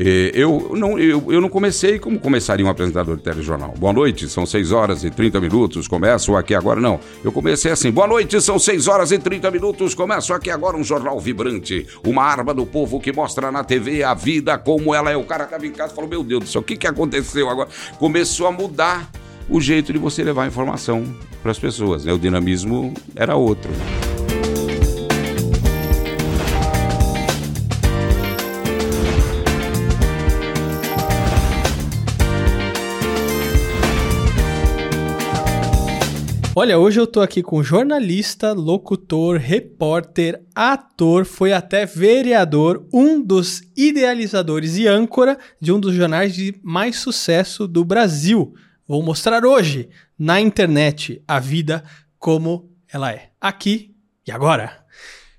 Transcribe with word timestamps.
É, 0.00 0.30
eu, 0.32 0.70
não, 0.76 0.96
eu, 0.96 1.32
eu 1.32 1.40
não 1.40 1.48
comecei 1.48 1.98
como 1.98 2.20
começaria 2.20 2.64
um 2.64 2.68
apresentador 2.68 3.16
de 3.16 3.22
telejornal. 3.22 3.74
Boa 3.76 3.92
noite, 3.92 4.28
são 4.28 4.46
6 4.46 4.70
horas 4.70 5.02
e 5.02 5.10
30 5.10 5.40
minutos, 5.40 5.88
começo 5.88 6.36
aqui 6.36 6.54
agora. 6.54 6.80
Não, 6.80 7.00
eu 7.24 7.32
comecei 7.32 7.72
assim, 7.72 7.90
boa 7.90 8.06
noite, 8.06 8.40
são 8.40 8.60
6 8.60 8.86
horas 8.86 9.10
e 9.10 9.18
30 9.18 9.50
minutos, 9.50 9.96
começo 9.96 10.32
aqui 10.32 10.50
agora 10.50 10.76
um 10.76 10.84
jornal 10.84 11.18
vibrante, 11.18 11.84
uma 12.06 12.22
arma 12.22 12.54
do 12.54 12.64
povo 12.64 13.00
que 13.00 13.12
mostra 13.12 13.50
na 13.50 13.64
TV 13.64 14.04
a 14.04 14.14
vida 14.14 14.56
como 14.56 14.94
ela 14.94 15.10
é. 15.10 15.16
O 15.16 15.24
cara 15.24 15.42
estava 15.42 15.66
em 15.66 15.72
casa 15.72 15.92
e 15.92 15.96
falou, 15.96 16.08
meu 16.08 16.22
Deus 16.22 16.44
do 16.44 16.48
céu, 16.48 16.60
o 16.60 16.64
que, 16.64 16.76
que 16.76 16.86
aconteceu 16.86 17.50
agora? 17.50 17.68
Começou 17.98 18.46
a 18.46 18.52
mudar 18.52 19.10
o 19.50 19.60
jeito 19.60 19.92
de 19.92 19.98
você 19.98 20.22
levar 20.22 20.46
informação 20.46 21.04
para 21.42 21.50
as 21.50 21.58
pessoas. 21.58 22.04
Né? 22.04 22.12
O 22.12 22.18
dinamismo 22.18 22.94
era 23.16 23.34
outro. 23.34 23.70
Olha, 36.60 36.76
hoje 36.76 36.98
eu 36.98 37.06
tô 37.06 37.20
aqui 37.20 37.40
com 37.40 37.62
jornalista, 37.62 38.52
locutor, 38.52 39.36
repórter, 39.36 40.42
ator, 40.52 41.24
foi 41.24 41.52
até 41.52 41.86
vereador, 41.86 42.84
um 42.92 43.22
dos 43.22 43.62
idealizadores 43.76 44.76
e 44.76 44.88
âncora 44.88 45.38
de 45.60 45.70
um 45.70 45.78
dos 45.78 45.94
jornais 45.94 46.34
de 46.34 46.58
mais 46.60 46.96
sucesso 46.96 47.68
do 47.68 47.84
Brasil. 47.84 48.56
Vou 48.88 49.00
mostrar 49.04 49.44
hoje 49.44 49.88
na 50.18 50.40
internet 50.40 51.22
a 51.28 51.38
vida 51.38 51.84
como 52.18 52.68
ela 52.92 53.12
é. 53.12 53.28
Aqui 53.40 53.94
e 54.26 54.32
agora. 54.32 54.84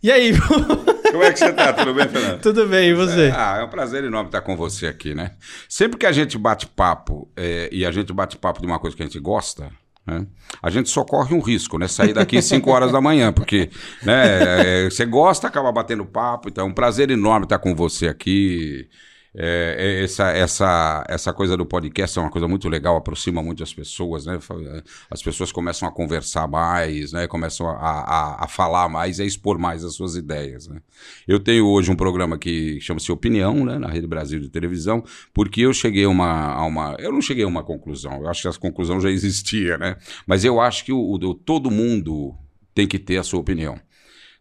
E 0.01 0.09
aí? 0.09 0.31
Como 1.11 1.23
é 1.23 1.33
que 1.33 1.39
você 1.39 1.51
tá? 1.51 1.73
Tudo 1.73 1.93
bem, 1.93 2.07
Fernando? 2.07 2.41
Tudo 2.41 2.67
bem, 2.67 2.89
e 2.89 2.93
você? 2.93 3.33
Ah, 3.35 3.57
é 3.59 3.63
um 3.63 3.69
prazer 3.69 4.03
enorme 4.03 4.29
estar 4.29 4.41
com 4.41 4.55
você 4.55 4.87
aqui, 4.87 5.13
né? 5.13 5.31
Sempre 5.67 5.97
que 5.97 6.05
a 6.05 6.11
gente 6.11 6.37
bate 6.37 6.67
papo 6.67 7.29
é, 7.35 7.67
e 7.71 7.85
a 7.85 7.91
gente 7.91 8.13
bate 8.13 8.37
papo 8.37 8.61
de 8.61 8.67
uma 8.67 8.79
coisa 8.79 8.95
que 8.95 9.01
a 9.01 9.05
gente 9.05 9.19
gosta, 9.19 9.69
né? 10.09 10.25
A 10.61 10.69
gente 10.69 10.89
só 10.89 11.03
corre 11.03 11.35
um 11.35 11.39
risco, 11.39 11.77
né? 11.77 11.87
Sair 11.87 12.13
daqui 12.13 12.41
5 12.41 12.69
horas 12.69 12.91
da 12.91 12.99
manhã, 12.99 13.31
porque 13.31 13.69
né, 14.03 14.85
é, 14.85 14.89
você 14.89 15.05
gosta, 15.05 15.47
acaba 15.47 15.71
batendo 15.71 16.05
papo. 16.05 16.49
Então 16.49 16.65
é 16.65 16.69
um 16.69 16.73
prazer 16.73 17.11
enorme 17.11 17.45
estar 17.45 17.59
com 17.59 17.75
você 17.75 18.07
aqui. 18.07 18.87
É, 19.35 19.75
é, 19.77 20.03
essa, 20.03 20.31
essa, 20.31 21.05
essa 21.07 21.33
coisa 21.33 21.55
do 21.55 21.65
podcast 21.65 22.17
é 22.17 22.21
uma 22.21 22.31
coisa 22.31 22.47
muito 22.47 22.67
legal, 22.67 22.97
aproxima 22.97 23.43
muito 23.43 23.61
as 23.61 23.73
pessoas, 23.73 24.25
né? 24.25 24.39
As 25.09 25.21
pessoas 25.21 25.51
começam 25.51 25.87
a 25.87 25.91
conversar 25.91 26.47
mais, 26.47 27.11
né? 27.11 27.27
Começam 27.27 27.67
a, 27.67 27.73
a, 27.73 28.45
a 28.45 28.47
falar 28.47 28.89
mais, 28.89 29.19
a 29.19 29.25
expor 29.25 29.59
mais 29.59 29.83
as 29.83 29.93
suas 29.93 30.15
ideias, 30.15 30.67
né? 30.67 30.81
Eu 31.27 31.39
tenho 31.39 31.67
hoje 31.67 31.91
um 31.91 31.95
programa 31.95 32.37
que 32.37 32.79
chama-se 32.81 33.11
Opinião, 33.11 33.65
né? 33.65 33.77
Na 33.77 33.87
Rede 33.87 34.07
Brasil 34.07 34.39
de 34.39 34.49
Televisão, 34.49 35.03
porque 35.33 35.61
eu 35.61 35.73
cheguei 35.73 36.05
uma, 36.05 36.53
a 36.53 36.65
uma... 36.65 36.95
Eu 36.99 37.11
não 37.11 37.21
cheguei 37.21 37.43
a 37.43 37.47
uma 37.47 37.63
conclusão, 37.63 38.21
eu 38.21 38.29
acho 38.29 38.41
que 38.41 38.47
essa 38.47 38.59
conclusão 38.59 38.99
já 38.99 39.11
existia, 39.11 39.77
né? 39.77 39.95
Mas 40.25 40.43
eu 40.43 40.59
acho 40.59 40.83
que 40.83 40.91
o, 40.91 40.99
o 40.99 41.33
todo 41.35 41.69
mundo 41.69 42.35
tem 42.73 42.87
que 42.87 42.97
ter 42.97 43.17
a 43.17 43.23
sua 43.23 43.39
opinião. 43.39 43.79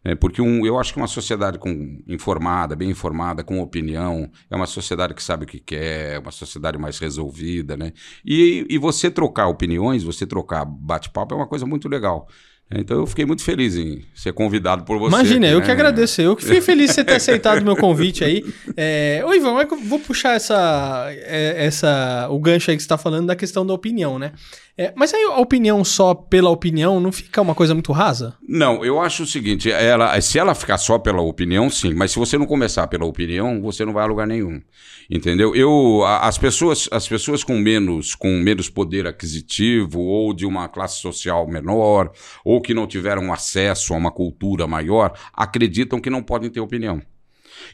É, 0.03 0.15
porque 0.15 0.41
um, 0.41 0.65
eu 0.65 0.79
acho 0.79 0.93
que 0.93 0.99
uma 0.99 1.07
sociedade 1.07 1.57
com, 1.57 2.01
informada, 2.07 2.75
bem 2.75 2.89
informada, 2.89 3.43
com 3.43 3.59
opinião, 3.59 4.29
é 4.49 4.55
uma 4.55 4.65
sociedade 4.65 5.13
que 5.13 5.21
sabe 5.21 5.43
o 5.43 5.47
que 5.47 5.59
quer, 5.59 6.15
é 6.15 6.19
uma 6.19 6.31
sociedade 6.31 6.77
mais 6.77 6.99
resolvida, 6.99 7.75
né? 7.75 7.91
E, 8.25 8.65
e 8.69 8.77
você 8.77 9.11
trocar 9.11 9.47
opiniões, 9.47 10.03
você 10.03 10.25
trocar 10.25 10.63
bate-papo 10.63 11.33
é 11.33 11.37
uma 11.37 11.47
coisa 11.47 11.65
muito 11.65 11.89
legal. 11.89 12.27
Então 12.71 12.99
eu 12.99 13.07
fiquei 13.07 13.25
muito 13.25 13.43
feliz 13.43 13.75
em 13.75 14.05
ser 14.13 14.31
convidado 14.31 14.83
por 14.83 14.99
você. 14.99 15.15
Imagina, 15.15 15.47
aqui, 15.47 15.55
eu 15.55 15.59
né? 15.59 15.65
que 15.65 15.71
agradeço. 15.71 16.21
Eu 16.21 16.35
que 16.35 16.43
fiquei 16.43 16.61
feliz 16.61 16.89
de 16.89 16.93
você 16.93 17.03
ter 17.03 17.15
aceitado 17.17 17.61
o 17.61 17.65
meu 17.65 17.75
convite 17.75 18.23
aí. 18.23 18.45
É... 18.77 19.23
Ô, 19.25 19.33
Ivan, 19.33 19.55
vou 19.85 19.99
puxar 19.99 20.35
essa, 20.35 21.07
é, 21.09 21.65
essa, 21.65 22.27
o 22.29 22.39
gancho 22.39 22.69
aí 22.69 22.77
que 22.77 22.83
você 22.83 22.85
está 22.85 22.97
falando 22.97 23.25
da 23.25 23.35
questão 23.35 23.65
da 23.65 23.73
opinião, 23.73 24.19
né? 24.19 24.33
É, 24.81 24.93
mas 24.95 25.13
aí 25.13 25.21
a 25.23 25.41
opinião 25.41 25.83
só 25.83 26.13
pela 26.13 26.49
opinião 26.49 27.01
não 27.01 27.11
fica 27.11 27.41
uma 27.41 27.53
coisa 27.53 27.73
muito 27.73 27.91
rasa? 27.91 28.37
Não, 28.47 28.85
eu 28.85 28.97
acho 28.97 29.23
o 29.23 29.25
seguinte: 29.27 29.69
ela, 29.69 30.21
se 30.21 30.39
ela 30.39 30.55
ficar 30.55 30.77
só 30.77 30.97
pela 30.97 31.21
opinião, 31.21 31.69
sim. 31.69 31.93
Mas 31.93 32.11
se 32.11 32.17
você 32.17 32.37
não 32.37 32.45
começar 32.45 32.87
pela 32.87 33.03
opinião, 33.03 33.61
você 33.61 33.83
não 33.83 33.91
vai 33.91 34.05
a 34.05 34.07
lugar 34.07 34.25
nenhum. 34.25 34.61
Entendeu? 35.09 35.53
Eu, 35.53 36.05
as 36.05 36.37
pessoas, 36.37 36.87
as 36.93 37.05
pessoas 37.05 37.43
com 37.43 37.57
menos, 37.57 38.15
com 38.15 38.29
menos 38.37 38.69
poder 38.69 39.05
aquisitivo 39.05 39.99
ou 39.99 40.33
de 40.33 40.45
uma 40.45 40.69
classe 40.69 41.01
social 41.01 41.45
menor 41.45 42.13
ou 42.45 42.61
que 42.61 42.73
não 42.73 42.87
tiveram 42.87 43.33
acesso 43.33 43.93
a 43.93 43.97
uma 43.97 44.11
cultura 44.11 44.65
maior, 44.65 45.11
acreditam 45.33 45.99
que 45.99 46.09
não 46.09 46.23
podem 46.23 46.49
ter 46.49 46.61
opinião. 46.61 47.01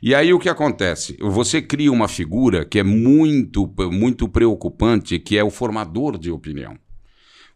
E 0.01 0.15
aí 0.15 0.33
o 0.33 0.39
que 0.39 0.49
acontece? 0.49 1.15
Você 1.21 1.61
cria 1.61 1.91
uma 1.91 2.07
figura 2.07 2.65
que 2.65 2.79
é 2.79 2.83
muito, 2.83 3.71
muito 3.91 4.27
preocupante, 4.27 5.19
que 5.19 5.37
é 5.37 5.43
o 5.43 5.51
formador 5.51 6.17
de 6.17 6.31
opinião. 6.31 6.75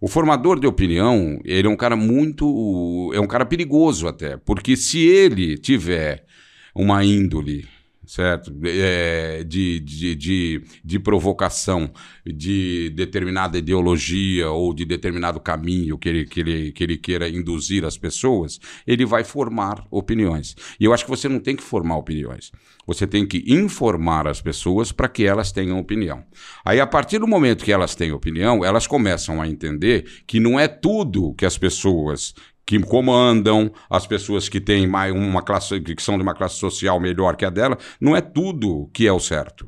O 0.01 0.07
formador 0.07 0.59
de 0.59 0.67
opinião, 0.67 1.39
ele 1.43 1.67
é 1.67 1.71
um 1.71 1.75
cara 1.75 1.95
muito. 1.95 3.11
é 3.13 3.19
um 3.19 3.27
cara 3.27 3.45
perigoso 3.45 4.07
até, 4.07 4.37
porque 4.37 4.77
se 4.77 4.99
ele 4.99 5.57
tiver 5.57 6.25
uma 6.73 7.03
índole 7.03 7.67
certo? 8.09 8.51
É, 8.65 9.43
de, 9.43 9.79
de, 9.81 10.15
de, 10.15 10.63
de, 10.83 10.99
provocação 10.99 11.91
de 12.25 12.89
determinada 12.89 13.59
ideologia 13.59 14.49
ou 14.49 14.73
de 14.73 14.83
determinado 14.83 15.39
caminho 15.39 15.95
que 15.95 16.09
ele, 16.09 16.25
que, 16.25 16.39
ele, 16.39 16.71
que 16.71 16.83
ele 16.83 16.97
queira 16.97 17.29
induzir 17.29 17.85
as 17.85 17.99
pessoas, 17.99 18.59
ele 18.87 19.05
vai 19.05 19.23
formar 19.23 19.85
opiniões. 19.91 20.55
E 20.79 20.85
eu 20.85 20.93
acho 20.93 21.03
que 21.03 21.09
você 21.11 21.29
não 21.29 21.39
tem 21.39 21.55
que 21.55 21.61
formar 21.61 21.97
opiniões. 21.97 22.51
Você 22.87 23.05
tem 23.05 23.27
que 23.27 23.43
informar 23.45 24.27
as 24.27 24.41
pessoas 24.41 24.91
para 24.91 25.07
que 25.07 25.23
elas 25.23 25.51
tenham 25.51 25.77
opinião. 25.77 26.23
Aí, 26.65 26.79
a 26.79 26.87
partir 26.87 27.19
do 27.19 27.27
momento 27.27 27.63
que 27.63 27.71
elas 27.71 27.93
têm 27.93 28.11
opinião, 28.11 28.65
elas 28.65 28.87
começam 28.87 29.39
a 29.39 29.47
entender 29.47 30.05
que 30.25 30.39
não 30.39 30.59
é 30.59 30.67
tudo 30.67 31.35
que 31.35 31.45
as 31.45 31.59
pessoas 31.59 32.33
que 32.69 32.79
comandam, 32.81 33.71
as 33.89 34.05
pessoas 34.05 34.47
que 34.47 34.61
têm 34.61 34.85
mais 34.85 35.11
uma 35.11 35.41
classe, 35.41 35.81
que 35.81 36.03
são 36.03 36.17
de 36.17 36.21
uma 36.21 36.35
classe 36.35 36.53
social 36.57 36.99
melhor 36.99 37.35
que 37.35 37.43
a 37.43 37.49
dela, 37.49 37.75
não 37.99 38.15
é 38.15 38.21
tudo 38.21 38.87
que 38.93 39.07
é 39.07 39.11
o 39.11 39.19
certo. 39.19 39.67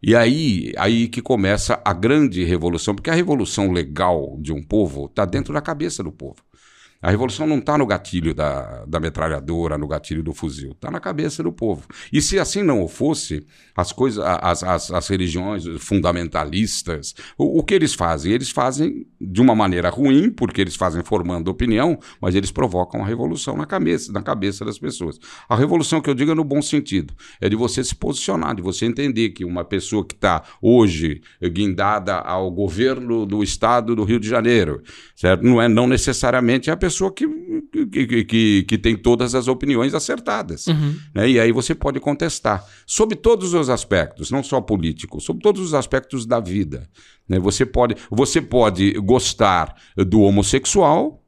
E 0.00 0.14
aí, 0.14 0.72
aí 0.78 1.08
que 1.08 1.20
começa 1.20 1.82
a 1.84 1.92
grande 1.92 2.44
revolução, 2.44 2.94
porque 2.94 3.10
a 3.10 3.14
revolução 3.14 3.72
legal 3.72 4.36
de 4.40 4.52
um 4.52 4.62
povo 4.62 5.06
está 5.06 5.24
dentro 5.24 5.52
da 5.52 5.60
cabeça 5.60 6.00
do 6.00 6.12
povo. 6.12 6.36
A 7.02 7.10
revolução 7.10 7.48
não 7.48 7.58
está 7.58 7.76
no 7.76 7.84
gatilho 7.84 8.32
da, 8.32 8.84
da 8.86 9.00
metralhadora, 9.00 9.76
no 9.76 9.88
gatilho 9.88 10.22
do 10.22 10.32
fuzil, 10.32 10.70
está 10.70 10.88
na 10.88 11.00
cabeça 11.00 11.42
do 11.42 11.52
povo. 11.52 11.82
E 12.12 12.22
se 12.22 12.38
assim 12.38 12.62
não 12.62 12.86
fosse, 12.86 13.44
as 13.76 13.90
coisas, 13.90 14.24
as, 14.24 14.62
as, 14.62 14.90
as 14.92 15.08
religiões 15.08 15.64
fundamentalistas, 15.80 17.12
o, 17.36 17.58
o, 17.58 17.64
que 17.64 17.74
eles 17.74 17.92
fazem? 17.92 18.30
Eles 18.30 18.50
fazem 18.50 19.04
de 19.20 19.40
uma 19.40 19.52
maneira 19.52 19.90
ruim, 19.90 20.30
porque 20.30 20.60
eles 20.60 20.76
fazem 20.76 21.02
formando 21.02 21.48
opinião, 21.48 21.98
mas 22.20 22.36
eles 22.36 22.52
provocam 22.52 23.02
a 23.02 23.06
revolução 23.06 23.56
na 23.56 23.66
cabeça, 23.66 24.12
na 24.12 24.22
cabeça 24.22 24.64
das 24.64 24.78
pessoas. 24.78 25.18
A 25.48 25.56
revolução 25.56 26.00
que 26.00 26.08
eu 26.08 26.14
digo 26.14 26.30
é 26.30 26.34
no 26.36 26.44
bom 26.44 26.62
sentido, 26.62 27.14
é 27.40 27.48
de 27.48 27.56
você 27.56 27.82
se 27.82 27.96
posicionar, 27.96 28.54
de 28.54 28.62
você 28.62 28.86
entender 28.86 29.30
que 29.30 29.44
uma 29.44 29.64
pessoa 29.64 30.06
que 30.06 30.14
está 30.14 30.44
hoje 30.62 31.20
guindada 31.42 32.14
ao 32.14 32.48
governo 32.48 33.26
do 33.26 33.42
estado 33.42 33.96
do 33.96 34.04
Rio 34.04 34.20
de 34.20 34.28
Janeiro, 34.28 34.82
certo? 35.16 35.42
Não 35.42 35.60
é 35.60 35.68
não 35.68 35.88
necessariamente 35.88 36.70
a 36.70 36.76
pessoa 36.76 36.91
pessoa 36.92 37.10
que, 37.10 37.26
que, 37.90 38.24
que, 38.24 38.62
que 38.64 38.78
tem 38.78 38.94
todas 38.96 39.34
as 39.34 39.48
opiniões 39.48 39.94
acertadas. 39.94 40.66
Uhum. 40.66 40.94
Né? 41.14 41.30
E 41.30 41.40
aí 41.40 41.50
você 41.50 41.74
pode 41.74 41.98
contestar. 41.98 42.64
Sobre 42.86 43.16
todos 43.16 43.54
os 43.54 43.70
aspectos, 43.70 44.30
não 44.30 44.42
só 44.42 44.60
políticos, 44.60 45.24
sobre 45.24 45.42
todos 45.42 45.62
os 45.62 45.72
aspectos 45.72 46.26
da 46.26 46.38
vida. 46.38 46.86
Né? 47.26 47.38
Você, 47.38 47.64
pode, 47.64 47.96
você 48.10 48.42
pode 48.42 48.92
gostar 48.92 49.74
do 49.96 50.20
homossexual 50.20 51.21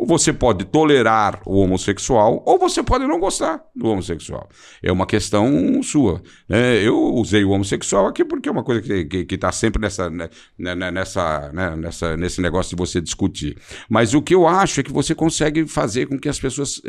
ou 0.00 0.06
você 0.06 0.32
pode 0.32 0.64
tolerar 0.64 1.42
o 1.44 1.58
homossexual, 1.58 2.42
ou 2.46 2.58
você 2.58 2.82
pode 2.82 3.06
não 3.06 3.20
gostar 3.20 3.62
do 3.76 3.86
homossexual. 3.88 4.48
É 4.82 4.90
uma 4.90 5.04
questão 5.04 5.82
sua. 5.82 6.22
Né? 6.48 6.82
Eu 6.82 6.96
usei 7.14 7.44
o 7.44 7.50
homossexual 7.50 8.06
aqui 8.06 8.24
porque 8.24 8.48
é 8.48 8.52
uma 8.52 8.64
coisa 8.64 8.80
que 8.80 9.26
está 9.28 9.48
tá 9.48 9.52
sempre 9.52 9.82
nessa, 9.82 10.08
né, 10.08 10.30
né, 10.58 10.74
né, 10.74 10.90
nessa, 10.90 11.52
né, 11.52 11.76
nessa, 11.76 12.16
nesse 12.16 12.40
negócio 12.40 12.74
de 12.74 12.80
você 12.80 12.98
discutir. 12.98 13.58
Mas 13.90 14.14
o 14.14 14.22
que 14.22 14.34
eu 14.34 14.48
acho 14.48 14.80
é 14.80 14.82
que 14.82 14.92
você 14.92 15.14
consegue 15.14 15.66
fazer 15.66 16.06
com 16.06 16.18
que 16.18 16.30
as 16.30 16.40
pessoas 16.40 16.80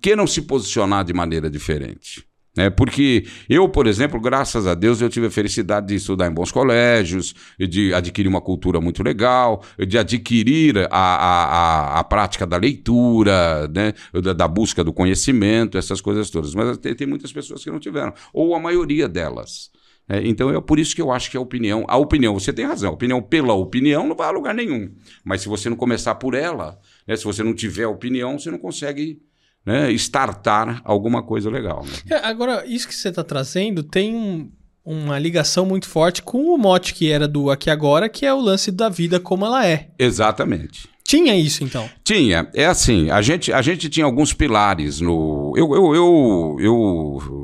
queiram 0.00 0.24
se 0.24 0.42
posicionar 0.42 1.04
de 1.04 1.12
maneira 1.12 1.50
diferente. 1.50 2.24
Né? 2.56 2.70
Porque 2.70 3.24
eu, 3.48 3.68
por 3.68 3.86
exemplo, 3.86 4.20
graças 4.20 4.66
a 4.66 4.74
Deus, 4.74 5.00
eu 5.00 5.08
tive 5.08 5.26
a 5.26 5.30
felicidade 5.30 5.86
de 5.86 5.94
estudar 5.94 6.26
em 6.26 6.34
bons 6.34 6.50
colégios, 6.50 7.34
de 7.58 7.94
adquirir 7.94 8.28
uma 8.28 8.40
cultura 8.40 8.80
muito 8.80 9.02
legal, 9.02 9.62
de 9.78 9.96
adquirir 9.98 10.78
a, 10.78 10.86
a, 10.90 11.44
a, 11.44 12.00
a 12.00 12.04
prática 12.04 12.46
da 12.46 12.56
leitura, 12.56 13.68
né? 13.68 13.92
da, 14.12 14.32
da, 14.32 14.48
busca 14.48 14.82
do 14.82 14.92
conhecimento, 14.92 15.78
essas 15.78 16.00
coisas 16.00 16.30
todas. 16.30 16.54
Mas 16.54 16.78
tem, 16.78 16.94
tem 16.94 17.06
muitas 17.06 17.32
pessoas 17.32 17.62
que 17.62 17.70
não 17.70 17.78
tiveram, 17.78 18.12
ou 18.32 18.54
a 18.54 18.60
maioria 18.60 19.08
delas. 19.08 19.70
É, 20.08 20.26
então 20.26 20.50
é 20.50 20.60
por 20.60 20.78
isso 20.78 20.96
que 20.96 21.02
eu 21.02 21.12
acho 21.12 21.30
que 21.30 21.36
a 21.36 21.40
opinião, 21.40 21.84
a 21.86 21.98
opinião, 21.98 22.32
você 22.32 22.50
tem 22.50 22.64
razão, 22.64 22.90
a 22.90 22.94
opinião 22.94 23.20
pela 23.20 23.52
opinião 23.52 24.08
não 24.08 24.16
vai 24.16 24.28
a 24.28 24.30
lugar 24.30 24.54
nenhum. 24.54 24.90
Mas 25.22 25.42
se 25.42 25.48
você 25.48 25.68
não 25.68 25.76
começar 25.76 26.14
por 26.14 26.34
ela, 26.34 26.80
né, 27.06 27.14
se 27.14 27.24
você 27.24 27.42
não 27.42 27.54
tiver 27.54 27.86
opinião, 27.86 28.38
você 28.38 28.50
não 28.50 28.58
consegue 28.58 29.20
né, 29.68 29.92
startar 29.92 30.80
alguma 30.82 31.22
coisa 31.22 31.50
legal. 31.50 31.84
Né? 31.84 32.16
É, 32.16 32.26
agora, 32.26 32.64
isso 32.66 32.88
que 32.88 32.94
você 32.94 33.10
está 33.10 33.22
trazendo 33.22 33.82
tem 33.82 34.16
um, 34.16 34.50
uma 34.82 35.18
ligação 35.18 35.66
muito 35.66 35.86
forte 35.86 36.22
com 36.22 36.54
o 36.54 36.56
mote 36.56 36.94
que 36.94 37.12
era 37.12 37.28
do 37.28 37.50
Aqui 37.50 37.68
Agora, 37.68 38.08
que 38.08 38.24
é 38.24 38.32
o 38.32 38.40
lance 38.40 38.72
da 38.72 38.88
vida 38.88 39.20
como 39.20 39.44
ela 39.44 39.66
é. 39.66 39.90
Exatamente. 39.98 40.88
Tinha 41.04 41.36
isso, 41.36 41.62
então? 41.64 41.86
Tinha. 42.02 42.48
É 42.54 42.64
assim, 42.64 43.10
a 43.10 43.20
gente, 43.20 43.52
a 43.52 43.60
gente 43.60 43.90
tinha 43.90 44.06
alguns 44.06 44.32
pilares 44.32 45.02
no... 45.02 45.52
Eu, 45.54 45.74
eu, 45.74 45.94
eu, 45.94 46.56
eu 46.60 47.37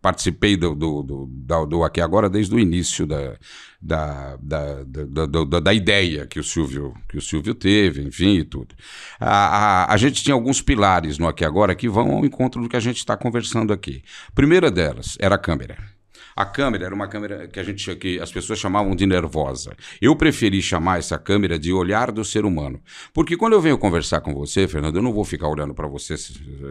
participei 0.00 0.56
do, 0.56 0.74
do, 0.74 1.02
do, 1.02 1.66
do 1.66 1.84
Aqui 1.84 2.00
Agora 2.00 2.28
desde 2.28 2.54
o 2.54 2.58
início 2.58 3.06
da, 3.06 3.36
da, 3.80 4.36
da, 4.40 4.84
da, 4.84 5.60
da, 5.60 5.74
ideia 5.74 6.26
que 6.26 6.38
o 6.38 6.44
Silvio, 6.44 6.94
que 7.08 7.16
o 7.16 7.22
Silvio 7.22 7.54
teve, 7.54 8.02
enfim, 8.02 8.38
e 8.38 8.44
tudo. 8.44 8.74
A, 9.18 9.84
a, 9.84 9.94
a 9.94 9.96
gente 9.96 10.22
tinha 10.22 10.34
alguns 10.34 10.60
pilares 10.62 11.18
no 11.18 11.26
Aqui 11.26 11.44
Agora 11.44 11.74
que 11.74 11.88
vão 11.88 12.12
ao 12.12 12.24
encontro 12.24 12.62
do 12.62 12.68
que 12.68 12.76
a 12.76 12.80
gente 12.80 12.98
está 12.98 13.16
conversando 13.16 13.72
aqui. 13.72 14.02
A 14.28 14.32
primeira 14.32 14.70
delas 14.70 15.16
era 15.20 15.34
a 15.34 15.38
câmera. 15.38 15.97
A 16.38 16.44
câmera 16.44 16.84
era 16.84 16.94
uma 16.94 17.08
câmera 17.08 17.48
que 17.48 17.58
a 17.58 17.64
gente 17.64 17.96
que 17.96 18.20
as 18.20 18.30
pessoas 18.30 18.60
chamavam 18.60 18.94
de 18.94 19.04
nervosa. 19.04 19.76
Eu 20.00 20.14
preferi 20.14 20.62
chamar 20.62 21.00
essa 21.00 21.18
câmera 21.18 21.58
de 21.58 21.72
olhar 21.72 22.12
do 22.12 22.24
ser 22.24 22.44
humano, 22.44 22.80
porque 23.12 23.36
quando 23.36 23.54
eu 23.54 23.60
venho 23.60 23.76
conversar 23.76 24.20
com 24.20 24.32
você, 24.32 24.68
Fernando, 24.68 24.94
eu 24.94 25.02
não 25.02 25.12
vou 25.12 25.24
ficar 25.24 25.48
olhando 25.48 25.74
para 25.74 25.88
você 25.88 26.14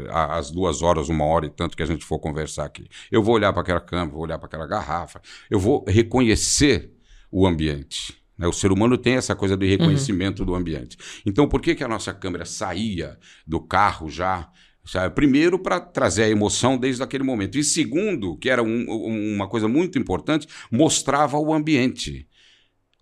às 0.09 0.51
duas 0.51 0.81
horas, 0.81 1.09
uma 1.09 1.25
hora 1.25 1.47
e 1.47 1.49
tanto 1.49 1.75
que 1.75 1.83
a 1.83 1.85
gente 1.85 2.05
for 2.05 2.17
conversar 2.17 2.63
aqui. 2.63 2.87
Eu 3.11 3.21
vou 3.21 3.35
olhar 3.35 3.51
para 3.51 3.61
aquela 3.61 3.81
câmera, 3.81 4.09
vou 4.09 4.21
olhar 4.21 4.37
para 4.37 4.47
aquela 4.47 4.65
garrafa, 4.65 5.21
eu 5.51 5.59
vou 5.59 5.83
reconhecer 5.85 6.93
o 7.29 7.45
ambiente. 7.45 8.17
Né? 8.37 8.47
O 8.47 8.53
ser 8.53 8.71
humano 8.71 8.97
tem 8.97 9.15
essa 9.15 9.35
coisa 9.35 9.57
de 9.57 9.67
reconhecimento 9.67 10.39
uhum. 10.39 10.45
do 10.45 10.55
ambiente. 10.55 10.97
Então, 11.25 11.45
por 11.45 11.59
que, 11.59 11.75
que 11.75 11.83
a 11.83 11.89
nossa 11.89 12.13
câmera 12.13 12.45
saía 12.45 13.17
do 13.45 13.59
carro 13.59 14.09
já 14.09 14.49
Sabe? 14.87 15.13
Primeiro, 15.13 15.59
para 15.59 15.79
trazer 15.79 16.23
a 16.23 16.29
emoção 16.29 16.77
desde 16.77 17.03
aquele 17.03 17.23
momento. 17.23 17.57
E 17.57 17.63
segundo, 17.63 18.37
que 18.37 18.49
era 18.49 18.63
um, 18.63 18.85
uma 19.35 19.47
coisa 19.47 19.67
muito 19.67 19.99
importante, 19.99 20.47
mostrava 20.71 21.37
o 21.37 21.53
ambiente. 21.53 22.27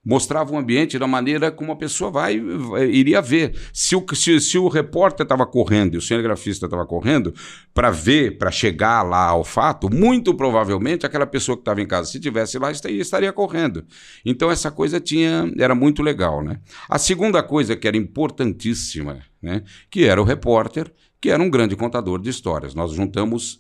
Mostrava 0.03 0.53
o 0.53 0.57
ambiente 0.57 0.99
da 0.99 1.07
maneira 1.07 1.51
como 1.51 1.71
a 1.71 1.75
pessoa 1.75 2.11
vai, 2.11 2.39
vai 2.39 2.87
iria 2.89 3.19
ver. 3.21 3.55
Se 3.73 3.95
o, 3.95 4.05
se, 4.13 4.39
se 4.39 4.57
o 4.57 4.67
repórter 4.67 5.23
estava 5.25 5.47
correndo 5.47 5.95
e 5.95 5.97
o 5.97 6.01
cinegrafista 6.01 6.65
estava 6.67 6.85
correndo 6.85 7.33
para 7.73 7.89
ver, 7.89 8.37
para 8.37 8.51
chegar 8.51 9.01
lá 9.01 9.25
ao 9.25 9.43
fato, 9.43 9.89
muito 9.91 10.35
provavelmente 10.35 11.07
aquela 11.07 11.25
pessoa 11.25 11.55
que 11.55 11.61
estava 11.61 11.81
em 11.81 11.87
casa, 11.87 12.11
se 12.11 12.19
tivesse 12.19 12.59
lá, 12.59 12.71
estaria, 12.71 13.33
correndo. 13.33 13.83
Então 14.23 14.51
essa 14.51 14.69
coisa 14.69 14.99
tinha 14.99 15.51
era 15.57 15.73
muito 15.73 16.03
legal. 16.03 16.43
Né? 16.43 16.59
A 16.87 16.99
segunda 16.99 17.41
coisa 17.41 17.75
que 17.75 17.87
era 17.87 17.97
importantíssima, 17.97 19.21
né, 19.41 19.63
que 19.89 20.05
era 20.05 20.21
o 20.21 20.23
repórter 20.23 20.91
que 21.25 21.31
era 21.31 21.41
um 21.41 21.49
grande 21.49 21.75
contador 21.75 22.21
de 22.21 22.29
histórias. 22.29 22.75
Nós 22.75 22.91
juntamos 22.91 23.59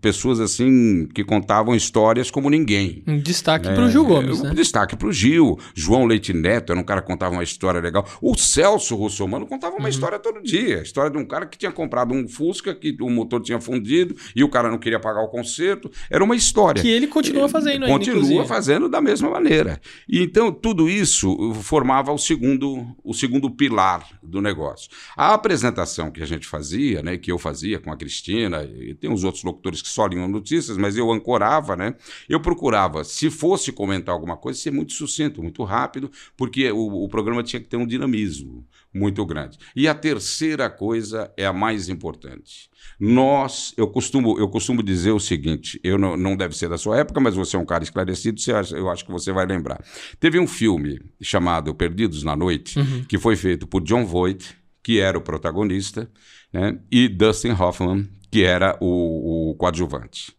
pessoas 0.00 0.40
assim 0.40 1.06
que 1.14 1.24
contavam 1.24 1.74
histórias 1.74 2.30
como 2.30 2.48
ninguém. 2.48 3.02
Um 3.06 3.18
destaque 3.18 3.68
é, 3.68 3.74
para 3.74 3.84
o 3.84 3.90
Gil 3.90 4.04
Gomes, 4.04 4.40
um 4.40 4.44
né? 4.44 4.54
Destaque 4.54 4.96
para 4.96 5.08
o 5.08 5.12
Gil. 5.12 5.58
João 5.74 6.06
Leite 6.06 6.32
Neto 6.32 6.72
era 6.72 6.80
um 6.80 6.84
cara 6.84 7.02
que 7.02 7.06
contava 7.06 7.34
uma 7.34 7.42
história 7.42 7.80
legal. 7.80 8.06
O 8.20 8.36
Celso 8.36 8.94
Russomano 8.96 9.46
contava 9.46 9.76
uma 9.76 9.82
uhum. 9.82 9.88
história 9.88 10.18
todo 10.18 10.42
dia. 10.42 10.80
A 10.80 10.82
história 10.82 11.10
de 11.10 11.18
um 11.18 11.24
cara 11.24 11.46
que 11.46 11.58
tinha 11.58 11.72
comprado 11.72 12.14
um 12.14 12.28
Fusca, 12.28 12.74
que 12.74 12.96
o 13.00 13.10
motor 13.10 13.40
tinha 13.42 13.60
fundido 13.60 14.14
e 14.34 14.42
o 14.42 14.48
cara 14.48 14.70
não 14.70 14.78
queria 14.78 14.98
pagar 14.98 15.22
o 15.22 15.28
conserto. 15.28 15.90
Era 16.10 16.22
uma 16.22 16.36
história. 16.36 16.80
Que 16.80 16.88
ele 16.88 17.06
continua 17.06 17.48
fazendo 17.48 17.84
ainda, 17.84 17.86
Continua 17.86 18.22
inclusive. 18.22 18.46
fazendo 18.46 18.88
da 18.88 19.00
mesma 19.00 19.30
maneira. 19.30 19.80
E 20.08 20.22
então 20.22 20.52
tudo 20.52 20.88
isso 20.88 21.54
formava 21.54 22.12
o 22.12 22.18
segundo, 22.18 22.86
o 23.04 23.12
segundo 23.12 23.50
pilar 23.50 24.06
do 24.22 24.40
negócio. 24.40 24.90
A 25.16 25.34
apresentação 25.34 26.10
que 26.10 26.22
a 26.22 26.26
gente 26.26 26.46
fazia, 26.46 27.02
né, 27.02 27.16
que 27.16 27.30
eu 27.30 27.38
fazia 27.38 27.78
com 27.78 27.92
a 27.92 27.96
Cristina, 27.96 28.64
e 28.64 28.94
tem 28.94 29.12
os 29.12 29.24
outros 29.24 29.44
locutores 29.44 29.81
que 29.82 29.88
só 29.88 30.06
liam 30.06 30.28
notícias, 30.28 30.76
mas 30.76 30.96
eu 30.96 31.10
ancorava, 31.10 31.76
né? 31.76 31.94
Eu 32.28 32.40
procurava, 32.40 33.04
se 33.04 33.30
fosse 33.30 33.72
comentar 33.72 34.14
alguma 34.14 34.36
coisa, 34.36 34.58
ser 34.58 34.70
muito 34.70 34.92
sucinto, 34.92 35.42
muito 35.42 35.62
rápido, 35.64 36.10
porque 36.36 36.70
o, 36.70 37.04
o 37.04 37.08
programa 37.08 37.42
tinha 37.42 37.60
que 37.60 37.68
ter 37.68 37.76
um 37.76 37.86
dinamismo 37.86 38.66
muito 38.94 39.24
grande. 39.24 39.58
E 39.74 39.88
a 39.88 39.94
terceira 39.94 40.68
coisa 40.68 41.32
é 41.36 41.46
a 41.46 41.52
mais 41.52 41.88
importante. 41.88 42.70
Nós, 43.00 43.72
eu 43.76 43.88
costumo, 43.88 44.38
eu 44.38 44.48
costumo 44.48 44.82
dizer 44.82 45.12
o 45.12 45.20
seguinte: 45.20 45.80
eu 45.82 45.98
não, 45.98 46.16
não 46.16 46.36
deve 46.36 46.56
ser 46.56 46.68
da 46.68 46.78
sua 46.78 46.98
época, 46.98 47.20
mas 47.20 47.34
você 47.34 47.56
é 47.56 47.58
um 47.58 47.64
cara 47.64 47.82
esclarecido, 47.82 48.40
você 48.40 48.52
acha, 48.52 48.76
eu 48.76 48.90
acho 48.90 49.04
que 49.04 49.10
você 49.10 49.32
vai 49.32 49.46
lembrar. 49.46 49.82
Teve 50.20 50.38
um 50.38 50.46
filme 50.46 51.00
chamado 51.20 51.74
Perdidos 51.74 52.22
na 52.22 52.36
Noite, 52.36 52.78
uhum. 52.78 53.04
que 53.04 53.18
foi 53.18 53.36
feito 53.36 53.66
por 53.66 53.82
John 53.82 54.04
Voight, 54.04 54.56
que 54.82 55.00
era 55.00 55.16
o 55.16 55.22
protagonista, 55.22 56.10
né, 56.52 56.78
e 56.90 57.08
Dustin 57.08 57.52
Hoffman, 57.52 58.08
que 58.32 58.42
era 58.42 58.78
o, 58.80 59.50
o 59.50 59.54
coadjuvante. 59.56 60.34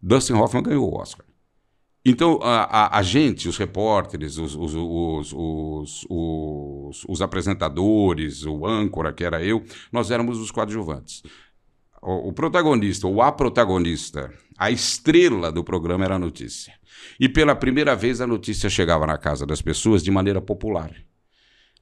Dustin 0.00 0.34
Hoffman 0.34 0.62
ganhou 0.62 0.88
o 0.88 0.96
Oscar. 0.96 1.26
Então, 2.04 2.38
a, 2.40 2.62
a, 2.62 2.98
a 2.98 3.02
gente, 3.02 3.48
os 3.48 3.58
repórteres, 3.58 4.38
os, 4.38 4.54
os, 4.54 5.34
os, 5.34 7.04
os, 7.08 7.20
apresentadores, 7.20 8.46
o 8.46 8.64
âncora, 8.64 9.12
que 9.12 9.24
era 9.24 9.42
eu, 9.42 9.64
nós 9.90 10.12
éramos 10.12 10.38
os 10.38 10.52
coadjuvantes. 10.52 11.24
O, 12.00 12.28
o 12.28 12.32
protagonista, 12.32 13.08
ou 13.08 13.20
a 13.20 13.32
protagonista, 13.32 14.32
a 14.56 14.70
estrela 14.70 15.50
do 15.50 15.64
programa 15.64 16.04
era 16.04 16.14
a 16.14 16.20
notícia. 16.20 16.74
E 17.18 17.28
pela 17.28 17.56
primeira 17.56 17.96
vez 17.96 18.20
a 18.20 18.26
notícia 18.26 18.70
chegava 18.70 19.04
na 19.04 19.18
casa 19.18 19.44
das 19.44 19.60
pessoas 19.60 20.00
de 20.00 20.12
maneira 20.12 20.40
popular. 20.40 20.94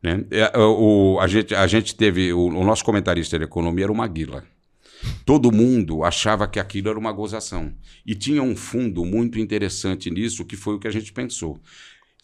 Né? 0.02 0.24
É, 0.30 0.58
o, 0.58 1.18
a, 1.20 1.26
gente, 1.26 1.54
a 1.54 1.66
gente 1.66 1.94
teve. 1.94 2.32
O, 2.32 2.46
o 2.46 2.64
nosso 2.64 2.82
comentarista 2.82 3.38
de 3.38 3.44
economia 3.44 3.84
era 3.84 3.92
o 3.92 3.96
Maguila. 3.96 4.42
Todo 5.24 5.52
mundo 5.52 6.04
achava 6.04 6.46
que 6.46 6.58
aquilo 6.58 6.88
era 6.88 6.98
uma 6.98 7.12
gozação. 7.12 7.72
E 8.06 8.14
tinha 8.14 8.42
um 8.42 8.54
fundo 8.54 9.04
muito 9.04 9.38
interessante 9.38 10.10
nisso, 10.10 10.44
que 10.44 10.56
foi 10.56 10.74
o 10.74 10.78
que 10.78 10.88
a 10.88 10.92
gente 10.92 11.12
pensou. 11.12 11.60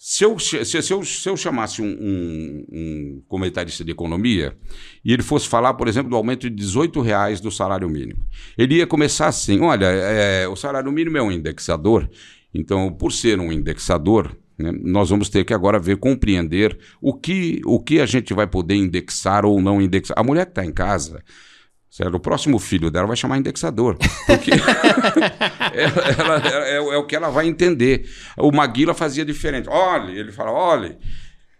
Se 0.02 0.24
eu, 0.24 0.38
se, 0.38 0.64
se 0.64 0.92
eu, 0.94 1.04
se 1.04 1.28
eu 1.28 1.36
chamasse 1.36 1.82
um, 1.82 1.86
um, 1.86 2.66
um, 2.72 3.22
comentarista 3.28 3.84
de 3.84 3.90
economia 3.90 4.56
e 5.04 5.12
ele 5.12 5.22
fosse 5.22 5.46
falar, 5.46 5.74
por 5.74 5.88
exemplo, 5.88 6.08
do 6.08 6.16
aumento 6.16 6.48
de 6.48 6.56
18 6.56 7.02
reais 7.02 7.38
do 7.38 7.50
salário 7.50 7.86
mínimo, 7.86 8.24
ele 8.56 8.76
ia 8.76 8.86
começar 8.86 9.26
assim: 9.26 9.60
olha, 9.60 9.84
é, 9.84 10.48
o 10.48 10.56
salário 10.56 10.90
mínimo 10.90 11.18
é 11.18 11.22
um 11.22 11.30
indexador, 11.30 12.08
então, 12.54 12.90
por 12.90 13.12
ser 13.12 13.38
um 13.38 13.52
indexador, 13.52 14.34
né, 14.58 14.72
nós 14.72 15.10
vamos 15.10 15.28
ter 15.28 15.44
que 15.44 15.54
agora 15.54 15.78
ver, 15.78 15.96
compreender 15.96 16.78
o 17.00 17.12
que, 17.12 17.60
o 17.64 17.78
que 17.78 18.00
a 18.00 18.06
gente 18.06 18.32
vai 18.34 18.46
poder 18.46 18.76
indexar 18.76 19.44
ou 19.44 19.60
não 19.60 19.80
indexar. 19.80 20.18
A 20.18 20.24
mulher 20.24 20.46
que 20.46 20.52
está 20.52 20.64
em 20.64 20.72
casa 20.72 21.22
Certo? 21.90 22.14
O 22.14 22.20
próximo 22.20 22.56
filho 22.60 22.88
dela 22.88 23.08
vai 23.08 23.16
chamar 23.16 23.36
indexador. 23.36 23.98
Porque 24.24 24.52
ela, 25.74 26.38
ela, 26.38 26.66
é, 26.68 26.76
é, 26.76 26.96
o 26.96 27.04
que 27.04 27.16
ela 27.16 27.30
vai 27.30 27.48
entender. 27.48 28.08
O 28.38 28.52
Maguila 28.52 28.94
fazia 28.94 29.24
diferente. 29.24 29.68
Olhe, 29.68 30.16
ele 30.16 30.30
fala: 30.30 30.52
olhe, 30.52 30.96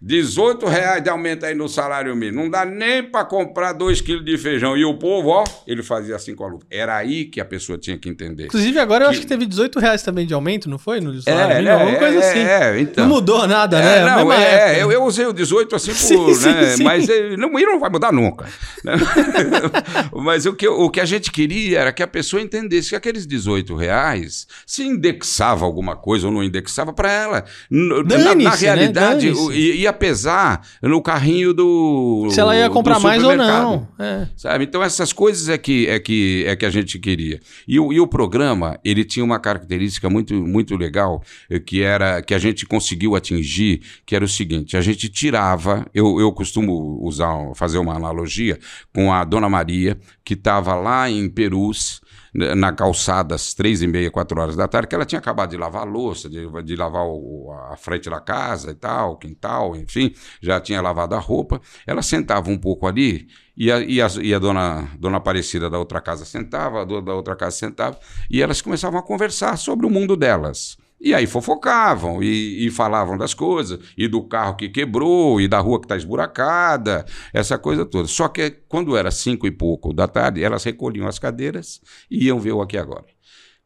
18 0.03 0.67
reais 0.67 1.03
de 1.03 1.11
aumento 1.11 1.45
aí 1.45 1.55
no 1.55 1.69
salário 1.69 2.17
mínimo. 2.17 2.43
Não 2.43 2.51
dá 2.51 2.65
nem 2.65 3.03
para 3.03 3.23
comprar 3.25 3.75
2 3.75 4.01
quilos 4.01 4.25
de 4.25 4.39
feijão. 4.39 4.75
E 4.75 4.85
o 4.85 4.95
povo, 4.95 5.29
ó, 5.29 5.45
ele 5.67 5.83
fazia 5.83 6.17
assim 6.17 6.35
com 6.35 6.45
a 6.45 6.49
luva. 6.49 6.65
Era 6.71 6.97
aí 6.97 7.27
que 7.27 7.39
a 7.39 7.45
pessoa 7.45 7.77
tinha 7.77 7.99
que 7.99 8.09
entender. 8.09 8.47
Inclusive, 8.47 8.79
agora 8.79 9.01
que... 9.01 9.07
eu 9.07 9.11
acho 9.11 9.21
que 9.21 9.27
teve 9.27 9.45
18 9.45 9.79
reais 9.79 10.03
também 10.03 10.27
de 10.27 10.33
aumento, 10.33 10.71
não 10.71 10.79
foi? 10.79 11.01
No 11.01 11.21
salário 11.21 11.53
é, 11.53 11.59
mínimo? 11.59 11.75
Alguma 11.75 11.91
é, 11.91 11.99
coisa 11.99 12.17
é, 12.17 12.31
assim. 12.31 12.39
É, 12.39 12.81
então. 12.81 13.07
Não 13.07 13.15
mudou 13.15 13.47
nada, 13.47 13.79
é, 13.79 13.83
né? 13.83 14.17
Não, 14.17 14.33
é, 14.33 14.83
eu, 14.83 14.91
eu, 14.91 15.05
usei 15.05 15.27
o 15.27 15.35
18 15.35 15.77
assim 15.77 15.93
por. 16.17 16.35
Sim, 16.35 16.49
né? 16.49 16.77
Sim. 16.77 16.83
Mas 16.83 17.07
ele 17.07 17.37
não, 17.37 17.59
ele 17.59 17.67
não 17.67 17.79
vai 17.79 17.91
mudar 17.91 18.11
nunca. 18.11 18.47
Mas 20.17 20.47
o 20.47 20.55
que, 20.55 20.67
o 20.67 20.89
que 20.89 21.01
a 21.01 21.05
gente 21.05 21.31
queria 21.31 21.81
era 21.81 21.93
que 21.93 22.03
a 22.03 22.07
pessoa 22.07 22.41
entendesse 22.41 22.91
que 22.91 22.97
aqueles 22.97 23.27
18 23.27 23.77
reais, 23.77 24.47
se 24.67 24.83
indexava 24.83 25.67
alguma 25.67 25.95
coisa 25.95 26.27
ou 26.27 26.33
não 26.33 26.43
indexava 26.43 26.91
para 26.91 27.13
ela. 27.13 27.45
Na, 27.71 28.03
na 28.03 28.35
né? 28.35 28.51
realidade, 28.59 29.31
né? 29.31 29.37
e, 29.53 29.83
e 29.83 29.90
apesar 29.91 30.67
no 30.83 31.03
carrinho 31.03 31.53
do. 31.53 32.29
Se 32.31 32.41
ela 32.41 32.57
ia 32.57 32.71
comprar 32.71 32.99
mais 32.99 33.23
ou 33.23 33.37
não. 33.37 33.87
É. 33.99 34.27
Sabe? 34.37 34.65
Então, 34.65 34.83
essas 34.83 35.13
coisas 35.13 35.49
é 35.49 35.59
que, 35.59 35.87
é 35.87 35.99
que, 35.99 36.45
é 36.47 36.57
que 36.57 36.65
a 36.65 36.71
gente 36.71 36.99
queria. 36.99 37.41
E 37.67 37.79
o, 37.79 37.93
e 37.93 38.01
o 38.01 38.07
programa, 38.07 38.79
ele 38.85 39.05
tinha 39.05 39.25
uma 39.25 39.39
característica 39.39 40.09
muito, 40.09 40.35
muito 40.35 40.77
legal, 40.77 41.23
eh, 41.49 41.59
que 41.59 41.83
era 41.83 42.23
que 42.23 42.35
a 42.35 42.39
gente 42.39 42.67
conseguiu 42.67 43.15
atingir, 43.15 43.83
que 44.07 44.17
era 44.17 44.25
o 44.25 44.29
seguinte: 44.29 44.77
a 44.77 44.81
gente 44.81 45.09
tirava, 45.09 45.87
eu, 45.95 46.21
eu 46.21 46.33
costumo 46.33 46.99
usar, 47.03 47.37
fazer 47.55 47.79
uma 47.79 47.95
analogia 47.95 48.59
com 48.95 49.13
a 49.13 49.25
Dona 49.25 49.49
Maria, 49.49 49.99
que 50.25 50.35
estava 50.35 50.75
lá 50.75 51.11
em 51.11 51.29
Perus 51.29 52.01
na 52.33 52.73
calçada 52.73 53.35
às 53.35 53.55
três 53.55 53.83
e 53.83 53.87
meia, 53.87 54.11
quatro 54.11 54.41
horas 54.41 54.57
da 54.57 54.69
tarde, 54.69 54.89
que 54.89 54.95
ela 54.95 55.05
tinha 55.05 55.19
acabado 55.19 55.51
de 55.51 55.57
lavar 55.57 55.83
a 55.83 55.85
louça, 55.85 56.29
de, 56.29 56.47
de 56.63 56.77
lavar 56.77 57.05
o, 57.05 57.53
a 57.71 57.77
frente 57.77 58.09
da 58.09 58.21
casa 58.21 58.71
e 58.71 58.75
tal, 58.75 59.17
quintal, 59.17 59.77
enfim, 59.77 60.15
já 60.41 60.61
tinha 60.61 60.81
lavado 60.81 61.15
a 61.15 61.19
roupa. 61.19 61.61
Ela 61.87 62.03
sentava 62.03 62.51
um 62.51 62.59
pouco 62.59 62.87
ali 62.87 63.29
e 63.57 63.71
a, 63.71 63.81
e 63.81 64.01
a, 64.01 64.07
e 64.23 64.35
a 64.35 64.39
dona, 64.39 64.89
dona 64.99 65.19
Aparecida 65.19 65.69
da 65.69 65.79
outra 65.79 66.01
casa 66.01 66.25
sentava, 66.25 66.83
a 66.83 66.85
dona 66.85 67.03
da 67.03 67.15
outra 67.15 67.37
casa 67.37 67.57
sentava, 67.57 67.99
e 68.31 68.41
elas 68.41 68.63
começavam 68.63 68.99
a 68.99 69.03
conversar 69.03 69.57
sobre 69.59 69.85
o 69.87 69.91
mundo 69.91 70.17
delas. 70.17 70.79
E 71.01 71.15
aí 71.15 71.27
fofocavam 71.27 72.23
e, 72.23 72.67
e, 72.67 72.71
falavam 72.71 73.17
das 73.17 73.33
coisas, 73.33 73.79
e 73.97 74.07
do 74.07 74.23
carro 74.23 74.57
que 74.57 74.69
quebrou, 74.69 75.41
e 75.41 75.49
da 75.49 75.59
rua 75.59 75.81
que 75.81 75.87
está 75.87 75.97
esburacada, 75.97 77.07
essa 77.33 77.57
coisa 77.57 77.87
toda. 77.87 78.07
Só 78.07 78.29
que 78.29 78.51
quando 78.69 78.95
era 78.97 79.11
cinco 79.11 79.47
e 79.47 79.51
pouco 79.51 79.95
da 79.95 80.07
tarde, 80.07 80.45
elas 80.45 80.63
recolhiam 80.63 81.09
as 81.09 81.19
cadeiras 81.19 81.81
e 82.11 82.27
iam 82.27 82.39
ver 82.39 82.53
o 82.53 82.61
aqui 82.61 82.77
agora. 82.77 83.07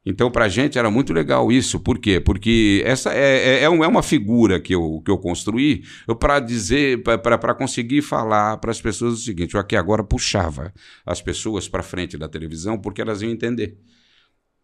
Então, 0.06 0.30
para 0.30 0.44
a 0.44 0.48
gente 0.48 0.78
era 0.78 0.90
muito 0.90 1.12
legal 1.12 1.50
isso. 1.50 1.80
Por 1.80 1.98
quê? 1.98 2.20
Porque 2.20 2.82
essa 2.84 3.12
é, 3.12 3.60
é, 3.60 3.62
é 3.62 3.68
uma 3.68 4.02
figura 4.02 4.60
que 4.60 4.74
eu, 4.74 5.00
que 5.02 5.10
eu 5.10 5.16
construí 5.16 5.82
para 6.20 6.38
dizer, 6.40 7.02
para 7.02 7.54
conseguir 7.54 8.02
falar 8.02 8.58
para 8.58 8.70
as 8.70 8.80
pessoas 8.80 9.14
o 9.14 9.16
seguinte: 9.16 9.54
eu 9.54 9.60
aqui 9.60 9.76
agora 9.76 10.04
puxava 10.04 10.72
as 11.06 11.22
pessoas 11.22 11.68
para 11.68 11.82
frente 11.82 12.18
da 12.18 12.28
televisão 12.28 12.78
porque 12.78 13.00
elas 13.00 13.22
iam 13.22 13.32
entender. 13.32 13.78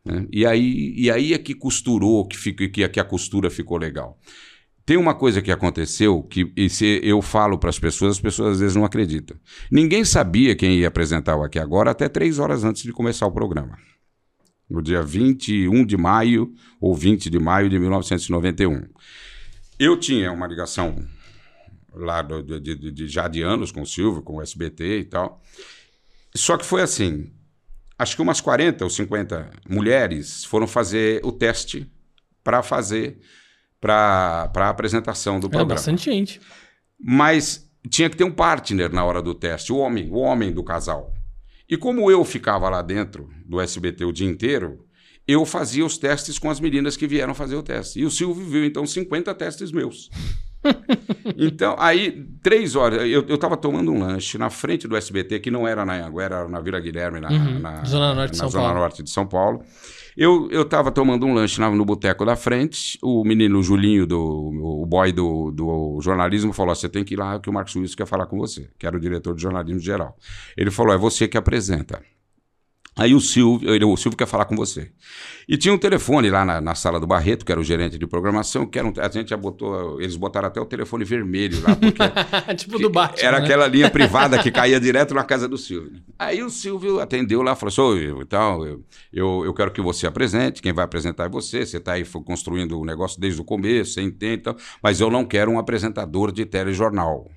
Né? 0.04 0.26
E, 0.32 0.46
aí, 0.46 0.94
e 0.96 1.10
aí 1.10 1.34
é 1.34 1.38
que 1.38 1.54
costurou, 1.54 2.26
que, 2.26 2.36
fico, 2.36 2.68
que, 2.68 2.88
que 2.88 3.00
a 3.00 3.04
costura 3.04 3.50
ficou 3.50 3.76
legal. 3.78 4.18
Tem 4.84 4.96
uma 4.96 5.14
coisa 5.14 5.40
que 5.40 5.52
aconteceu 5.52 6.22
que 6.22 6.52
se 6.68 7.00
eu 7.02 7.22
falo 7.22 7.58
para 7.58 7.70
as 7.70 7.78
pessoas, 7.78 8.16
as 8.16 8.20
pessoas 8.20 8.54
às 8.54 8.60
vezes 8.60 8.74
não 8.74 8.84
acreditam. 8.84 9.36
Ninguém 9.70 10.04
sabia 10.04 10.56
quem 10.56 10.78
ia 10.78 10.88
apresentar 10.88 11.36
o 11.36 11.44
Aqui 11.44 11.58
Agora 11.58 11.90
até 11.90 12.08
três 12.08 12.38
horas 12.38 12.64
antes 12.64 12.82
de 12.82 12.92
começar 12.92 13.26
o 13.26 13.32
programa 13.32 13.78
no 14.70 14.80
dia 14.80 15.02
21 15.02 15.84
de 15.84 15.96
maio 15.96 16.54
ou 16.80 16.94
20 16.94 17.28
de 17.28 17.38
maio 17.38 17.68
de 17.68 17.78
1991. 17.78 18.86
Eu 19.78 19.98
tinha 19.98 20.30
uma 20.30 20.46
ligação 20.46 21.04
lá 21.92 22.22
de, 22.22 22.60
de, 22.60 22.92
de, 22.92 23.08
já 23.08 23.26
de 23.26 23.42
anos 23.42 23.72
com 23.72 23.82
o 23.82 23.86
Silvio, 23.86 24.22
com 24.22 24.36
o 24.36 24.42
SBT 24.42 25.00
e 25.00 25.04
tal. 25.04 25.42
Só 26.34 26.56
que 26.56 26.64
foi 26.64 26.82
assim, 26.82 27.32
acho 28.00 28.16
que 28.16 28.22
umas 28.22 28.40
40 28.40 28.82
ou 28.82 28.88
50 28.88 29.50
mulheres 29.68 30.42
foram 30.44 30.66
fazer 30.66 31.20
o 31.22 31.30
teste 31.30 31.86
para 32.42 32.62
fazer 32.62 33.18
para 33.78 34.50
a 34.54 34.68
apresentação 34.70 35.38
do 35.38 35.46
é, 35.46 35.50
programa. 35.50 35.74
bastante 35.74 36.10
gente. 36.10 36.40
Mas 36.98 37.70
tinha 37.90 38.08
que 38.08 38.16
ter 38.16 38.24
um 38.24 38.32
partner 38.32 38.90
na 38.90 39.04
hora 39.04 39.20
do 39.20 39.34
teste, 39.34 39.70
o 39.70 39.76
homem, 39.76 40.10
o 40.10 40.16
homem 40.16 40.50
do 40.50 40.64
casal. 40.64 41.12
E 41.68 41.76
como 41.76 42.10
eu 42.10 42.24
ficava 42.24 42.70
lá 42.70 42.80
dentro 42.80 43.30
do 43.44 43.60
SBT 43.60 44.04
o 44.06 44.12
dia 44.12 44.28
inteiro, 44.28 44.86
eu 45.28 45.44
fazia 45.44 45.84
os 45.84 45.98
testes 45.98 46.38
com 46.38 46.48
as 46.48 46.58
meninas 46.58 46.96
que 46.96 47.06
vieram 47.06 47.34
fazer 47.34 47.56
o 47.56 47.62
teste. 47.62 48.00
E 48.00 48.04
o 48.06 48.10
Silvio 48.10 48.46
viu, 48.46 48.64
então, 48.64 48.86
50 48.86 49.34
testes 49.34 49.70
meus. 49.70 50.08
então, 51.36 51.74
aí, 51.78 52.26
três 52.42 52.76
horas, 52.76 53.02
eu 53.08 53.22
estava 53.34 53.56
tomando 53.56 53.92
um 53.92 53.98
lanche 53.98 54.36
na 54.36 54.50
frente 54.50 54.86
do 54.86 54.96
SBT, 54.96 55.40
que 55.40 55.50
não 55.50 55.66
era 55.66 55.84
na 55.84 55.94
Anhanguera, 55.94 56.36
era 56.36 56.48
na 56.48 56.60
Vila 56.60 56.80
Guilherme, 56.80 57.20
na, 57.20 57.30
uhum, 57.30 57.58
na 57.58 57.84
Zona 57.84 58.14
Norte, 58.14 58.32
de 58.32 58.36
São, 58.36 58.48
Zona 58.48 58.64
Paulo. 58.64 58.80
Norte 58.80 59.02
de 59.02 59.10
São 59.10 59.26
Paulo. 59.26 59.64
Eu, 60.16 60.50
eu 60.50 60.64
tava 60.64 60.90
tomando 60.90 61.24
um 61.24 61.32
lanche 61.32 61.60
no 61.60 61.84
boteco 61.84 62.24
da 62.24 62.36
frente, 62.36 62.98
o 63.02 63.24
menino 63.24 63.62
Julinho, 63.62 64.06
do, 64.06 64.20
o 64.20 64.84
boy 64.84 65.12
do, 65.12 65.50
do 65.50 65.98
jornalismo, 66.02 66.52
falou: 66.52 66.74
Você 66.74 66.88
tem 66.88 67.04
que 67.04 67.14
ir 67.14 67.16
lá 67.16 67.38
que 67.38 67.48
o 67.48 67.52
Marcos 67.52 67.74
Wilson 67.76 67.96
quer 67.96 68.06
falar 68.06 68.26
com 68.26 68.36
você, 68.36 68.68
que 68.78 68.86
era 68.86 68.96
o 68.96 69.00
diretor 69.00 69.34
de 69.34 69.42
jornalismo 69.42 69.80
geral. 69.80 70.16
Ele 70.56 70.70
falou: 70.70 70.92
É 70.92 70.98
você 70.98 71.28
que 71.28 71.38
apresenta. 71.38 72.02
Aí 72.96 73.14
o 73.14 73.20
Silvio, 73.20 73.72
ele, 73.72 73.84
o 73.84 73.96
Silvio 73.96 74.16
quer 74.16 74.26
falar 74.26 74.44
com 74.44 74.56
você. 74.56 74.90
E 75.48 75.56
tinha 75.56 75.72
um 75.72 75.78
telefone 75.78 76.28
lá 76.28 76.44
na, 76.44 76.60
na, 76.60 76.74
sala 76.74 77.00
do 77.00 77.06
Barreto, 77.06 77.44
que 77.44 77.52
era 77.52 77.60
o 77.60 77.64
gerente 77.64 77.96
de 77.96 78.06
programação, 78.06 78.66
que 78.66 78.78
era 78.78 78.86
um, 78.86 78.92
a 78.98 79.08
gente 79.08 79.30
já 79.30 79.36
botou, 79.36 80.00
eles 80.00 80.16
botaram 80.16 80.48
até 80.48 80.60
o 80.60 80.66
telefone 80.66 81.04
vermelho 81.04 81.60
lá, 81.62 81.74
porque 81.74 82.02
tipo 82.56 82.78
do 82.78 82.90
Batman, 82.90 83.26
era 83.26 83.38
né? 83.38 83.44
aquela 83.44 83.66
linha 83.66 83.88
privada 83.90 84.40
que 84.42 84.50
caía 84.50 84.78
direto 84.78 85.14
na 85.14 85.24
casa 85.24 85.48
do 85.48 85.56
Silvio. 85.56 86.00
Aí 86.18 86.42
o 86.42 86.50
Silvio 86.50 87.00
atendeu 87.00 87.42
lá, 87.42 87.56
falou 87.56 87.94
assim, 87.94 88.20
então, 88.20 88.64
eu, 88.64 88.84
eu, 89.12 89.42
eu 89.44 89.54
quero 89.54 89.70
que 89.70 89.80
você 89.80 90.06
apresente, 90.06 90.60
quem 90.60 90.72
vai 90.72 90.84
apresentar 90.84 91.24
é 91.24 91.28
você, 91.28 91.64
você 91.64 91.78
está 91.78 91.92
aí 91.92 92.04
construindo 92.04 92.78
o 92.78 92.84
negócio 92.84 93.20
desde 93.20 93.40
o 93.40 93.44
começo, 93.44 93.94
você 93.94 94.02
entende, 94.02 94.40
então, 94.40 94.56
mas 94.82 95.00
eu 95.00 95.10
não 95.10 95.24
quero 95.24 95.50
um 95.50 95.58
apresentador 95.58 96.32
de 96.32 96.44
telejornal. 96.44 97.28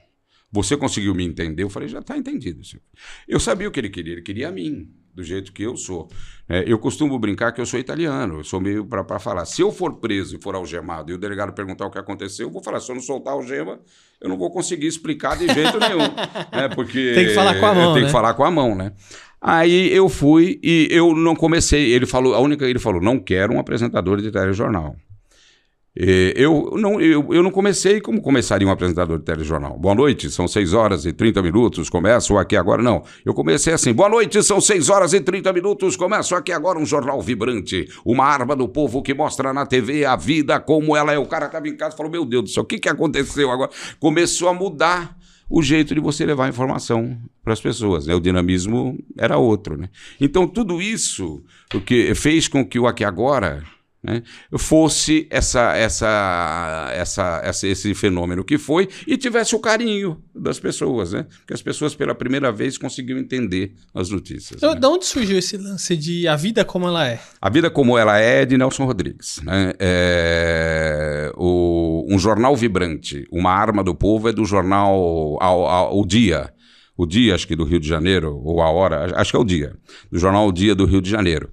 Você 0.52 0.78
conseguiu 0.78 1.16
me 1.16 1.26
entender? 1.26 1.64
Eu 1.64 1.70
falei, 1.70 1.90
já 1.90 2.00
está 2.00 2.16
entendido. 2.16 2.64
Silvio. 2.64 2.86
Eu 3.28 3.40
sabia 3.40 3.68
o 3.68 3.72
que 3.72 3.80
ele 3.80 3.90
queria, 3.90 4.14
ele 4.14 4.22
queria 4.22 4.50
a 4.50 4.52
mim 4.52 4.88
do 5.14 5.24
jeito 5.24 5.52
que 5.52 5.64
eu 5.64 5.78
sou. 5.78 6.10
É, 6.50 6.64
eu 6.68 6.78
costumo 6.78 7.18
brincar 7.18 7.52
que 7.52 7.62
eu 7.62 7.66
sou 7.66 7.80
italiano, 7.80 8.40
eu 8.40 8.44
sou 8.44 8.60
meio 8.60 8.86
para 8.86 9.20
falar. 9.20 9.46
Se 9.46 9.62
eu 9.62 9.72
for 9.72 10.00
preso 10.00 10.36
e 10.36 10.42
for 10.42 10.56
algemado 10.56 11.12
e 11.12 11.16
o 11.16 11.18
delegado 11.18 11.54
perguntar 11.54 11.86
o 11.86 11.92
que 11.92 12.00
aconteceu, 12.00 12.48
eu 12.48 12.52
vou 12.52 12.64
falar: 12.64 12.80
se 12.80 12.92
eu 12.92 12.96
não 12.96 13.02
soltar 13.02 13.34
a 13.34 13.36
algema, 13.36 13.80
eu 14.20 14.28
não 14.28 14.38
vou 14.38 14.52
conseguir 14.52 14.88
explicar 14.88 15.38
de 15.38 15.48
jeito 15.48 15.80
nenhum. 15.80 16.00
né? 16.52 16.70
Porque 16.76 17.14
tem 17.14 17.28
que 17.28 17.34
falar 17.34 17.60
com 17.60 17.66
a 17.66 17.74
mão. 17.74 17.94
Tem 17.94 18.02
né? 18.02 18.08
que 18.08 18.12
falar 18.12 18.34
com 18.34 18.44
a 18.44 18.52
mão, 18.52 18.76
né? 18.76 18.92
Aí 19.40 19.94
eu 19.94 20.08
fui 20.08 20.60
e 20.64 20.88
eu 20.90 21.14
não 21.14 21.36
comecei. 21.36 21.92
Ele 21.92 22.06
falou, 22.06 22.34
a 22.34 22.40
única 22.40 22.66
ele 22.66 22.80
falou: 22.80 23.02
não 23.02 23.20
quero 23.20 23.54
um 23.54 23.60
apresentador 23.60 24.22
de 24.22 24.32
telejornal. 24.32 24.96
Eu 25.96 26.74
não, 26.76 27.00
eu, 27.00 27.32
eu 27.32 27.44
não 27.44 27.52
comecei 27.52 28.02
como 28.02 28.20
começaria 28.20 28.68
um 28.68 28.72
apresentador 28.72 29.20
de 29.20 29.26
telejornal. 29.26 29.78
Boa 29.78 29.94
noite, 29.94 30.28
são 30.32 30.48
6 30.48 30.74
horas 30.74 31.06
e 31.06 31.14
30 31.14 31.40
minutos, 31.44 31.88
começo 31.88 32.36
aqui 32.36 32.56
agora. 32.56 32.82
Não, 32.82 33.04
eu 33.24 33.32
comecei 33.32 33.74
assim: 33.74 33.94
boa 33.94 34.10
noite, 34.10 34.42
são 34.42 34.60
6 34.60 34.90
horas 34.90 35.14
e 35.14 35.22
30 35.22 35.54
minutos, 35.54 35.96
começo 35.96 36.34
aqui 36.34 36.52
agora 36.52 36.80
um 36.80 36.86
jornal 36.86 37.22
vibrante, 37.22 37.88
uma 38.04 38.26
arma 38.26 38.56
do 38.56 38.68
povo 38.68 39.04
que 39.04 39.14
mostra 39.14 39.54
na 39.54 39.68
TV 39.68 40.04
a 40.04 40.16
vida 40.16 40.60
como 40.60 40.98
ela 40.98 41.14
é. 41.14 41.20
O 41.20 41.28
cara 41.28 41.46
estava 41.46 41.68
em 41.68 41.78
casa 41.78 41.94
e 41.94 41.98
falou: 41.98 42.12
meu 42.12 42.26
Deus 42.26 42.44
do 42.46 42.50
céu, 42.50 42.64
o 42.64 42.66
que, 42.66 42.80
que 42.80 42.90
aconteceu 42.90 43.52
agora? 43.52 43.70
Começou 44.00 44.50
a 44.50 44.54
mudar 44.54 45.16
o 45.48 45.62
jeito 45.62 45.94
de 45.94 46.02
você 46.02 46.26
levar 46.26 46.50
informação 46.50 47.16
para 47.44 47.54
as 47.54 47.62
pessoas. 47.62 48.08
Né? 48.08 48.16
O 48.16 48.20
dinamismo 48.20 48.98
era 49.16 49.38
outro. 49.38 49.78
Né? 49.78 49.90
Então, 50.20 50.48
tudo 50.48 50.82
isso 50.82 51.44
o 51.72 51.80
que 51.80 52.16
fez 52.16 52.48
com 52.48 52.66
que 52.66 52.80
o 52.80 52.88
Aqui 52.88 53.04
Agora 53.04 53.64
né, 54.04 54.22
fosse 54.58 55.28
essa, 55.30 55.76
essa, 55.78 56.92
essa, 56.94 57.42
essa, 57.44 57.68
esse 57.68 57.94
fenômeno 57.94 58.44
que 58.44 58.58
foi 58.58 58.90
e 59.08 59.16
tivesse 59.18 59.56
o 59.56 59.60
carinho 59.60 60.22
das 60.36 60.60
pessoas, 60.60 61.14
né? 61.14 61.26
Que 61.48 61.54
as 61.54 61.62
pessoas 61.62 61.96
pela 61.96 62.14
primeira 62.14 62.52
vez 62.52 62.78
conseguiam 62.78 63.18
entender 63.18 63.74
as 63.94 64.10
notícias. 64.10 64.58
Então, 64.58 64.74
né? 64.74 64.80
De 64.80 64.86
onde 64.86 65.06
surgiu 65.06 65.38
esse 65.38 65.56
lance 65.56 65.96
de 65.96 66.28
a 66.28 66.36
vida 66.36 66.66
como 66.66 66.88
ela 66.88 67.08
é? 67.08 67.20
A 67.42 67.50
vida 67.50 67.70
como 67.70 67.98
ela 67.98 68.18
é 68.18 68.46
de 68.46 68.58
Nelson 68.58 68.84
Rodrigues. 68.84 69.40
Né? 69.44 69.74
É, 69.80 71.32
o, 71.38 72.06
um 72.10 72.20
jornal 72.20 72.56
vibrante, 72.58 73.26
uma 73.32 73.52
arma 73.52 73.84
do 73.84 73.96
povo 73.96 74.28
é 74.28 74.34
do 74.34 74.44
jornal 74.44 75.38
ao, 75.42 75.66
ao, 75.66 75.98
O 75.98 76.06
Dia. 76.06 76.52
O 76.96 77.06
Dia, 77.06 77.34
acho 77.34 77.48
que 77.48 77.56
do 77.56 77.64
Rio 77.64 77.80
de 77.80 77.88
Janeiro, 77.88 78.40
ou 78.44 78.62
a 78.62 78.70
Hora, 78.70 79.20
acho 79.20 79.32
que 79.32 79.38
é 79.38 79.40
o 79.40 79.46
Dia, 79.46 79.76
do 80.12 80.20
jornal 80.20 80.48
O 80.48 80.52
Dia 80.52 80.76
do 80.76 80.86
Rio 80.86 81.02
de 81.02 81.10
Janeiro. 81.10 81.52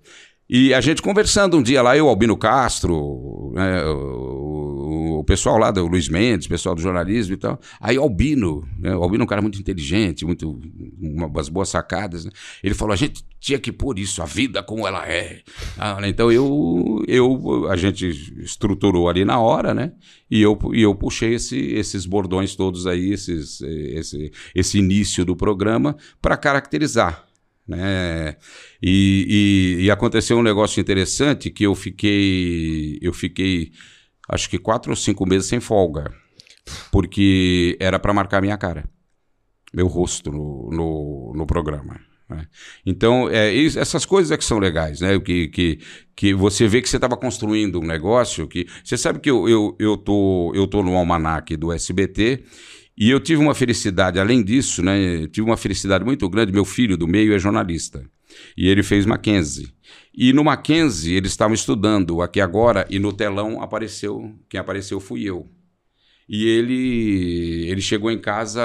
E 0.53 0.75
a 0.75 0.81
gente 0.81 1.01
conversando 1.01 1.57
um 1.57 1.63
dia 1.63 1.81
lá, 1.81 1.97
eu, 1.97 2.09
Albino 2.09 2.37
Castro, 2.37 3.53
né, 3.55 3.85
o, 3.85 5.21
o, 5.21 5.25
pessoal 5.25 5.57
lá 5.57 5.71
do 5.71 5.87
Luiz 5.87 6.09
Mendes, 6.09 6.47
o 6.47 6.49
pessoal 6.49 6.75
do 6.75 6.81
jornalismo 6.81 7.35
e 7.35 7.37
tal. 7.37 7.61
Aí 7.81 7.97
Albino, 7.97 8.69
né, 8.77 8.97
o 8.97 9.01
Albino 9.01 9.23
é 9.23 9.25
um 9.25 9.29
cara 9.29 9.41
muito 9.41 9.61
inteligente, 9.61 10.25
muito, 10.25 10.61
umas 11.01 11.49
boas 11.49 11.69
sacadas. 11.69 12.25
Né? 12.25 12.33
Ele 12.65 12.75
falou: 12.75 12.93
a 12.93 12.97
gente 12.97 13.25
tinha 13.39 13.61
que 13.61 13.71
pôr 13.71 13.97
isso, 13.97 14.21
a 14.23 14.27
vida 14.27 14.61
como 14.61 14.89
ela 14.89 15.07
é. 15.07 15.43
Ah, 15.79 16.01
né, 16.01 16.09
então 16.09 16.33
eu, 16.33 17.01
eu, 17.07 17.69
a 17.71 17.77
gente 17.77 18.09
estruturou 18.43 19.09
ali 19.09 19.25
na 19.25 19.39
hora, 19.39 19.73
né? 19.73 19.93
E 20.29 20.43
eu, 20.43 20.59
e 20.73 20.83
eu 20.83 20.93
puxei 20.97 21.35
esse, 21.35 21.59
esses 21.75 22.05
bordões 22.05 22.57
todos 22.57 22.89
aí, 22.89 23.13
esses, 23.13 23.61
esse, 23.61 24.33
esse 24.53 24.79
início 24.81 25.25
do 25.25 25.37
programa, 25.37 25.97
para 26.21 26.37
caracterizar. 26.37 27.30
Né? 27.71 28.37
E, 28.83 29.79
e, 29.79 29.85
e, 29.85 29.91
aconteceu 29.93 30.37
um 30.37 30.43
negócio 30.43 30.81
interessante 30.81 31.53
que 31.53 31.65
eu 31.65 31.75
fiquei, 31.77 32.99
eu 33.01 33.13
fiquei, 33.13 33.71
acho 34.29 34.51
que 34.51 34.59
quatro 34.59 34.91
ou 34.91 34.97
cinco 34.97 35.25
meses 35.25 35.47
sem 35.47 35.61
folga, 35.61 36.13
porque 36.91 37.77
era 37.79 37.97
para 37.97 38.13
marcar 38.13 38.43
minha 38.43 38.59
cara, 38.59 38.91
meu 39.73 39.87
rosto 39.87 40.33
no, 40.33 40.69
no, 40.73 41.33
no 41.37 41.47
programa. 41.47 42.01
Né? 42.29 42.45
Então, 42.85 43.29
é, 43.31 43.55
essas 43.55 44.05
coisas 44.05 44.33
é 44.33 44.37
que 44.37 44.45
são 44.45 44.59
legais, 44.59 45.01
né? 45.01 45.17
Que, 45.21 45.47
que, 45.47 45.79
que 46.17 46.35
você 46.35 46.67
vê 46.67 46.83
que 46.83 46.89
você 46.89 46.97
estava 46.97 47.17
construindo 47.17 47.79
um 47.79 47.87
negócio 47.87 48.49
que. 48.49 48.67
Você 48.83 48.97
sabe 48.97 49.21
que 49.21 49.31
eu, 49.31 49.49
eu, 49.49 49.77
eu, 49.79 49.97
tô, 49.97 50.53
eu 50.57 50.67
tô 50.67 50.83
no 50.83 50.97
almanac 50.97 51.57
do 51.57 51.73
SBT 51.73 52.43
e 53.01 53.09
eu 53.09 53.19
tive 53.19 53.41
uma 53.41 53.55
felicidade, 53.55 54.21
além 54.21 54.45
disso, 54.45 54.83
né? 54.83 55.27
Tive 55.29 55.47
uma 55.47 55.57
felicidade 55.57 56.05
muito 56.05 56.29
grande. 56.29 56.53
Meu 56.53 56.67
filho 56.67 56.99
do 56.99 57.09
meio 57.09 57.33
é 57.33 57.39
jornalista. 57.39 58.05
E 58.55 58.69
ele 58.69 58.83
fez 58.83 59.07
Mackenzie. 59.07 59.73
E 60.15 60.35
no 60.35 60.45
Mackenzie 60.45 61.15
eles 61.15 61.31
estavam 61.31 61.55
estudando 61.55 62.21
aqui 62.21 62.43
agora, 62.43 62.87
e 62.91 62.99
no 62.99 63.11
telão 63.11 63.63
apareceu. 63.63 64.39
Quem 64.51 64.61
apareceu 64.61 65.01
fui 65.01 65.23
eu. 65.25 65.49
E 66.29 66.47
ele, 66.47 67.71
ele 67.71 67.81
chegou 67.81 68.11
em 68.11 68.21
casa, 68.21 68.63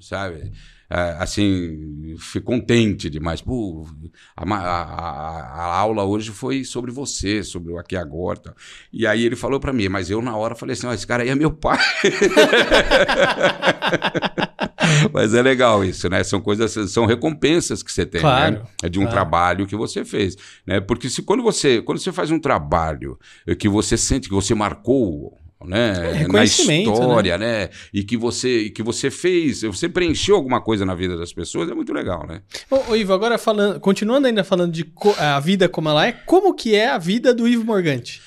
sabe? 0.00 0.50
É, 0.88 1.16
assim, 1.18 2.14
fui 2.18 2.40
contente 2.40 3.10
demais. 3.10 3.40
Pô, 3.40 3.84
a, 4.36 4.44
a, 4.44 4.62
a, 4.62 5.78
aula 5.78 6.04
hoje 6.04 6.30
foi 6.30 6.62
sobre 6.64 6.92
você, 6.92 7.42
sobre 7.42 7.72
o 7.72 7.78
aqui 7.78 7.96
agora. 7.96 8.38
Tal. 8.38 8.54
E 8.92 9.04
aí 9.06 9.24
ele 9.24 9.34
falou 9.34 9.58
para 9.58 9.72
mim, 9.72 9.88
mas 9.88 10.10
eu 10.10 10.22
na 10.22 10.36
hora 10.36 10.54
falei 10.54 10.74
assim: 10.74 10.86
oh, 10.86 10.92
esse 10.92 11.06
cara 11.06 11.24
aí 11.24 11.28
é 11.28 11.34
meu 11.34 11.52
pai. 11.52 11.78
mas 15.12 15.34
é 15.34 15.42
legal 15.42 15.84
isso, 15.84 16.08
né? 16.08 16.22
São 16.22 16.40
coisas, 16.40 16.92
são 16.92 17.04
recompensas 17.04 17.82
que 17.82 17.92
você 17.92 18.06
tem, 18.06 18.20
claro, 18.20 18.56
né? 18.56 18.62
É 18.84 18.88
de 18.88 18.98
um 18.98 19.02
claro. 19.02 19.16
trabalho 19.16 19.66
que 19.66 19.74
você 19.74 20.04
fez, 20.04 20.36
né? 20.64 20.80
Porque 20.80 21.10
se 21.10 21.22
quando 21.22 21.42
você, 21.42 21.82
quando 21.82 21.98
você 21.98 22.12
faz 22.12 22.30
um 22.30 22.38
trabalho 22.38 23.18
que 23.58 23.68
você 23.68 23.96
sente 23.96 24.28
que 24.28 24.34
você 24.34 24.54
marcou 24.54 25.36
né? 25.64 26.22
É, 26.22 26.28
na 26.28 26.44
história, 26.44 27.38
né? 27.38 27.60
né? 27.64 27.70
E 27.92 28.04
que 28.04 28.16
você, 28.16 28.70
que 28.70 28.82
você 28.82 29.10
fez, 29.10 29.62
você 29.62 29.88
preencheu 29.88 30.36
alguma 30.36 30.60
coisa 30.60 30.84
na 30.84 30.94
vida 30.94 31.16
das 31.16 31.32
pessoas, 31.32 31.70
é 31.70 31.74
muito 31.74 31.92
legal, 31.92 32.26
né? 32.26 32.42
Ô, 32.70 32.92
ô 32.92 32.96
Ivo, 32.96 33.12
agora 33.12 33.38
falando, 33.38 33.80
continuando 33.80 34.26
ainda 34.26 34.44
falando 34.44 34.72
de 34.72 34.86
a 35.18 35.40
vida 35.40 35.68
como 35.68 35.88
ela 35.88 36.06
é, 36.06 36.12
como 36.12 36.54
que 36.54 36.74
é 36.74 36.88
a 36.88 36.98
vida 36.98 37.32
do 37.32 37.48
Ivo 37.48 37.64
Morgante? 37.64 38.20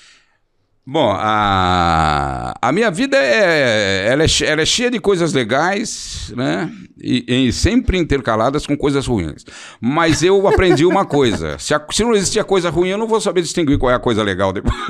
Bom, 0.92 1.12
a, 1.12 2.56
a 2.60 2.72
minha 2.72 2.90
vida 2.90 3.16
é 3.16 4.08
ela, 4.08 4.24
é 4.24 4.28
ela 4.42 4.62
é 4.64 4.66
cheia 4.66 4.90
de 4.90 5.00
coisas 5.00 5.34
legais, 5.34 6.34
né? 6.36 6.68
E, 7.00 7.48
e, 7.48 7.54
sempre 7.54 7.96
intercaladas 7.96 8.66
com 8.66 8.76
coisas 8.76 9.06
ruins. 9.06 9.46
Mas 9.80 10.24
eu 10.24 10.48
aprendi 10.48 10.88
uma 10.88 11.06
coisa: 11.06 11.58
se, 11.62 11.76
a, 11.76 11.86
se, 11.92 12.04
não 12.04 12.16
existia 12.16 12.44
coisa 12.44 12.72
ruim, 12.72 12.90
eu 12.90 12.98
não 12.98 13.06
vou 13.06 13.22
saber 13.22 13.44
distinguir 13.44 13.78
qual 13.78 13.92
é 13.92 13.96
a 13.96 14.00
coisa 14.00 14.24
legal 14.24 14.52
depois. 14.52 14.74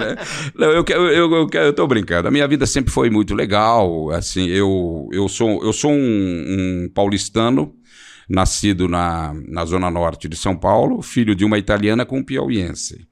né? 0.00 0.16
não, 0.56 0.66
eu, 0.72 0.84
eu, 0.88 1.32
eu, 1.32 1.48
eu, 1.52 1.72
tô 1.72 1.86
brincando. 1.86 2.26
A 2.26 2.30
minha 2.32 2.48
vida 2.48 2.66
sempre 2.66 2.92
foi 2.92 3.10
muito 3.10 3.36
legal. 3.36 4.10
Assim, 4.10 4.48
eu, 4.48 5.08
eu 5.12 5.28
sou, 5.28 5.64
eu 5.64 5.72
sou 5.72 5.92
um, 5.92 5.94
um 5.94 6.90
paulistano 6.92 7.72
nascido 8.28 8.88
na, 8.88 9.32
na 9.46 9.64
zona 9.64 9.88
norte 9.92 10.28
de 10.28 10.36
São 10.36 10.56
Paulo, 10.56 11.02
filho 11.02 11.36
de 11.36 11.44
uma 11.44 11.56
italiana 11.56 12.04
com 12.04 12.18
um 12.18 12.24
piauiense. 12.24 13.06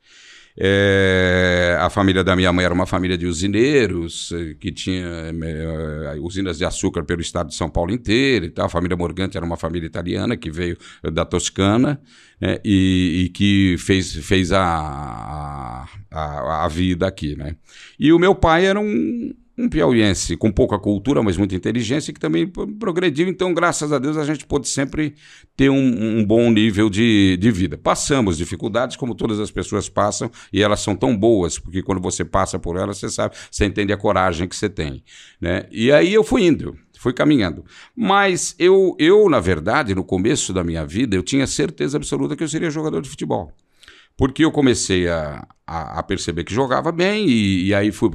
É, 0.59 1.79
a 1.81 1.89
família 1.89 2.23
da 2.23 2.37
minha 2.37 2.53
mãe 2.53 2.65
era 2.65 2.75
uma 2.75 2.87
família 2.87 3.17
de 3.17 3.27
usineiros, 3.27 4.33
eh, 4.33 4.55
que 4.61 4.71
tinha 4.71 5.07
é, 5.07 6.17
usinas 6.21 6.59
de 6.59 6.65
açúcar 6.65 7.05
pelo 7.05 7.23
estado 7.23 7.49
de 7.49 7.55
São 7.55 7.71
Paulo 7.71 7.91
inteiro 7.91 8.45
e 8.45 8.51
tal. 8.51 8.67
A 8.67 8.69
família 8.69 8.97
Morgante 8.97 9.37
era 9.37 9.47
uma 9.47 9.57
família 9.57 9.87
italiana 9.87 10.37
que 10.37 10.51
veio 10.51 10.77
da 11.13 11.25
Toscana 11.25 12.01
né, 12.41 12.59
e, 12.65 13.25
e, 13.25 13.29
que 13.31 13.77
fez, 13.79 14.15
fez 14.15 14.53
a, 14.53 15.87
a, 16.11 16.65
a, 16.65 16.69
vida 16.69 17.07
aqui. 17.07 17.35
Né? 17.35 17.57
E 17.99 18.13
o 18.13 18.19
meu 18.19 18.35
pai 18.35 18.67
era 18.67 18.79
um, 18.79 19.33
um 19.63 19.69
piauiense 19.69 20.37
com 20.37 20.51
pouca 20.51 20.79
cultura, 20.79 21.23
mas 21.23 21.37
muita 21.37 21.55
inteligência, 21.55 22.13
que 22.13 22.19
também 22.19 22.51
progrediu. 22.79 23.29
Então, 23.29 23.55
graças 23.55 23.93
a 23.93 23.99
Deus, 23.99 24.17
a 24.17 24.25
gente 24.25 24.45
pôde 24.45 24.69
sempre 24.69 25.15
ter 25.57 25.71
um, 25.71 26.19
um, 26.19 26.25
bom 26.25 26.51
nível 26.51 26.91
de, 26.91 27.37
de 27.41 27.51
vida. 27.51 27.79
Passamos 27.79 28.37
dificuldades, 28.37 28.97
como 28.97 29.15
todas 29.15 29.39
as 29.39 29.51
pessoas 29.51 29.89
passam, 29.89 30.31
e 30.53 30.63
elas 30.63 30.81
são 30.81 30.97
tão 30.97 31.17
boas, 31.17 31.59
porque 31.59 31.83
quando 31.83 32.01
você 32.01 32.25
passa 32.25 32.59
por 32.59 32.77
elas, 32.77 32.99
você 32.99 33.09
sabe, 33.09 33.37
você 33.51 33.65
entende 33.65 33.93
a 33.93 33.97
coragem 33.97 34.49
que 34.49 34.57
você 34.57 34.69
tem. 34.69 35.05
Né? 35.41 35.67
E 35.71 35.93
aí 35.93 36.13
eu 36.13 36.25
fui 36.25 36.43
indo. 36.43 36.77
Fui 36.99 37.13
caminhando. 37.13 37.65
Mas 37.97 38.55
eu, 38.61 38.95
eu, 38.97 39.29
na 39.29 39.41
verdade, 39.41 39.93
no 39.93 40.05
começo 40.05 40.53
da 40.53 40.63
minha 40.63 40.87
vida, 40.87 41.17
eu 41.17 41.23
tinha 41.23 41.49
certeza 41.49 41.97
absoluta 41.97 42.37
que 42.37 42.45
eu 42.45 42.49
seria 42.49 42.71
jogador 42.71 43.03
de 43.03 43.09
futebol. 43.11 43.53
Porque 44.23 44.45
eu 44.45 44.53
comecei 44.53 45.09
a, 45.09 45.45
a, 45.67 45.99
a 45.99 46.03
perceber 46.05 46.45
que 46.45 46.55
jogava 46.55 46.93
bem, 46.93 47.29
e, 47.29 47.65
e, 47.67 47.75
aí 47.75 47.91
fui, 47.91 48.09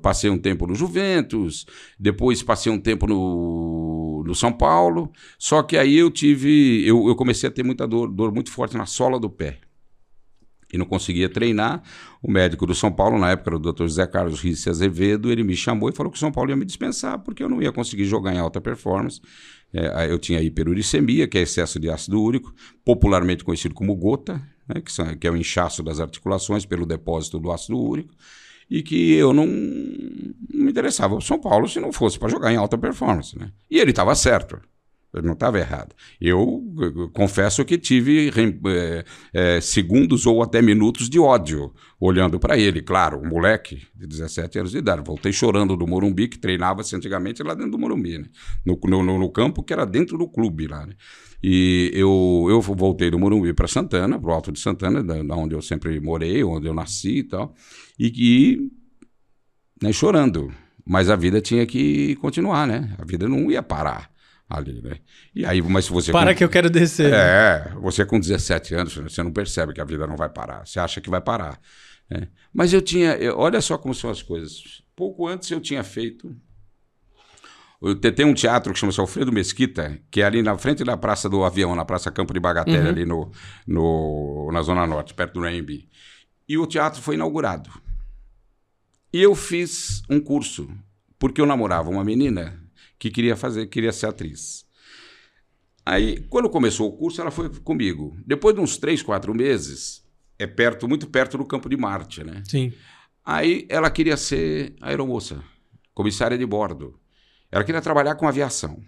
passei 0.00 0.30
um 0.30 0.38
tempo 0.38 0.66
no 0.66 0.74
Juventus, 0.74 1.66
depois 2.00 2.42
passei 2.42 2.72
um 2.72 2.80
tempo 2.80 3.06
no, 3.06 4.24
no 4.26 4.34
São 4.34 4.50
Paulo. 4.50 5.12
Só 5.38 5.62
que 5.62 5.76
aí 5.76 5.96
eu 5.96 6.10
tive. 6.10 6.82
Eu, 6.88 7.08
eu 7.08 7.14
comecei 7.14 7.46
a 7.46 7.52
ter 7.52 7.62
muita 7.62 7.86
dor, 7.86 8.10
dor 8.10 8.32
muito 8.32 8.50
forte 8.50 8.74
na 8.74 8.86
sola 8.86 9.20
do 9.20 9.28
pé 9.28 9.58
e 10.72 10.78
não 10.78 10.86
conseguia 10.86 11.28
treinar. 11.28 11.82
O 12.22 12.30
médico 12.32 12.64
do 12.64 12.74
São 12.74 12.90
Paulo, 12.90 13.18
na 13.18 13.32
época, 13.32 13.50
era 13.50 13.56
o 13.56 13.58
Dr. 13.58 13.82
José 13.82 14.06
Carlos 14.06 14.40
Risse 14.40 14.70
Azevedo, 14.70 15.30
ele 15.30 15.44
me 15.44 15.54
chamou 15.54 15.90
e 15.90 15.92
falou 15.92 16.10
que 16.10 16.16
o 16.16 16.20
São 16.20 16.32
Paulo 16.32 16.52
ia 16.52 16.56
me 16.56 16.64
dispensar 16.64 17.18
porque 17.18 17.44
eu 17.44 17.50
não 17.50 17.60
ia 17.60 17.70
conseguir 17.70 18.06
jogar 18.06 18.34
em 18.34 18.38
alta 18.38 18.62
performance. 18.62 19.20
É, 19.74 20.10
eu 20.10 20.18
tinha 20.18 20.40
hiperuricemia, 20.40 21.28
que 21.28 21.36
é 21.36 21.42
excesso 21.42 21.78
de 21.78 21.90
ácido 21.90 22.18
úrico, 22.18 22.54
popularmente 22.82 23.44
conhecido 23.44 23.74
como 23.74 23.94
gota, 23.94 24.40
né, 24.68 24.80
que, 24.80 24.92
são, 24.92 25.16
que, 25.16 25.26
é 25.26 25.30
o 25.30 25.36
inchaço 25.36 25.82
das 25.82 26.00
articulações 26.00 26.64
pelo 26.64 26.86
depósito 26.86 27.38
do 27.38 27.50
ácido 27.50 27.78
úrico, 27.78 28.14
e 28.70 28.82
que 28.82 29.14
eu 29.14 29.32
não, 29.32 29.46
não 29.46 30.64
me 30.64 30.70
interessava 30.70 31.14
o 31.14 31.20
São 31.20 31.38
Paulo 31.38 31.68
se 31.68 31.80
não 31.80 31.92
fosse 31.92 32.18
para 32.18 32.28
jogar 32.30 32.52
em 32.52 32.56
alta 32.56 32.78
performance. 32.78 33.38
Né? 33.38 33.52
E 33.70 33.78
ele 33.78 33.90
estava 33.90 34.14
certo. 34.14 34.60
Ele 35.14 35.26
não 35.26 35.34
estava 35.34 35.58
errado. 35.58 35.94
Eu, 36.20 36.62
eu, 36.78 37.08
confesso 37.10 37.64
que 37.64 37.78
tive 37.78 38.30
é, 38.66 39.04
é, 39.32 39.60
segundos 39.60 40.26
ou 40.26 40.42
até 40.42 40.60
minutos 40.60 41.08
de 41.08 41.18
ódio 41.20 41.72
olhando 42.00 42.38
para 42.40 42.58
ele. 42.58 42.82
Claro, 42.82 43.20
um 43.20 43.28
moleque 43.28 43.82
de 43.94 44.06
17 44.06 44.58
anos 44.58 44.72
de 44.72 44.78
idade. 44.78 45.02
Voltei 45.06 45.32
chorando 45.32 45.76
do 45.76 45.86
Morumbi, 45.86 46.28
que 46.28 46.38
treinava-se 46.38 46.96
antigamente 46.96 47.42
lá 47.42 47.54
dentro 47.54 47.72
do 47.72 47.78
Morumbi, 47.78 48.18
né? 48.18 48.26
no, 48.66 48.78
no, 48.82 49.18
no, 49.18 49.30
campo 49.30 49.62
que 49.62 49.72
era 49.72 49.86
dentro 49.86 50.18
do 50.18 50.28
clube 50.28 50.66
lá. 50.66 50.84
Né? 50.84 50.94
E 51.42 51.90
eu, 51.94 52.46
eu 52.48 52.60
voltei 52.60 53.10
do 53.10 53.18
Morumbi 53.18 53.52
para 53.52 53.68
Santana, 53.68 54.18
para 54.18 54.30
o 54.30 54.32
Alto 54.32 54.50
de 54.50 54.58
Santana, 54.58 55.02
da, 55.02 55.22
da, 55.22 55.36
onde 55.36 55.54
eu 55.54 55.62
sempre 55.62 56.00
morei, 56.00 56.42
onde 56.42 56.66
eu 56.66 56.74
nasci 56.74 57.18
e 57.18 57.24
tal, 57.24 57.54
e, 57.98 58.12
e 58.16 58.70
né, 59.80 59.92
chorando. 59.92 60.52
Mas 60.86 61.08
a 61.08 61.16
vida 61.16 61.40
tinha 61.40 61.64
que 61.64 62.16
continuar, 62.16 62.66
né? 62.66 62.94
A 62.98 63.04
vida 63.04 63.26
não 63.26 63.50
ia 63.50 63.62
parar 63.62 64.13
ali, 64.48 64.80
né? 64.82 64.98
E 65.34 65.44
aí, 65.44 65.60
mas 65.62 65.86
se 65.86 65.92
você. 65.92 66.12
Para 66.12 66.32
com... 66.32 66.38
que 66.38 66.44
eu 66.44 66.48
quero 66.48 66.70
descer. 66.70 67.12
É, 67.12 67.72
você 67.80 68.04
com 68.04 68.18
17 68.18 68.74
anos, 68.74 68.94
você 68.94 69.22
não 69.22 69.32
percebe 69.32 69.72
que 69.72 69.80
a 69.80 69.84
vida 69.84 70.06
não 70.06 70.16
vai 70.16 70.28
parar. 70.28 70.66
Você 70.66 70.78
acha 70.78 71.00
que 71.00 71.10
vai 71.10 71.20
parar. 71.20 71.60
Né? 72.10 72.28
Mas 72.52 72.72
eu 72.72 72.82
tinha. 72.82 73.12
Eu, 73.12 73.38
olha 73.38 73.60
só 73.60 73.78
como 73.78 73.94
são 73.94 74.10
as 74.10 74.22
coisas. 74.22 74.82
Pouco 74.94 75.26
antes 75.26 75.50
eu 75.50 75.60
tinha 75.60 75.82
feito. 75.82 76.34
Eu, 77.82 77.94
tem 77.96 78.24
um 78.24 78.34
teatro 78.34 78.72
que 78.72 78.78
chama-se 78.78 79.00
Alfredo 79.00 79.32
Mesquita, 79.32 79.98
que 80.10 80.22
é 80.22 80.24
ali 80.24 80.42
na 80.42 80.56
frente 80.56 80.84
da 80.84 80.96
Praça 80.96 81.28
do 81.28 81.44
Avião, 81.44 81.74
na 81.74 81.84
Praça 81.84 82.10
Campo 82.10 82.32
de 82.32 82.40
Bagatelle, 82.40 82.78
uhum. 82.78 82.88
ali 82.88 83.04
no, 83.04 83.30
no, 83.66 84.50
na 84.52 84.62
Zona 84.62 84.86
Norte, 84.86 85.12
perto 85.12 85.34
do 85.34 85.40
Rainby. 85.40 85.88
E 86.48 86.56
o 86.56 86.66
teatro 86.66 87.02
foi 87.02 87.14
inaugurado. 87.14 87.70
E 89.12 89.22
eu 89.22 89.34
fiz 89.34 90.02
um 90.08 90.18
curso, 90.18 90.68
porque 91.18 91.40
eu 91.40 91.46
namorava 91.46 91.90
uma 91.90 92.02
menina 92.02 92.63
que 93.04 93.10
queria 93.10 93.36
fazer, 93.36 93.66
queria 93.66 93.92
ser 93.92 94.06
atriz. 94.06 94.64
Aí, 95.84 96.26
quando 96.30 96.48
começou 96.48 96.88
o 96.88 96.96
curso, 96.96 97.20
ela 97.20 97.30
foi 97.30 97.50
comigo. 97.60 98.16
Depois 98.26 98.54
de 98.54 98.62
uns 98.62 98.78
três, 98.78 99.02
quatro 99.02 99.34
meses, 99.34 100.02
é 100.38 100.46
perto, 100.46 100.88
muito 100.88 101.06
perto 101.06 101.36
do 101.36 101.44
campo 101.44 101.68
de 101.68 101.76
Marte, 101.76 102.24
né? 102.24 102.42
Sim. 102.48 102.72
Aí 103.22 103.66
ela 103.68 103.90
queria 103.90 104.16
ser 104.16 104.74
aeromoça, 104.80 105.44
comissária 105.92 106.38
de 106.38 106.46
bordo. 106.46 106.98
Ela 107.52 107.62
queria 107.62 107.82
trabalhar 107.82 108.14
com 108.14 108.26
aviação. 108.26 108.82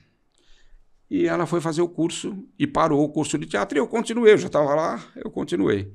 E 1.10 1.26
ela 1.26 1.44
foi 1.44 1.60
fazer 1.60 1.82
o 1.82 1.88
curso 1.88 2.42
e 2.58 2.66
parou 2.66 3.04
o 3.04 3.10
curso 3.10 3.36
de 3.36 3.44
teatro. 3.44 3.76
E 3.76 3.80
eu 3.80 3.86
continuei, 3.86 4.32
eu 4.32 4.38
já 4.38 4.46
estava 4.46 4.74
lá, 4.74 5.04
eu 5.14 5.30
continuei. 5.30 5.92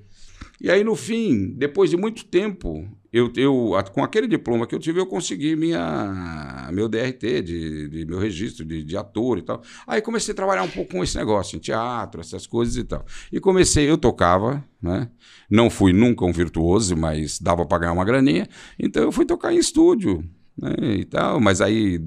E 0.64 0.70
aí, 0.70 0.84
no 0.84 0.96
fim, 0.96 1.56
depois 1.58 1.90
de 1.90 1.98
muito 1.98 2.24
tempo, 2.24 2.88
eu, 3.12 3.34
eu, 3.36 3.72
com 3.92 4.04
aquele 4.04 4.28
diploma 4.28 4.68
que 4.68 4.76
eu 4.76 4.80
tive, 4.80 5.00
eu 5.00 5.08
consegui 5.08 5.56
minha, 5.56 6.70
meu 6.72 6.88
DRT, 6.88 7.42
de, 7.42 7.90
de 7.90 8.06
meu 8.06 8.20
registro 8.20 8.64
de, 8.64 8.84
de, 8.84 8.96
ator 8.96 9.40
e 9.40 9.42
tal. 9.42 9.64
Aí 9.88 10.04
comecei 10.04 10.34
a 10.34 10.36
trabalhar 10.36 10.62
um 10.62 10.70
pouco 10.70 10.92
com 10.92 11.04
esse 11.04 11.18
negócio, 11.18 11.58
em 11.58 11.60
teatro, 11.60 12.22
essas 12.22 12.46
coisas 12.46 12.78
e 12.78 12.84
tal. 12.84 13.04
E 13.32 13.40
comecei, 13.40 13.90
eu 13.90 13.98
tocava, 13.98 14.64
né? 14.80 15.10
Não 15.50 15.68
fui 15.68 15.94
nunca 15.94 16.26
um 16.26 16.32
virtuoso, 16.32 16.96
mas 16.96 17.40
dava 17.40 17.66
para 17.66 17.80
ganhar 17.80 17.94
uma 17.94 18.06
graninha. 18.06 18.48
Então 18.78 19.02
eu 19.02 19.12
fui 19.12 19.26
tocar 19.26 19.52
em 19.52 19.58
estúdio, 19.58 20.24
né? 20.56 20.76
E 21.00 21.06
tal, 21.06 21.40
mas 21.42 21.60
aí 21.60 22.00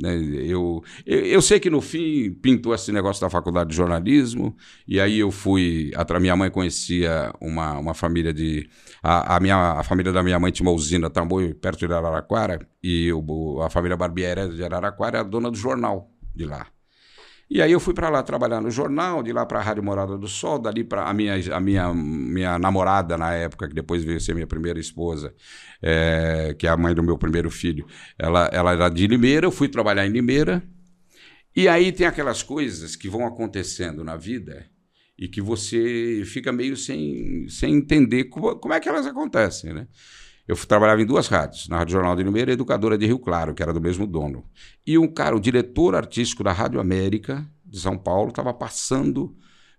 né? 0.00 0.16
Eu, 0.16 0.82
eu, 1.04 1.20
eu, 1.20 1.42
sei 1.42 1.58
que 1.58 1.70
no 1.70 1.80
fim 1.80 2.30
pintou 2.32 2.74
esse 2.74 2.92
negócio 2.92 3.20
da 3.20 3.30
faculdade 3.30 3.70
de 3.70 3.76
jornalismo, 3.76 4.56
e 4.86 5.00
aí 5.00 5.18
eu 5.18 5.30
fui. 5.30 5.92
A 5.94 6.20
minha 6.20 6.36
mãe 6.36 6.50
conhecia 6.50 7.32
uma, 7.40 7.78
uma 7.78 7.94
família 7.94 8.32
de. 8.32 8.68
A, 9.02 9.36
a, 9.36 9.40
minha, 9.40 9.72
a 9.72 9.82
família 9.82 10.12
da 10.12 10.22
minha 10.22 10.38
mãe 10.38 10.52
tinha 10.52 10.68
uma 10.68 10.74
usina 10.74 11.08
tambor 11.08 11.54
perto 11.54 11.86
de 11.86 11.92
Araraquara, 11.92 12.66
e 12.82 13.12
o, 13.12 13.60
a 13.62 13.70
família 13.70 13.96
Barbieri 13.96 14.54
de 14.54 14.62
Araraquara 14.62 15.18
era 15.18 15.28
dona 15.28 15.50
do 15.50 15.56
jornal 15.56 16.10
de 16.34 16.44
lá. 16.44 16.66
E 17.48 17.62
aí 17.62 17.70
eu 17.70 17.78
fui 17.78 17.94
para 17.94 18.08
lá 18.08 18.22
trabalhar 18.24 18.60
no 18.60 18.70
jornal, 18.70 19.22
de 19.22 19.32
lá 19.32 19.46
para 19.46 19.60
a 19.60 19.62
Rádio 19.62 19.82
Morada 19.82 20.18
do 20.18 20.26
Sol, 20.26 20.58
dali 20.58 20.82
para 20.82 21.08
a 21.08 21.14
minha, 21.14 21.34
a 21.54 21.60
minha, 21.60 21.94
minha 21.94 22.58
namorada 22.58 23.16
na 23.16 23.32
época, 23.34 23.68
que 23.68 23.74
depois 23.74 24.02
veio 24.02 24.20
ser 24.20 24.34
minha 24.34 24.48
primeira 24.48 24.80
esposa, 24.80 25.32
é, 25.80 26.56
que 26.58 26.66
é 26.66 26.70
a 26.70 26.76
mãe 26.76 26.92
do 26.92 27.04
meu 27.04 27.16
primeiro 27.16 27.48
filho, 27.48 27.86
ela, 28.18 28.50
ela 28.52 28.72
era 28.72 28.88
de 28.88 29.06
Limeira, 29.06 29.46
eu 29.46 29.52
fui 29.52 29.68
trabalhar 29.68 30.04
em 30.04 30.10
Limeira. 30.10 30.60
E 31.54 31.68
aí 31.68 31.92
tem 31.92 32.06
aquelas 32.06 32.42
coisas 32.42 32.96
que 32.96 33.08
vão 33.08 33.24
acontecendo 33.24 34.02
na 34.02 34.16
vida 34.16 34.66
e 35.16 35.28
que 35.28 35.40
você 35.40 36.22
fica 36.26 36.52
meio 36.52 36.76
sem, 36.76 37.48
sem 37.48 37.76
entender 37.76 38.24
como, 38.24 38.56
como 38.56 38.74
é 38.74 38.80
que 38.80 38.88
elas 38.88 39.06
acontecem, 39.06 39.72
né? 39.72 39.86
Eu 40.46 40.56
trabalhava 40.56 41.02
em 41.02 41.06
duas 41.06 41.26
rádios, 41.26 41.68
na 41.68 41.78
Rádio 41.78 41.92
Jornal 41.92 42.14
de 42.14 42.22
Limeira 42.22 42.50
e 42.50 42.54
Educadora 42.54 42.96
de 42.96 43.06
Rio 43.06 43.18
Claro, 43.18 43.52
que 43.52 43.62
era 43.62 43.72
do 43.72 43.80
mesmo 43.80 44.06
dono. 44.06 44.44
E 44.86 44.96
um 44.96 45.08
cara, 45.08 45.34
o 45.34 45.40
diretor 45.40 45.94
artístico 45.94 46.44
da 46.44 46.52
Rádio 46.52 46.78
América 46.78 47.44
de 47.64 47.80
São 47.80 47.98
Paulo, 47.98 48.28
estava 48.28 48.54
passando 48.54 49.36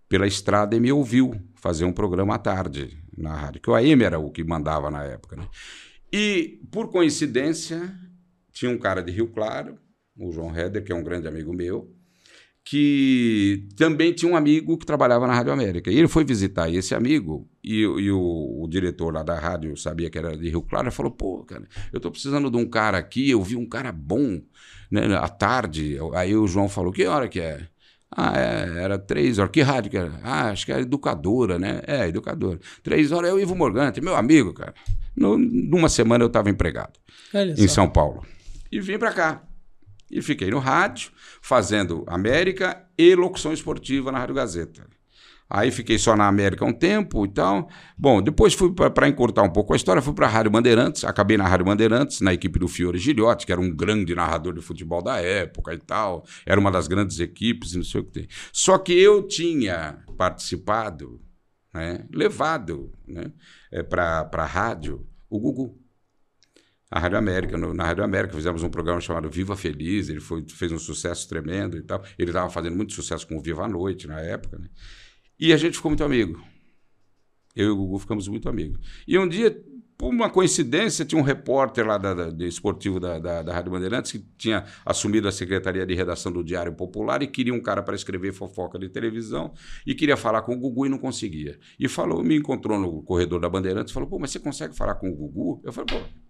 pela 0.10 0.28
estrada 0.28 0.76
e 0.76 0.80
me 0.80 0.92
ouviu 0.92 1.36
fazer 1.56 1.86
um 1.86 1.92
programa 1.92 2.36
à 2.36 2.38
tarde 2.38 2.98
na 3.18 3.34
rádio, 3.34 3.62
que 3.62 3.70
o 3.70 3.76
AM 3.76 4.04
era 4.04 4.20
o 4.20 4.30
que 4.30 4.44
mandava 4.44 4.92
na 4.92 5.04
época. 5.04 5.36
Né? 5.36 5.48
E, 6.12 6.62
por 6.72 6.90
coincidência, 6.90 7.94
tinha 8.52 8.72
um 8.72 8.78
cara 8.78 9.02
de 9.02 9.12
Rio 9.12 9.28
Claro, 9.28 9.78
o 10.16 10.32
João 10.32 10.56
Heder, 10.56 10.84
que 10.84 10.92
é 10.92 10.96
um 10.96 11.04
grande 11.04 11.28
amigo 11.28 11.54
meu, 11.54 11.94
que 12.70 13.66
também 13.78 14.12
tinha 14.12 14.30
um 14.30 14.36
amigo 14.36 14.78
que 14.78 14.86
trabalhava 14.86 15.26
na 15.26 15.34
Rádio 15.34 15.54
América. 15.54 15.90
E 15.90 15.98
ele 15.98 16.10
foi 16.10 16.26
visitar 16.26 16.70
esse 16.70 16.94
amigo, 16.94 17.48
e, 17.64 17.80
e 17.80 18.12
o, 18.12 18.62
o, 18.62 18.68
diretor 18.68 19.14
lá 19.14 19.24
da 19.24 19.40
rádio 19.40 19.78
sabia 19.78 20.10
que 20.10 20.18
era 20.18 20.36
de 20.36 20.50
Rio 20.50 20.62
Claro, 20.62 20.92
falou: 20.92 21.14
pô, 21.14 21.46
cara, 21.46 21.64
eu 21.94 22.00
tô 22.02 22.12
precisando 22.12 22.52
de 22.52 22.58
um 22.58 22.70
cara 22.70 22.98
aqui, 22.98 23.30
eu 23.30 23.42
vi 23.42 23.56
um 23.56 23.66
cara 23.66 23.94
bom 23.94 24.42
né, 24.92 25.16
à 25.16 25.30
tarde. 25.30 25.98
Aí 26.14 26.36
o 26.36 26.46
João 26.46 26.68
falou: 26.68 26.92
que 26.92 27.06
hora 27.06 27.30
que 27.30 27.40
é? 27.40 27.66
Ah, 28.12 28.34
é, 28.38 28.84
era 28.84 29.00
três 29.00 29.40
horas. 29.40 29.52
Que 29.52 29.62
rádio 29.62 29.90
que 29.90 29.98
era? 29.98 30.20
Ah, 30.22 30.50
acho 30.50 30.66
que 30.66 30.72
era 30.74 30.82
educadora, 30.82 31.58
né? 31.58 31.80
É, 31.88 32.06
educadora. 32.10 32.60
Três 32.84 33.14
horas, 33.14 33.30
eu, 33.30 33.40
Ivo 33.40 33.56
Morgante, 33.56 34.02
meu 34.02 34.16
amigo, 34.18 34.54
cara. 34.54 34.74
No, 35.16 35.38
numa 35.38 35.88
semana 35.88 36.22
eu 36.22 36.28
estava 36.28 36.50
empregado 36.50 37.00
Olha 37.34 37.54
em 37.54 37.68
só. 37.68 37.76
São 37.76 37.90
Paulo. 37.90 38.26
E 38.70 38.82
vim 38.82 39.00
para 39.00 39.14
cá. 39.14 39.47
E 40.10 40.22
fiquei 40.22 40.50
no 40.50 40.60
rádio, 40.60 41.12
fazendo 41.42 42.04
América 42.08 42.86
e 42.98 43.14
locução 43.16 43.52
esportiva 43.52 44.12
na 44.12 44.20
Rádio 44.20 44.36
Gazeta. 44.36 44.88
Aí 45.50 45.72
fiquei 45.72 45.98
só 45.98 46.16
na 46.16 46.28
América 46.28 46.66
um 46.66 46.74
tempo 46.74 47.26
e 47.26 47.30
tal. 47.30 47.70
Bom, 47.98 48.22
depois 48.22 48.54
fui 48.54 48.74
para 48.74 49.08
encurtar 49.08 49.44
um 49.44 49.50
pouco 49.50 49.74
a 49.74 49.78
história, 49.78 50.02
fui 50.02 50.14
para 50.14 50.26
a 50.26 50.30
Rádio 50.30 50.52
Bandeirantes, 50.52 51.06
acabei 51.06 51.38
na 51.38 51.48
Rádio 51.48 51.66
Bandeirantes, 51.66 52.20
na 52.20 52.34
equipe 52.34 52.60
do 52.60 52.68
Fiore 52.68 52.98
Gilhote, 52.98 53.46
que 53.46 53.52
era 53.52 53.62
um 53.62 53.74
grande 53.74 54.14
narrador 54.14 54.54
de 54.54 54.62
futebol 54.62 55.02
da 55.02 55.22
época 55.22 55.74
e 55.74 55.78
tal. 55.78 56.26
Era 56.46 56.60
uma 56.60 56.70
das 56.70 56.88
grandes 56.88 57.20
equipes 57.20 57.74
e 57.74 57.78
não 57.78 57.86
sei 57.86 58.02
o 58.02 58.04
que 58.04 58.12
tem. 58.12 58.28
Só 58.52 58.78
que 58.78 58.92
eu 58.92 59.26
tinha 59.26 60.00
participado, 60.18 61.22
né, 61.74 62.06
levado 62.12 62.92
né, 63.08 63.32
é, 63.72 63.82
para 63.84 64.30
a 64.30 64.46
rádio 64.46 65.08
o 65.30 65.40
Gugu 65.40 65.78
a 66.90 67.00
Rádio 67.00 67.18
América. 67.18 67.58
No, 67.58 67.74
na 67.74 67.86
Rádio 67.86 68.04
América 68.04 68.34
fizemos 68.36 68.64
um 68.64 68.70
programa 68.70 69.00
chamado 69.02 69.30
Viva 69.30 69.56
Feliz, 69.56 70.10
ele 70.10 70.20
foi, 70.20 70.46
fez 70.48 70.72
um 70.72 70.80
sucesso 70.80 71.28
tremendo 71.28 71.78
e 71.78 71.84
tal. 71.84 72.04
Ele 72.18 72.30
estava 72.30 72.50
fazendo 72.50 72.76
muito 72.76 72.94
sucesso 72.94 73.28
com 73.28 73.38
o 73.38 73.42
Viva 73.42 73.64
a 73.64 73.68
Noite 73.68 74.08
na 74.08 74.20
época, 74.20 74.58
né? 74.58 74.68
E 75.40 75.54
a 75.54 75.58
gente 75.58 75.76
ficou 75.76 75.92
muito 75.92 76.04
amigo. 76.04 76.42
Eu 77.56 77.68
e 77.68 77.70
o 77.70 77.76
Gugu 77.76 78.00
ficamos 78.00 78.28
muito 78.28 78.48
amigos. 78.48 78.80
E 79.08 79.18
um 79.18 79.28
dia, 79.28 79.56
por 79.98 80.10
uma 80.10 80.30
coincidência, 80.30 81.06
tinha 81.06 81.20
um 81.20 81.24
repórter 81.24 81.86
lá 81.86 81.98
da, 81.98 82.32
da, 82.32 82.46
esportivo 82.46 83.00
da, 83.00 83.20
da, 83.20 83.42
da, 83.44 83.54
Rádio 83.54 83.72
Bandeirantes 83.72 84.12
que 84.12 84.20
tinha 84.38 84.64
assumido 84.86 85.28
a 85.28 85.32
secretaria 85.32 85.86
de 85.86 85.94
redação 85.94 86.32
do 86.32 86.44
Diário 86.44 86.74
Popular 86.74 87.22
e 87.22 87.28
queria 87.28 87.54
um 87.54 87.62
cara 87.62 87.82
para 87.84 87.96
escrever 87.96 88.32
fofoca 88.32 88.80
de 88.80 88.90
televisão 88.90 89.54
e 89.86 89.94
queria 89.94 90.18
falar 90.18 90.44
com 90.44 90.54
o 90.54 90.60
Gugu 90.60 90.86
e 90.86 90.90
não 90.90 91.00
conseguia. 91.00 91.60
E 91.80 91.88
falou, 91.88 92.24
me 92.24 92.36
encontrou 92.36 92.80
no 92.80 93.02
corredor 93.04 93.40
da 93.40 93.50
Bandeirantes 93.50 93.92
e 93.92 93.94
falou: 93.94 94.10
pô, 94.10 94.20
mas 94.20 94.32
você 94.32 94.40
consegue 94.40 94.76
falar 94.76 94.96
com 94.96 95.10
o 95.10 95.16
Gugu? 95.16 95.62
Eu 95.64 95.74
falei: 95.74 96.00
pô 96.00 96.27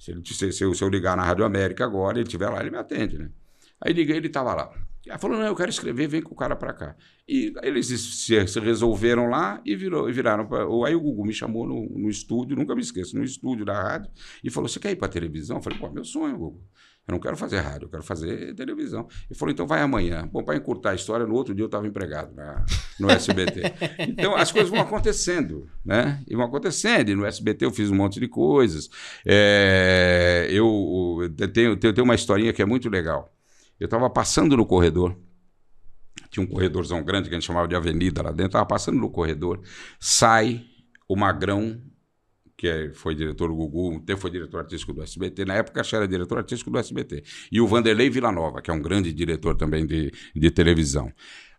se, 0.00 0.12
ele, 0.12 0.22
se, 0.24 0.50
se, 0.52 0.64
eu, 0.64 0.74
se 0.74 0.82
eu 0.82 0.88
ligar 0.88 1.14
na 1.14 1.22
Rádio 1.22 1.44
América 1.44 1.84
agora, 1.84 2.16
ele 2.16 2.26
estiver 2.26 2.48
lá, 2.48 2.58
ele 2.60 2.70
me 2.70 2.78
atende, 2.78 3.18
né? 3.18 3.30
Aí 3.78 3.92
liguei, 3.92 4.16
ele 4.16 4.28
estava 4.28 4.54
lá. 4.54 4.72
Aí 5.10 5.18
falou, 5.18 5.38
não, 5.38 5.46
eu 5.46 5.54
quero 5.54 5.68
escrever, 5.68 6.08
vem 6.08 6.22
com 6.22 6.32
o 6.32 6.36
cara 6.36 6.56
para 6.56 6.72
cá. 6.72 6.96
E 7.28 7.52
eles 7.62 7.86
se, 7.86 8.46
se, 8.48 8.60
resolveram 8.60 9.28
lá 9.28 9.60
e, 9.64 9.76
virou, 9.76 10.10
viraram. 10.10 10.46
Pra, 10.46 10.62
aí 10.86 10.94
o 10.94 11.00
Gugu 11.00 11.26
me 11.26 11.34
chamou 11.34 11.66
no, 11.66 11.86
no 11.98 12.08
estúdio, 12.08 12.56
nunca 12.56 12.74
me 12.74 12.80
esqueço, 12.80 13.14
no 13.14 13.22
estúdio 13.22 13.66
da 13.66 13.74
rádio, 13.74 14.10
e 14.42 14.50
falou, 14.50 14.68
você 14.68 14.80
quer 14.80 14.90
ir 14.90 14.96
para 14.96 15.08
televisão? 15.08 15.58
Eu 15.58 15.62
falei, 15.62 15.78
pô, 15.78 15.90
meu 15.90 16.04
sonho, 16.04 16.36
Gugu. 16.36 16.62
Eu 17.08 17.12
não 17.12 17.18
quero 17.18 17.36
fazer 17.36 17.58
rádio, 17.58 17.86
eu 17.86 17.90
quero 17.90 18.02
fazer 18.02 18.54
televisão. 18.54 19.08
Ele 19.28 19.38
falou, 19.38 19.52
então 19.52 19.66
vai 19.66 19.80
amanhã. 19.80 20.28
Bom, 20.32 20.44
para 20.44 20.56
encurtar 20.56 20.90
a 20.90 20.94
história, 20.94 21.26
no 21.26 21.34
outro 21.34 21.54
dia 21.54 21.64
eu 21.64 21.66
estava 21.66 21.86
empregado 21.86 22.32
na, 22.34 22.64
no 23.00 23.10
SBT. 23.10 23.62
então 24.06 24.36
as 24.36 24.52
coisas 24.52 24.70
vão 24.70 24.80
acontecendo, 24.80 25.68
né? 25.84 26.22
E 26.28 26.36
vão 26.36 26.46
acontecendo. 26.46 27.08
E 27.08 27.14
no 27.14 27.26
SBT 27.26 27.64
eu 27.64 27.72
fiz 27.72 27.90
um 27.90 27.96
monte 27.96 28.20
de 28.20 28.28
coisas. 28.28 28.88
É, 29.26 30.46
eu, 30.50 31.18
eu 31.22 31.48
tenho, 31.48 31.76
tenho, 31.76 31.92
tenho 31.92 32.04
uma 32.04 32.14
historinha 32.14 32.52
que 32.52 32.62
é 32.62 32.66
muito 32.66 32.88
legal. 32.88 33.34
Eu 33.78 33.86
estava 33.86 34.08
passando 34.08 34.56
no 34.56 34.66
corredor, 34.66 35.16
tinha 36.30 36.44
um 36.44 36.46
corredorzão 36.46 37.02
grande 37.02 37.28
que 37.28 37.34
a 37.34 37.38
gente 37.38 37.46
chamava 37.46 37.66
de 37.66 37.74
avenida 37.74 38.22
lá 38.22 38.30
dentro, 38.30 38.46
estava 38.48 38.66
passando 38.66 38.98
no 38.98 39.10
corredor, 39.10 39.60
sai 39.98 40.64
o 41.08 41.16
magrão 41.16 41.80
que 42.60 42.68
é, 42.68 42.90
foi 42.92 43.14
diretor 43.14 43.48
do 43.48 43.54
Gugu, 43.54 43.96
até 43.96 44.14
foi 44.14 44.30
diretor 44.30 44.58
artístico 44.58 44.92
do 44.92 45.02
SBT, 45.02 45.46
na 45.46 45.54
época 45.54 45.82
já 45.82 45.96
era 45.96 46.06
diretor 46.06 46.36
artístico 46.36 46.70
do 46.70 46.78
SBT. 46.78 47.22
E 47.50 47.58
o 47.58 47.66
Vanderlei 47.66 48.10
Villanova, 48.10 48.60
que 48.60 48.70
é 48.70 48.74
um 48.74 48.82
grande 48.82 49.14
diretor 49.14 49.56
também 49.56 49.86
de, 49.86 50.12
de 50.36 50.50
televisão. 50.50 51.10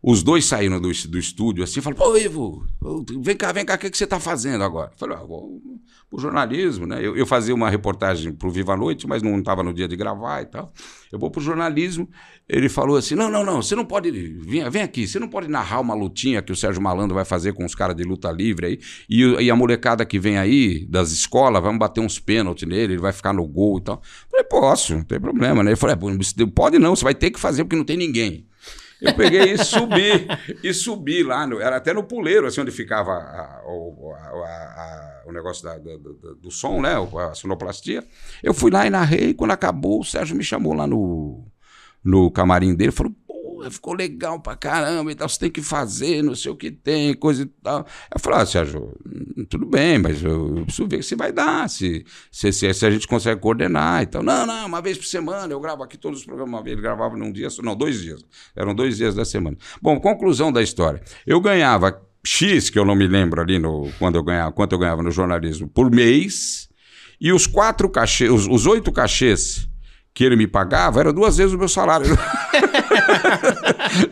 Os 0.03 0.23
dois 0.23 0.45
saíram 0.45 0.81
do, 0.81 0.91
do 0.91 1.19
estúdio 1.19 1.63
assim 1.63 1.79
e 1.79 1.83
falaram: 1.83 2.03
Pô, 2.03 2.17
Ivo, 2.17 2.65
vem 3.21 3.35
cá, 3.35 3.51
vem 3.51 3.63
cá, 3.63 3.75
o 3.75 3.77
que, 3.77 3.89
que 3.89 3.97
você 3.97 4.05
está 4.05 4.19
fazendo 4.19 4.63
agora? 4.63 4.91
Eu 4.93 4.97
falei: 4.97 5.17
ah, 5.17 5.23
vou 5.23 5.61
pro 6.09 6.19
jornalismo, 6.19 6.85
né? 6.85 6.97
Eu, 6.99 7.15
eu 7.15 7.25
fazia 7.25 7.55
uma 7.55 7.69
reportagem 7.69 8.33
pro 8.33 8.51
Viva 8.51 8.73
a 8.73 8.77
Noite, 8.77 9.07
mas 9.07 9.21
não 9.23 9.37
estava 9.39 9.63
no 9.63 9.73
dia 9.73 9.87
de 9.87 9.95
gravar 9.95 10.41
e 10.41 10.45
tal. 10.45 10.73
Eu 11.09 11.17
vou 11.17 11.31
pro 11.31 11.39
jornalismo. 11.39 12.09
Ele 12.49 12.67
falou 12.67 12.97
assim: 12.97 13.15
Não, 13.15 13.29
não, 13.29 13.45
não, 13.45 13.61
você 13.61 13.75
não 13.75 13.85
pode. 13.85 14.11
Vem, 14.11 14.67
vem 14.69 14.81
aqui, 14.81 15.07
você 15.07 15.19
não 15.19 15.29
pode 15.29 15.47
narrar 15.47 15.79
uma 15.79 15.93
lutinha 15.93 16.41
que 16.41 16.51
o 16.51 16.55
Sérgio 16.55 16.81
Malandro 16.81 17.15
vai 17.15 17.23
fazer 17.23 17.53
com 17.53 17.63
os 17.63 17.73
caras 17.73 17.95
de 17.95 18.03
luta 18.03 18.29
livre 18.31 18.65
aí. 18.65 18.79
E, 19.09 19.21
e 19.21 19.51
a 19.51 19.55
molecada 19.55 20.03
que 20.03 20.19
vem 20.19 20.37
aí 20.37 20.85
das 20.87 21.11
escolas, 21.11 21.61
vamos 21.61 21.79
bater 21.79 22.01
uns 22.01 22.19
pênaltis 22.19 22.67
nele, 22.67 22.93
ele 22.93 23.01
vai 23.01 23.13
ficar 23.13 23.33
no 23.33 23.47
gol 23.47 23.77
e 23.77 23.81
tal. 23.83 24.01
Eu 24.03 24.29
falei: 24.31 24.45
Posso, 24.45 24.95
não 24.95 25.03
tem 25.03 25.19
problema, 25.19 25.63
né? 25.63 25.69
Ele 25.69 25.77
falou: 25.77 25.95
é, 25.95 26.45
Pode 26.47 26.79
não, 26.79 26.95
você 26.95 27.03
vai 27.03 27.15
ter 27.15 27.29
que 27.29 27.39
fazer 27.39 27.63
porque 27.63 27.75
não 27.75 27.85
tem 27.85 27.97
ninguém. 27.97 28.47
Eu 29.01 29.15
peguei 29.15 29.53
e 29.53 29.57
subi, 29.57 30.27
e 30.63 30.73
subi 30.73 31.23
lá, 31.23 31.47
no, 31.47 31.59
era 31.59 31.77
até 31.77 31.93
no 31.93 32.03
puleiro, 32.03 32.45
assim, 32.45 32.61
onde 32.61 32.71
ficava 32.71 33.11
a, 33.11 33.15
a, 33.15 33.61
a, 33.65 35.23
o 35.25 35.31
negócio 35.31 35.63
da, 35.63 35.77
da, 35.77 35.97
do, 35.97 36.35
do 36.35 36.51
som, 36.51 36.79
né, 36.79 36.93
a 37.29 37.33
sonoplastia. 37.33 38.03
Eu 38.43 38.53
fui 38.53 38.69
lá 38.69 38.85
e 38.85 38.89
narrei, 38.89 39.29
e 39.29 39.33
quando 39.33 39.51
acabou, 39.51 40.01
o 40.01 40.05
Sérgio 40.05 40.35
me 40.35 40.43
chamou 40.43 40.73
lá 40.73 40.85
no, 40.85 41.43
no 42.03 42.29
camarim 42.29 42.75
dele, 42.75 42.91
falou, 42.91 43.13
ficou 43.69 43.93
legal 43.93 44.39
pra 44.39 44.55
caramba 44.55 45.11
e 45.11 45.15
tal, 45.15 45.27
você 45.27 45.39
tem 45.39 45.51
que 45.51 45.61
fazer, 45.61 46.23
não 46.23 46.33
sei 46.33 46.51
o 46.51 46.55
que 46.55 46.71
tem, 46.71 47.13
coisa 47.13 47.43
e 47.43 47.45
tal. 47.45 47.85
Eu 48.13 48.19
falei, 48.19 48.39
ah, 48.39 48.45
Sérgio, 48.45 48.97
hum, 49.05 49.45
tudo 49.49 49.65
bem, 49.65 49.99
mas 49.99 50.23
eu, 50.23 50.57
eu 50.57 50.65
preciso 50.65 50.87
ver 50.87 51.03
se 51.03 51.15
vai 51.15 51.31
dar, 51.31 51.69
se, 51.69 52.05
se, 52.31 52.51
se, 52.51 52.73
se, 52.73 52.85
a 52.85 52.89
gente 52.89 53.07
consegue 53.07 53.39
coordenar 53.39 54.01
e 54.01 54.05
tal. 54.05 54.23
Não, 54.23 54.45
não, 54.45 54.65
uma 54.65 54.81
vez 54.81 54.97
por 54.97 55.05
semana, 55.05 55.53
eu 55.53 55.59
gravo 55.59 55.83
aqui 55.83 55.97
todos 55.97 56.19
os 56.19 56.25
programas 56.25 56.53
uma 56.53 56.63
vez, 56.63 56.73
ele 56.73 56.81
gravava 56.81 57.15
num 57.17 57.31
dia, 57.31 57.49
não, 57.61 57.75
dois 57.75 58.01
dias, 58.01 58.23
eram 58.55 58.73
dois 58.73 58.97
dias 58.97 59.13
da 59.13 59.25
semana. 59.25 59.57
Bom, 59.81 59.99
conclusão 59.99 60.51
da 60.51 60.61
história, 60.61 61.01
eu 61.27 61.39
ganhava 61.41 62.01
X, 62.25 62.69
que 62.69 62.79
eu 62.79 62.85
não 62.85 62.95
me 62.95 63.07
lembro 63.07 63.41
ali 63.41 63.59
no, 63.59 63.91
quando 63.99 64.15
eu 64.15 64.23
ganhava, 64.23 64.51
quanto 64.51 64.73
eu 64.73 64.79
ganhava 64.79 65.03
no 65.03 65.11
jornalismo, 65.11 65.67
por 65.67 65.91
mês, 65.91 66.69
e 67.19 67.31
os 67.31 67.45
quatro 67.45 67.89
cachês, 67.89 68.31
os, 68.31 68.47
os 68.47 68.65
oito 68.65 68.91
cachês 68.91 69.69
que 70.13 70.23
ele 70.23 70.35
me 70.35 70.47
pagava 70.47 70.99
era 70.99 71.13
duas 71.13 71.37
vezes 71.37 71.53
o 71.53 71.57
meu 71.57 71.69
salário. 71.69 72.07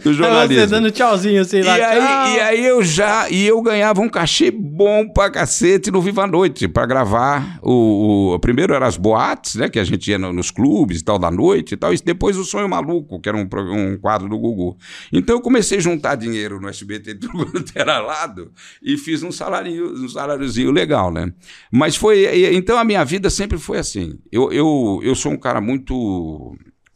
do 0.04 0.14
jornalismo. 0.14 0.64
Você 0.64 0.68
dando 0.68 0.92
tchauzinho 0.92 1.42
assim 1.42 1.62
lá. 1.62 1.78
E 1.78 1.82
aí, 1.82 2.36
e 2.36 2.40
aí 2.40 2.66
eu 2.66 2.84
já. 2.84 3.30
E 3.30 3.46
eu 3.46 3.62
ganhava 3.62 4.02
um 4.02 4.10
cachê 4.10 4.52
bom 4.52 5.08
pra 5.10 5.30
cacete 5.30 5.92
no 5.92 6.02
Viva 6.02 6.24
a 6.24 6.28
Noite, 6.28 6.68
pra 6.68 6.86
gravar. 6.86 7.60
O, 7.62 8.34
o 8.34 8.40
primeiro 8.40 8.74
eram 8.74 8.88
as 8.88 8.98
boates, 8.98 9.56
né? 9.56 9.70
Que 9.70 9.80
a 9.80 9.84
gente 9.84 10.10
ia 10.10 10.18
no, 10.18 10.32
nos 10.32 10.52
clubes 10.52 11.02
e 11.02 11.04
tal, 11.04 11.20
da 11.20 11.30
noite 11.30 11.74
e 11.74 11.78
tal. 11.78 11.94
E 11.94 11.98
depois 11.98 12.38
o 12.38 12.46
Sonho 12.46 12.70
Maluco, 12.70 13.20
que 13.20 13.28
era 13.28 13.38
um, 13.38 13.48
um 13.72 13.98
quadro 13.98 14.30
do 14.30 14.38
Gugu. 14.38 14.78
Então 15.12 15.36
eu 15.36 15.42
comecei 15.42 15.80
a 15.80 15.82
juntar 15.82 16.16
dinheiro 16.16 16.60
no 16.62 16.70
SBT 16.70 17.20
quanto 17.32 17.72
era 17.76 18.00
lado 18.00 18.52
e 18.82 18.98
fiz 18.98 19.22
um 19.24 19.32
salário, 19.32 19.94
um 19.94 20.08
saláriozinho 20.08 20.72
legal, 20.72 21.12
né? 21.12 21.32
Mas 21.72 21.96
foi. 21.96 22.26
Então 22.56 22.78
a 22.78 22.84
minha 22.84 23.04
vida 23.04 23.30
sempre 23.30 23.58
foi 23.58 23.80
assim. 23.80 24.18
Eu, 24.32 24.52
eu, 24.52 25.00
eu 25.04 25.16
sou 25.16 25.32
um 25.32 25.38
cara 25.38 25.60
muito 25.60 25.89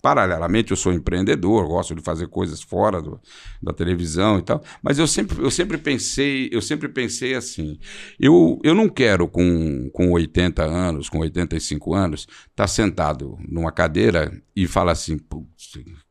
Paralelamente, 0.04 0.72
eu 0.72 0.76
sou 0.76 0.92
empreendedor, 0.92 1.66
gosto 1.66 1.96
de 1.96 2.02
fazer 2.02 2.28
coisas 2.28 2.62
fora 2.62 3.02
do, 3.02 3.18
da 3.62 3.72
televisão 3.72 4.38
e 4.38 4.42
tal, 4.42 4.62
mas 4.82 5.00
eu 5.00 5.08
sempre, 5.08 5.42
eu 5.42 5.50
sempre 5.50 5.78
pensei, 5.78 6.50
eu 6.52 6.62
sempre 6.62 6.90
pensei 6.90 7.36
assim, 7.36 7.80
eu, 8.20 8.60
eu 8.66 8.76
não 8.76 8.90
quero 8.90 9.30
com, 9.30 9.90
com 9.94 10.12
80 10.12 10.62
anos, 10.62 11.08
com 11.08 11.20
85 11.20 11.94
anos, 11.94 12.24
estar 12.24 12.48
tá 12.56 12.68
sentado 12.68 13.38
numa 13.48 13.72
cadeira 13.72 14.30
e 14.54 14.68
falar 14.68 14.92
assim, 14.92 15.18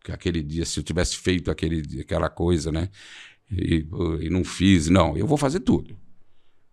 aquele 0.08 0.42
dia, 0.42 0.64
se 0.64 0.80
eu 0.80 0.84
tivesse 0.84 1.18
feito 1.18 1.50
aquele, 1.50 2.00
aquela 2.00 2.30
coisa, 2.30 2.72
né, 2.72 2.88
e, 3.50 3.86
e 4.22 4.30
não 4.30 4.42
fiz, 4.42 4.88
não, 4.88 5.18
eu 5.18 5.26
vou 5.26 5.36
fazer 5.36 5.60
tudo 5.60 6.01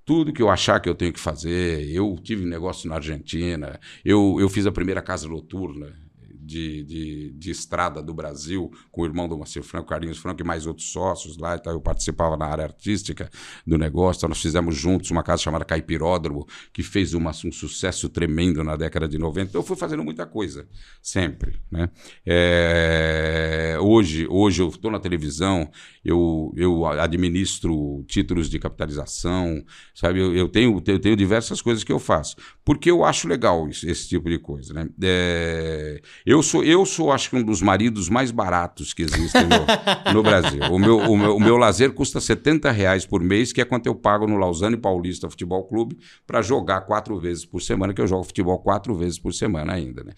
tudo 0.09 0.33
que 0.33 0.41
eu 0.41 0.49
achar 0.49 0.79
que 0.79 0.89
eu 0.89 0.95
tenho 0.95 1.13
que 1.13 1.19
fazer. 1.19 1.87
Eu 1.87 2.17
tive 2.23 2.43
negócio 2.43 2.89
na 2.89 2.95
Argentina, 2.95 3.79
eu, 4.03 4.37
eu 4.39 4.49
fiz 4.49 4.65
a 4.65 4.71
primeira 4.71 5.03
casa 5.03 5.27
noturna 5.27 6.08
de, 6.49 6.83
de, 6.83 7.31
de, 7.37 7.51
estrada 7.51 8.01
do 8.01 8.11
Brasil, 8.11 8.71
com 8.91 9.03
o 9.03 9.05
irmão 9.05 9.29
do 9.29 9.37
Marcelo 9.37 9.63
Franco, 9.63 9.89
Carlinhos 9.89 10.17
Franco 10.17 10.41
e 10.41 10.43
mais 10.43 10.65
outros 10.65 10.91
sócios 10.91 11.37
lá. 11.37 11.55
Então 11.55 11.71
eu 11.71 11.79
participava 11.79 12.35
na 12.35 12.45
área 12.45 12.63
artística 12.63 13.29
do 13.65 13.77
negócio. 13.77 14.19
Então 14.19 14.29
nós 14.29 14.41
fizemos 14.41 14.75
juntos 14.75 15.11
uma 15.11 15.21
casa 15.21 15.43
chamada 15.43 15.63
Caipiródromo, 15.63 16.47
que 16.73 16.81
fez 16.81 17.13
uma, 17.13 17.29
um 17.29 17.51
sucesso 17.51 18.09
tremendo 18.09 18.63
na 18.63 18.75
década 18.75 19.07
de 19.07 19.19
90. 19.19 19.49
Então 19.49 19.61
eu 19.61 19.65
fui 19.65 19.77
fazendo 19.77 20.03
muita 20.03 20.25
coisa, 20.25 20.67
sempre. 21.03 21.61
Né? 21.71 21.89
É, 22.25 23.77
hoje, 23.79 24.25
hoje 24.27 24.63
eu 24.63 24.69
estou 24.69 24.89
na 24.89 24.99
televisão, 24.99 25.69
eu, 26.03 26.51
eu 26.57 26.85
administro 26.87 28.03
títulos 28.07 28.49
de 28.49 28.57
capitalização, 28.57 29.63
sabe? 29.93 30.19
Eu, 30.19 30.35
eu, 30.35 30.49
tenho, 30.49 30.81
eu 30.87 30.99
tenho 30.99 31.15
diversas 31.15 31.61
coisas 31.61 31.83
que 31.83 31.91
eu 31.91 31.99
faço, 31.99 32.35
porque 32.65 32.89
eu 32.89 33.05
acho 33.05 33.27
legal 33.27 33.69
isso, 33.69 33.87
esse 33.87 34.09
tipo 34.09 34.27
de 34.29 34.39
coisa. 34.39 34.73
Né? 34.73 34.89
É, 35.03 36.01
eu 36.25 36.38
Eu 36.39 36.43
sou, 36.43 36.63
eu 36.63 36.85
sou, 36.85 37.11
acho 37.11 37.29
que, 37.29 37.35
um 37.35 37.43
dos 37.43 37.61
maridos 37.61 38.07
mais 38.07 38.31
baratos 38.31 38.93
que 38.93 39.01
existem 39.01 39.41
no, 39.43 39.65
no 40.13 40.23
Brasil. 40.23 40.61
O 40.71 40.79
meu, 40.79 40.97
o, 40.97 41.17
meu, 41.17 41.35
o 41.35 41.39
meu 41.39 41.57
lazer 41.57 41.91
custa 41.91 42.21
70 42.21 42.71
reais 42.71 43.05
por 43.05 43.21
mês, 43.21 43.51
que 43.51 43.59
é 43.59 43.65
quanto 43.65 43.87
eu 43.87 43.93
pago 43.93 44.25
no 44.25 44.37
Lausanne 44.37 44.77
Paulista 44.77 45.29
Futebol 45.29 45.65
Clube 45.65 45.97
para 46.25 46.41
jogar 46.41 46.81
quatro 46.81 47.19
vezes 47.19 47.43
por 47.45 47.61
semana, 47.61 47.93
que 47.93 47.99
eu 47.99 48.07
jogo 48.07 48.23
futebol 48.23 48.57
quatro 48.59 48.95
vezes 48.95 49.19
por 49.19 49.33
semana 49.33 49.73
ainda, 49.73 50.01
né? 50.01 50.13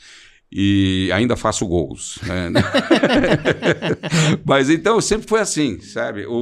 e 0.51 1.09
ainda 1.11 1.35
faço 1.35 1.65
gols. 1.65 2.19
Né? 2.21 2.51
Mas 4.45 4.69
então 4.69 5.01
sempre 5.01 5.27
foi 5.27 5.39
assim, 5.39 5.79
sabe? 5.79 6.27
O, 6.27 6.35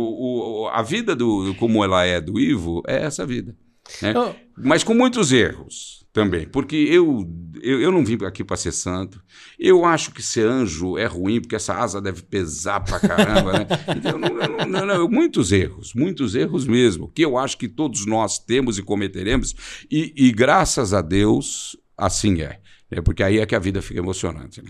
o, 0.63 0.67
a 0.67 0.81
vida 0.81 1.15
do 1.15 1.55
como 1.55 1.85
ela 1.85 2.03
é 2.03 2.19
do 2.19 2.37
Ivo 2.37 2.83
é 2.85 3.03
essa 3.05 3.25
vida. 3.25 3.55
Né? 4.01 4.13
Oh. 4.17 4.33
Mas 4.57 4.83
com 4.83 4.93
muitos 4.93 5.31
erros 5.31 5.98
também, 6.11 6.47
porque 6.47 6.75
eu, 6.75 7.27
eu, 7.61 7.81
eu 7.81 7.91
não 7.91 8.03
vim 8.03 8.17
aqui 8.25 8.43
para 8.43 8.57
ser 8.57 8.71
santo. 8.71 9.21
Eu 9.59 9.85
acho 9.85 10.11
que 10.11 10.23
ser 10.23 10.47
anjo 10.47 10.97
é 10.97 11.05
ruim, 11.05 11.39
porque 11.39 11.55
essa 11.55 11.75
asa 11.75 12.01
deve 12.01 12.23
pesar 12.23 12.79
pra 12.79 12.99
caramba. 12.99 13.53
Né? 13.53 13.67
Então, 13.95 14.17
não, 14.17 14.29
não, 14.29 14.65
não, 14.65 14.85
não, 14.85 15.09
muitos 15.09 15.51
erros, 15.51 15.93
muitos 15.93 16.35
erros 16.35 16.65
mesmo, 16.65 17.09
que 17.09 17.23
eu 17.23 17.37
acho 17.37 17.57
que 17.57 17.67
todos 17.67 18.05
nós 18.05 18.39
temos 18.39 18.77
e 18.77 18.83
cometeremos, 18.83 19.55
e, 19.89 20.13
e 20.15 20.31
graças 20.31 20.93
a 20.93 21.01
Deus 21.01 21.77
assim 21.97 22.41
é. 22.41 22.59
É 22.91 23.01
porque 23.01 23.21
aí 23.21 23.39
é 23.39 23.45
que 23.45 23.55
a 23.55 23.59
vida 23.59 23.81
fica 23.81 23.99
emocionante. 23.99 24.63
Né? 24.63 24.69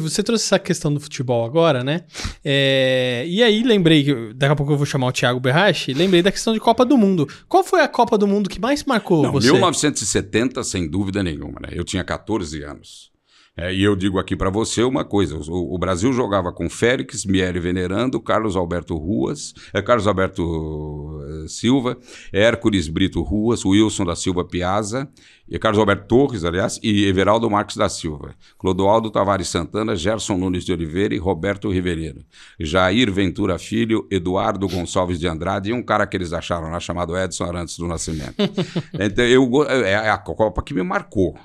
Você 0.00 0.22
trouxe 0.22 0.44
essa 0.44 0.58
questão 0.58 0.92
do 0.92 0.98
futebol 0.98 1.44
agora, 1.44 1.84
né? 1.84 2.02
É... 2.44 3.24
E 3.28 3.42
aí 3.42 3.62
lembrei, 3.62 4.02
que 4.02 4.34
daqui 4.34 4.52
a 4.52 4.56
pouco 4.56 4.72
eu 4.72 4.76
vou 4.76 4.86
chamar 4.86 5.06
o 5.06 5.12
Thiago 5.12 5.38
Berrache, 5.38 5.94
lembrei 5.94 6.22
da 6.22 6.32
questão 6.32 6.52
de 6.52 6.58
Copa 6.58 6.84
do 6.84 6.98
Mundo. 6.98 7.28
Qual 7.48 7.62
foi 7.62 7.80
a 7.80 7.88
Copa 7.88 8.18
do 8.18 8.26
Mundo 8.26 8.50
que 8.50 8.60
mais 8.60 8.82
marcou 8.84 9.22
Não, 9.22 9.32
você? 9.32 9.46
1970, 9.46 10.64
sem 10.64 10.88
dúvida 10.88 11.22
nenhuma, 11.22 11.60
né? 11.60 11.68
Eu 11.72 11.84
tinha 11.84 12.02
14 12.02 12.62
anos. 12.64 13.11
É, 13.54 13.70
e 13.72 13.82
eu 13.82 13.94
digo 13.94 14.18
aqui 14.18 14.34
para 14.34 14.48
você 14.48 14.82
uma 14.82 15.04
coisa: 15.04 15.36
o, 15.36 15.74
o, 15.74 15.78
Brasil 15.78 16.10
jogava 16.10 16.50
com 16.50 16.70
Félix, 16.70 17.26
Miele 17.26 17.60
Venerando, 17.60 18.18
Carlos 18.18 18.56
Alberto 18.56 18.96
Ruas, 18.96 19.52
é, 19.74 19.82
Carlos 19.82 20.06
Alberto 20.06 20.42
uh, 20.42 21.46
Silva, 21.46 21.98
Hércules 22.32 22.88
Brito 22.88 23.20
Ruas, 23.20 23.62
Wilson 23.62 24.06
da 24.06 24.16
Silva 24.16 24.42
Piazza, 24.42 25.06
e 25.46 25.58
Carlos 25.58 25.78
Alberto 25.78 26.06
Torres, 26.06 26.44
aliás, 26.46 26.80
e 26.82 27.04
Everaldo 27.04 27.50
Marques 27.50 27.76
da 27.76 27.90
Silva, 27.90 28.34
Clodoaldo 28.56 29.10
Tavares 29.10 29.48
Santana, 29.48 29.94
Gerson 29.94 30.38
Nunes 30.38 30.64
de 30.64 30.72
Oliveira 30.72 31.14
e 31.14 31.18
Roberto 31.18 31.70
Ribeiro, 31.70 32.24
Jair 32.58 33.12
Ventura 33.12 33.58
Filho, 33.58 34.08
Eduardo 34.10 34.66
Gonçalves 34.66 35.20
de 35.20 35.28
Andrade 35.28 35.68
e 35.68 35.72
um 35.74 35.82
cara 35.82 36.06
que 36.06 36.16
eles 36.16 36.32
acharam 36.32 36.70
lá 36.70 36.80
chamado 36.80 37.14
Edson 37.14 37.44
Arantes 37.44 37.76
do 37.76 37.86
Nascimento. 37.86 38.36
então, 38.98 39.26
eu, 39.26 39.64
é, 39.68 39.90
é 39.90 40.08
a 40.10 40.16
Copa 40.16 40.62
que 40.62 40.72
me 40.72 40.82
marcou. 40.82 41.36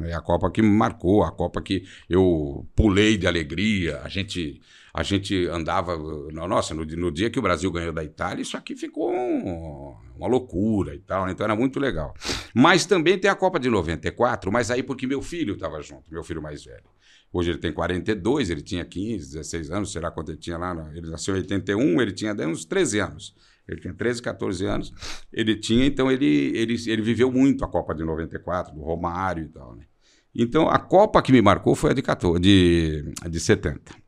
É 0.00 0.12
a 0.12 0.20
Copa 0.20 0.50
que 0.50 0.60
me 0.60 0.68
marcou, 0.68 1.22
a 1.22 1.30
Copa 1.30 1.62
que 1.62 1.84
eu 2.08 2.66
pulei 2.74 3.16
de 3.16 3.26
alegria. 3.26 4.00
A 4.02 4.08
gente, 4.08 4.60
a 4.92 5.02
gente 5.02 5.46
andava. 5.46 5.96
Nossa, 6.32 6.74
no, 6.74 6.84
no 6.84 7.12
dia 7.12 7.30
que 7.30 7.38
o 7.38 7.42
Brasil 7.42 7.70
ganhou 7.70 7.92
da 7.92 8.02
Itália, 8.02 8.42
isso 8.42 8.56
aqui 8.56 8.74
ficou 8.74 9.12
um, 9.12 9.94
uma 10.16 10.26
loucura 10.26 10.94
e 10.94 10.98
tal. 10.98 11.26
Né? 11.26 11.32
Então 11.32 11.44
era 11.44 11.54
muito 11.54 11.78
legal. 11.78 12.12
Mas 12.52 12.86
também 12.86 13.18
tem 13.18 13.30
a 13.30 13.36
Copa 13.36 13.60
de 13.60 13.70
94, 13.70 14.50
mas 14.50 14.70
aí 14.70 14.82
porque 14.82 15.06
meu 15.06 15.22
filho 15.22 15.54
estava 15.54 15.80
junto, 15.80 16.10
meu 16.10 16.24
filho 16.24 16.42
mais 16.42 16.64
velho. 16.64 16.84
Hoje 17.32 17.50
ele 17.50 17.58
tem 17.58 17.72
42, 17.72 18.50
ele 18.50 18.62
tinha 18.62 18.84
15, 18.84 19.32
16 19.34 19.70
anos, 19.70 19.92
será 19.92 20.08
quanto 20.10 20.30
ele 20.30 20.38
tinha 20.38 20.56
lá? 20.56 20.72
Ele 20.94 21.10
nasceu 21.10 21.34
em 21.34 21.38
81, 21.38 22.00
ele 22.00 22.12
tinha 22.12 22.32
uns 22.46 22.64
13 22.64 23.00
anos. 23.00 23.34
Ele 23.68 23.80
tinha 23.80 23.94
13, 23.94 24.22
14 24.22 24.66
anos. 24.66 24.92
Ele 25.32 25.56
tinha, 25.56 25.86
então 25.86 26.10
ele, 26.10 26.52
ele, 26.54 26.76
ele 26.86 27.02
viveu 27.02 27.32
muito 27.32 27.64
a 27.64 27.68
Copa 27.68 27.94
de 27.94 28.04
94, 28.04 28.74
do 28.74 28.82
Romário 28.82 29.44
e 29.44 29.48
tal, 29.48 29.74
né? 29.76 29.84
Então, 30.34 30.68
a 30.68 30.78
Copa 30.78 31.22
que 31.22 31.30
me 31.30 31.40
marcou 31.40 31.74
foi 31.76 31.92
a 31.92 31.94
de, 31.94 32.02
14, 32.02 32.40
de, 32.40 33.04
de 33.30 33.40
70. 33.40 34.04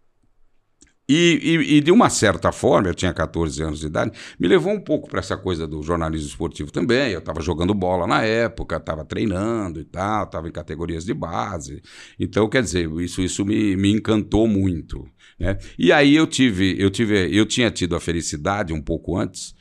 E, 1.09 1.39
e, 1.41 1.77
e, 1.77 1.81
de 1.81 1.93
uma 1.93 2.11
certa 2.11 2.51
forma, 2.51 2.89
eu 2.89 2.95
tinha 2.95 3.15
14 3.15 3.63
anos 3.63 3.79
de 3.79 3.87
idade, 3.87 4.11
me 4.41 4.49
levou 4.49 4.73
um 4.73 4.81
pouco 4.81 5.09
para 5.09 5.21
essa 5.21 5.37
coisa 5.37 5.65
do 5.65 5.81
jornalismo 5.81 6.27
esportivo 6.27 6.73
também. 6.73 7.13
Eu 7.13 7.21
estava 7.21 7.41
jogando 7.41 7.73
bola 7.73 8.09
na 8.09 8.25
época, 8.25 8.77
estava 8.77 9.05
treinando 9.05 9.81
e 9.81 9.85
tal, 9.85 10.25
estava 10.25 10.49
em 10.49 10.53
categorias 10.53 11.05
de 11.05 11.15
base. 11.15 11.81
Então, 12.19 12.49
quer 12.49 12.63
dizer, 12.63 12.91
isso, 12.99 13.23
isso 13.23 13.45
me, 13.45 13.77
me 13.77 13.93
encantou 13.93 14.49
muito. 14.49 15.09
Né? 15.39 15.59
E 15.79 15.93
aí 15.93 16.15
eu 16.15 16.27
tive, 16.27 16.77
eu 16.79 16.91
tive, 16.91 17.35
eu 17.37 17.47
tinha 17.47 17.71
tido 17.71 17.95
a 17.95 18.01
felicidade 18.01 18.73
um 18.73 18.81
pouco 18.81 19.17
antes 19.17 19.55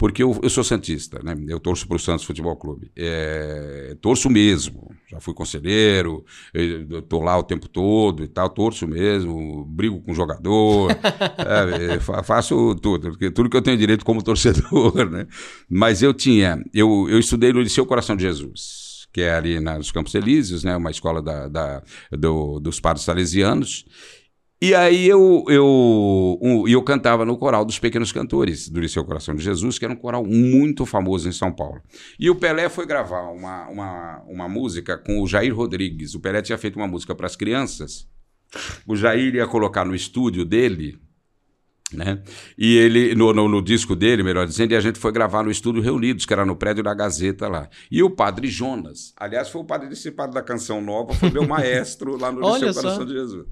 porque 0.00 0.22
eu, 0.22 0.40
eu 0.42 0.48
sou 0.48 0.64
santista, 0.64 1.20
né? 1.22 1.36
Eu 1.46 1.60
torço 1.60 1.86
para 1.86 1.96
o 1.96 2.00
Santos 2.00 2.24
Futebol 2.24 2.56
Clube. 2.56 2.90
É, 2.96 3.94
torço 4.00 4.30
mesmo. 4.30 4.90
Já 5.10 5.20
fui 5.20 5.34
conselheiro, 5.34 6.24
estou 6.54 7.22
lá 7.22 7.36
o 7.36 7.42
tempo 7.42 7.68
todo 7.68 8.24
e 8.24 8.28
tal, 8.28 8.48
torço 8.48 8.88
mesmo, 8.88 9.62
brigo 9.66 10.00
com 10.00 10.12
o 10.12 10.14
jogador, 10.14 10.90
é, 11.36 12.00
faço 12.00 12.74
tudo, 12.76 13.14
tudo 13.30 13.50
que 13.50 13.56
eu 13.58 13.60
tenho 13.60 13.76
direito 13.76 14.02
como 14.02 14.22
torcedor, 14.22 15.04
né? 15.10 15.26
Mas 15.68 16.00
eu 16.00 16.14
tinha, 16.14 16.64
eu, 16.72 17.06
eu 17.10 17.18
estudei 17.18 17.52
no 17.52 17.60
Liceu 17.60 17.84
Coração 17.84 18.16
de 18.16 18.22
Jesus 18.22 18.88
que 19.12 19.22
é 19.22 19.34
ali 19.34 19.58
nos 19.58 19.90
Campos 19.90 20.14
Elíseos, 20.14 20.62
né, 20.62 20.76
uma 20.76 20.90
escola 20.90 21.20
da, 21.20 21.48
da 21.48 21.82
do, 22.12 22.60
dos 22.60 22.78
padres 22.78 23.04
salesianos, 23.04 23.84
e 24.62 24.74
aí 24.74 25.08
eu, 25.08 25.44
eu, 25.48 26.38
um, 26.42 26.68
eu 26.68 26.82
cantava 26.82 27.24
no 27.24 27.38
coral 27.38 27.64
dos 27.64 27.78
Pequenos 27.78 28.12
Cantores, 28.12 28.68
do 28.68 28.80
Liceu 28.80 29.04
Coração 29.04 29.34
de 29.34 29.42
Jesus, 29.42 29.78
que 29.78 29.84
era 29.84 29.94
um 29.94 29.96
coral 29.96 30.24
muito 30.24 30.84
famoso 30.84 31.28
em 31.28 31.32
São 31.32 31.50
Paulo. 31.50 31.80
E 32.18 32.28
o 32.28 32.34
Pelé 32.34 32.68
foi 32.68 32.84
gravar 32.84 33.30
uma, 33.30 33.68
uma, 33.68 34.22
uma 34.26 34.48
música 34.48 34.98
com 34.98 35.22
o 35.22 35.26
Jair 35.26 35.54
Rodrigues. 35.54 36.14
O 36.14 36.20
Pelé 36.20 36.42
tinha 36.42 36.58
feito 36.58 36.76
uma 36.76 36.86
música 36.86 37.14
para 37.14 37.26
as 37.26 37.36
crianças. 37.36 38.06
O 38.86 38.94
Jair 38.94 39.34
ia 39.34 39.46
colocar 39.46 39.84
no 39.84 39.94
estúdio 39.94 40.44
dele 40.44 40.98
né? 41.92 42.22
E 42.56 42.76
ele, 42.76 43.14
no, 43.14 43.32
no, 43.32 43.48
no, 43.48 43.62
disco 43.62 43.96
dele, 43.96 44.22
melhor 44.22 44.46
dizendo, 44.46 44.72
e 44.72 44.76
a 44.76 44.80
gente 44.80 44.98
foi 44.98 45.12
gravar 45.12 45.42
no 45.42 45.50
estúdio 45.50 45.82
Reunidos, 45.82 46.24
que 46.24 46.32
era 46.32 46.44
no 46.44 46.56
prédio 46.56 46.82
da 46.82 46.94
Gazeta 46.94 47.48
lá. 47.48 47.68
E 47.90 48.02
o 48.02 48.10
padre 48.10 48.48
Jonas, 48.48 49.12
aliás, 49.16 49.48
foi 49.48 49.60
o 49.60 49.64
padre 49.64 49.88
discipado 49.88 50.32
da 50.32 50.42
Canção 50.42 50.80
Nova, 50.80 51.14
foi 51.14 51.30
meu 51.30 51.46
maestro 51.46 52.16
lá 52.16 52.30
no 52.30 52.40
Liceu 52.54 52.74
Coração 52.74 53.04
de 53.04 53.12
Jesus. 53.12 53.46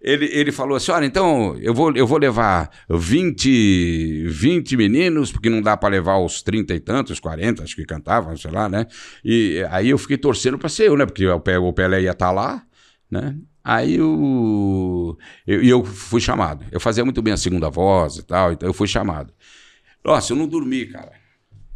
Ele, 0.00 0.26
ele 0.32 0.50
falou 0.50 0.76
assim: 0.76 0.92
olha, 0.92 1.04
então 1.04 1.56
eu 1.60 1.74
vou, 1.74 1.94
eu 1.94 2.06
vou 2.06 2.18
levar 2.18 2.70
20, 2.88 4.26
20 4.28 4.76
meninos, 4.76 5.30
porque 5.30 5.50
não 5.50 5.60
dá 5.60 5.76
para 5.76 5.90
levar 5.90 6.18
os 6.18 6.42
30 6.42 6.74
e 6.74 6.80
tantos, 6.80 7.20
40, 7.20 7.62
acho 7.62 7.76
que 7.76 7.84
cantavam, 7.84 8.36
sei 8.36 8.50
lá, 8.50 8.68
né? 8.68 8.86
E 9.24 9.64
aí 9.70 9.90
eu 9.90 9.98
fiquei 9.98 10.16
torcendo 10.16 10.58
para 10.58 10.68
ser 10.68 10.88
eu, 10.88 10.96
né? 10.96 11.04
Porque 11.04 11.26
o 11.26 11.72
Pelé 11.72 12.02
ia 12.02 12.12
estar 12.12 12.26
tá 12.26 12.32
lá, 12.32 12.62
né? 13.10 13.36
Aí 13.62 13.96
eu, 13.96 15.18
eu, 15.46 15.62
eu 15.62 15.84
fui 15.84 16.20
chamado. 16.20 16.64
Eu 16.72 16.80
fazia 16.80 17.04
muito 17.04 17.20
bem 17.20 17.32
a 17.32 17.36
segunda 17.36 17.68
voz 17.68 18.16
e 18.16 18.22
tal, 18.22 18.52
então 18.52 18.68
eu 18.68 18.72
fui 18.72 18.88
chamado. 18.88 19.32
Nossa, 20.04 20.32
eu 20.32 20.36
não 20.36 20.48
dormi, 20.48 20.86
cara. 20.86 21.12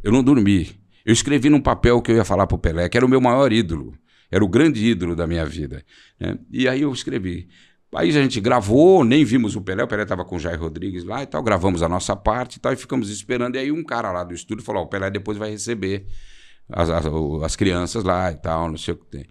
Eu 0.02 0.10
não 0.10 0.22
dormi. 0.22 0.70
Eu 1.04 1.12
escrevi 1.12 1.50
num 1.50 1.60
papel 1.60 2.00
que 2.00 2.10
eu 2.10 2.16
ia 2.16 2.24
falar 2.24 2.46
pro 2.46 2.56
Pelé, 2.56 2.88
que 2.88 2.96
era 2.96 3.04
o 3.04 3.08
meu 3.08 3.20
maior 3.20 3.52
ídolo. 3.52 3.94
Era 4.30 4.42
o 4.44 4.48
grande 4.48 4.84
ídolo 4.84 5.14
da 5.14 5.26
minha 5.26 5.44
vida. 5.44 5.84
Né? 6.18 6.38
E 6.50 6.66
aí 6.66 6.82
eu 6.82 6.92
escrevi. 6.92 7.48
Aí 7.94 8.08
a 8.08 8.12
gente 8.12 8.40
gravou, 8.40 9.04
nem 9.04 9.24
vimos 9.24 9.54
o 9.54 9.60
Pelé, 9.60 9.84
o 9.84 9.86
Pelé 9.86 10.02
estava 10.02 10.24
com 10.24 10.36
o 10.36 10.38
Jair 10.38 10.58
Rodrigues 10.58 11.04
lá 11.04 11.22
e 11.22 11.26
tal, 11.26 11.40
gravamos 11.42 11.80
a 11.82 11.88
nossa 11.88 12.16
parte 12.16 12.56
e 12.56 12.60
tal, 12.60 12.72
e 12.72 12.76
ficamos 12.76 13.08
esperando. 13.08 13.54
E 13.54 13.58
aí 13.58 13.70
um 13.70 13.84
cara 13.84 14.10
lá 14.10 14.24
do 14.24 14.34
estúdio 14.34 14.64
falou: 14.64 14.82
o 14.82 14.86
Pelé 14.88 15.10
depois 15.10 15.38
vai 15.38 15.50
receber 15.50 16.06
as, 16.68 16.90
as, 16.90 17.06
as 17.44 17.56
crianças 17.56 18.02
lá 18.02 18.32
e 18.32 18.36
tal, 18.36 18.68
não 18.68 18.76
sei 18.76 18.94
o 18.94 18.96
que 18.96 19.06
tem. 19.06 19.26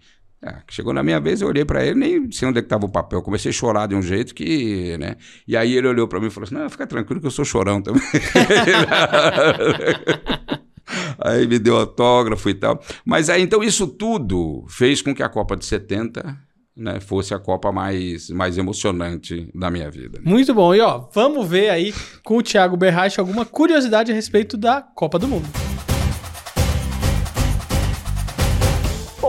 É, 0.46 0.56
chegou 0.68 0.92
na 0.92 1.02
minha 1.02 1.18
vez, 1.18 1.40
eu 1.40 1.48
olhei 1.48 1.64
para 1.64 1.82
ele, 1.82 1.98
nem 1.98 2.30
sei 2.30 2.46
onde 2.46 2.58
é 2.58 2.62
que 2.62 2.66
estava 2.66 2.84
o 2.84 2.92
papel. 2.92 3.22
Comecei 3.22 3.48
a 3.48 3.52
chorar 3.52 3.86
de 3.86 3.94
um 3.94 4.02
jeito 4.02 4.34
que, 4.34 4.94
né? 4.98 5.16
E 5.48 5.56
aí 5.56 5.74
ele 5.74 5.88
olhou 5.88 6.06
para 6.06 6.20
mim 6.20 6.26
e 6.26 6.30
falou 6.30 6.44
assim: 6.44 6.54
Não, 6.54 6.68
fica 6.68 6.86
tranquilo 6.86 7.18
que 7.18 7.26
eu 7.26 7.30
sou 7.30 7.46
chorão 7.46 7.80
também. 7.80 8.02
aí 11.18 11.46
me 11.46 11.58
deu 11.58 11.78
autógrafo 11.78 12.46
e 12.50 12.54
tal. 12.54 12.78
Mas 13.06 13.30
aí, 13.30 13.40
então, 13.40 13.62
isso 13.62 13.86
tudo 13.86 14.66
fez 14.68 15.00
com 15.00 15.14
que 15.14 15.22
a 15.22 15.30
Copa 15.30 15.56
de 15.56 15.64
70 15.64 16.36
né, 16.76 17.00
fosse 17.00 17.32
a 17.32 17.38
Copa 17.38 17.72
mais, 17.72 18.28
mais 18.28 18.58
emocionante 18.58 19.48
da 19.54 19.70
minha 19.70 19.90
vida. 19.90 20.20
Muito 20.22 20.52
bom. 20.52 20.74
E 20.74 20.80
ó, 20.80 21.08
vamos 21.14 21.48
ver 21.48 21.70
aí 21.70 21.94
com 22.22 22.36
o 22.36 22.42
Thiago 22.42 22.76
Berrache 22.76 23.18
alguma 23.18 23.46
curiosidade 23.46 24.12
a 24.12 24.14
respeito 24.14 24.58
da 24.58 24.82
Copa 24.82 25.18
do 25.18 25.26
Mundo. 25.26 25.63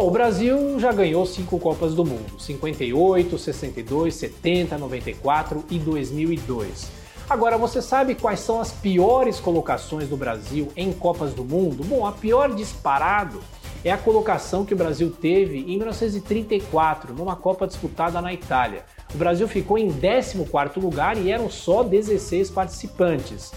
Bom, 0.05 0.09
o 0.09 0.11
Brasil 0.11 0.79
já 0.79 0.91
ganhou 0.91 1.25
cinco 1.25 1.57
Copas 1.57 1.95
do 1.95 2.05
Mundo: 2.05 2.39
58, 2.39 3.39
62, 3.39 4.13
70, 4.13 4.77
94 4.77 5.65
e 5.71 5.79
2002. 5.79 6.91
Agora, 7.27 7.57
você 7.57 7.81
sabe 7.81 8.13
quais 8.13 8.39
são 8.39 8.61
as 8.61 8.71
piores 8.71 9.39
colocações 9.39 10.07
do 10.07 10.15
Brasil 10.15 10.71
em 10.75 10.93
Copas 10.93 11.33
do 11.33 11.43
Mundo? 11.43 11.83
Bom, 11.83 12.05
a 12.05 12.11
pior 12.11 12.53
disparado 12.53 13.41
é 13.83 13.91
a 13.91 13.97
colocação 13.97 14.63
que 14.63 14.75
o 14.75 14.77
Brasil 14.77 15.09
teve 15.09 15.57
em 15.61 15.77
1934, 15.77 17.11
numa 17.11 17.35
Copa 17.35 17.65
disputada 17.65 18.21
na 18.21 18.31
Itália. 18.31 18.85
O 19.11 19.17
Brasil 19.17 19.47
ficou 19.47 19.75
em 19.75 19.91
14º 19.91 20.79
lugar 20.79 21.17
e 21.17 21.31
eram 21.31 21.49
só 21.49 21.81
16 21.81 22.51
participantes. 22.51 23.51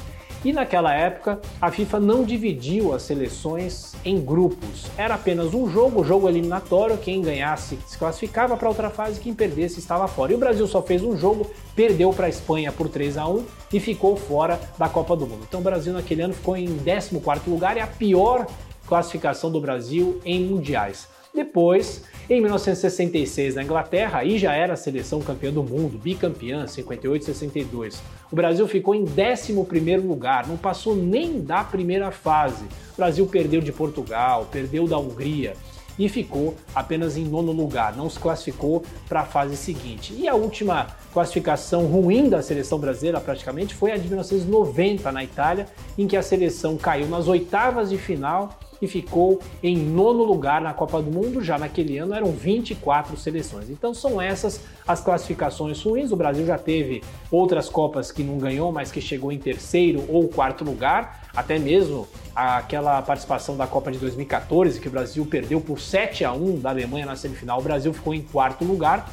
E 0.44 0.52
naquela 0.52 0.94
época, 0.94 1.40
a 1.60 1.70
FIFA 1.70 1.98
não 1.98 2.22
dividiu 2.22 2.94
as 2.94 3.02
seleções 3.02 3.94
em 4.04 4.20
grupos. 4.20 4.86
Era 4.96 5.14
apenas 5.14 5.52
um 5.52 5.68
jogo, 5.68 6.04
jogo 6.04 6.28
eliminatório, 6.28 6.96
quem 6.96 7.20
ganhasse 7.20 7.76
se 7.84 7.98
classificava 7.98 8.56
para 8.56 8.68
outra 8.68 8.88
fase, 8.88 9.18
quem 9.18 9.34
perdesse 9.34 9.80
estava 9.80 10.06
fora. 10.06 10.30
E 10.30 10.36
o 10.36 10.38
Brasil 10.38 10.66
só 10.68 10.80
fez 10.80 11.02
um 11.02 11.16
jogo, 11.16 11.50
perdeu 11.74 12.12
para 12.12 12.26
a 12.26 12.28
Espanha 12.28 12.70
por 12.70 12.88
3 12.88 13.18
a 13.18 13.26
1 13.26 13.44
e 13.72 13.80
ficou 13.80 14.16
fora 14.16 14.60
da 14.78 14.88
Copa 14.88 15.16
do 15.16 15.26
Mundo. 15.26 15.44
Então 15.48 15.58
o 15.58 15.62
Brasil 15.62 15.92
naquele 15.92 16.22
ano 16.22 16.34
ficou 16.34 16.56
em 16.56 16.68
14º 16.68 17.40
lugar 17.48 17.76
e 17.76 17.80
a 17.80 17.86
pior 17.88 18.46
classificação 18.86 19.50
do 19.50 19.60
Brasil 19.60 20.20
em 20.24 20.44
mundiais. 20.44 21.08
Depois, 21.34 22.04
em 22.30 22.40
1966, 22.40 23.54
na 23.54 23.62
Inglaterra, 23.62 24.18
aí 24.18 24.38
já 24.38 24.52
era 24.52 24.74
a 24.74 24.76
seleção 24.76 25.20
campeã 25.20 25.50
do 25.50 25.62
mundo, 25.62 25.98
bicampeã, 25.98 26.66
58 26.66 27.24
62. 27.24 28.02
O 28.30 28.36
Brasil 28.36 28.68
ficou 28.68 28.94
em 28.94 29.04
11º 29.04 30.06
lugar, 30.06 30.46
não 30.46 30.58
passou 30.58 30.94
nem 30.94 31.40
da 31.40 31.64
primeira 31.64 32.10
fase. 32.10 32.64
O 32.92 32.96
Brasil 32.98 33.26
perdeu 33.26 33.62
de 33.62 33.72
Portugal, 33.72 34.46
perdeu 34.52 34.86
da 34.86 34.98
Hungria 34.98 35.54
e 35.98 36.08
ficou 36.08 36.54
apenas 36.74 37.16
em 37.16 37.24
nono 37.24 37.50
lugar, 37.50 37.96
não 37.96 38.08
se 38.08 38.18
classificou 38.18 38.84
para 39.08 39.20
a 39.20 39.24
fase 39.24 39.56
seguinte. 39.56 40.14
E 40.16 40.28
a 40.28 40.34
última 40.34 40.86
classificação 41.12 41.86
ruim 41.86 42.28
da 42.28 42.40
seleção 42.40 42.78
brasileira 42.78 43.20
praticamente 43.20 43.74
foi 43.74 43.90
a 43.90 43.96
de 43.96 44.06
1990 44.06 45.10
na 45.10 45.24
Itália, 45.24 45.66
em 45.96 46.06
que 46.06 46.16
a 46.16 46.22
seleção 46.22 46.76
caiu 46.76 47.08
nas 47.08 47.26
oitavas 47.26 47.88
de 47.90 47.98
final 47.98 48.58
e 48.80 48.86
ficou 48.86 49.40
em 49.62 49.76
nono 49.76 50.24
lugar 50.24 50.60
na 50.60 50.72
Copa 50.72 51.00
do 51.02 51.10
Mundo. 51.10 51.42
Já 51.42 51.58
naquele 51.58 51.98
ano 51.98 52.14
eram 52.14 52.32
24 52.32 53.16
seleções. 53.16 53.70
Então 53.70 53.92
são 53.92 54.20
essas 54.20 54.60
as 54.86 55.00
classificações 55.00 55.82
ruins. 55.82 56.12
O 56.12 56.16
Brasil 56.16 56.46
já 56.46 56.58
teve 56.58 57.02
outras 57.30 57.68
Copas 57.68 58.10
que 58.10 58.22
não 58.22 58.38
ganhou, 58.38 58.72
mas 58.72 58.90
que 58.90 59.00
chegou 59.00 59.30
em 59.30 59.38
terceiro 59.38 60.04
ou 60.08 60.28
quarto 60.28 60.64
lugar. 60.64 61.28
Até 61.34 61.58
mesmo 61.58 62.08
aquela 62.34 63.02
participação 63.02 63.56
da 63.56 63.66
Copa 63.66 63.90
de 63.90 63.98
2014, 63.98 64.80
que 64.80 64.88
o 64.88 64.90
Brasil 64.90 65.26
perdeu 65.26 65.60
por 65.60 65.80
7 65.80 66.24
a 66.24 66.32
1 66.32 66.60
da 66.60 66.70
Alemanha 66.70 67.06
na 67.06 67.16
semifinal. 67.16 67.58
O 67.58 67.62
Brasil 67.62 67.92
ficou 67.92 68.14
em 68.14 68.22
quarto 68.22 68.64
lugar. 68.64 69.10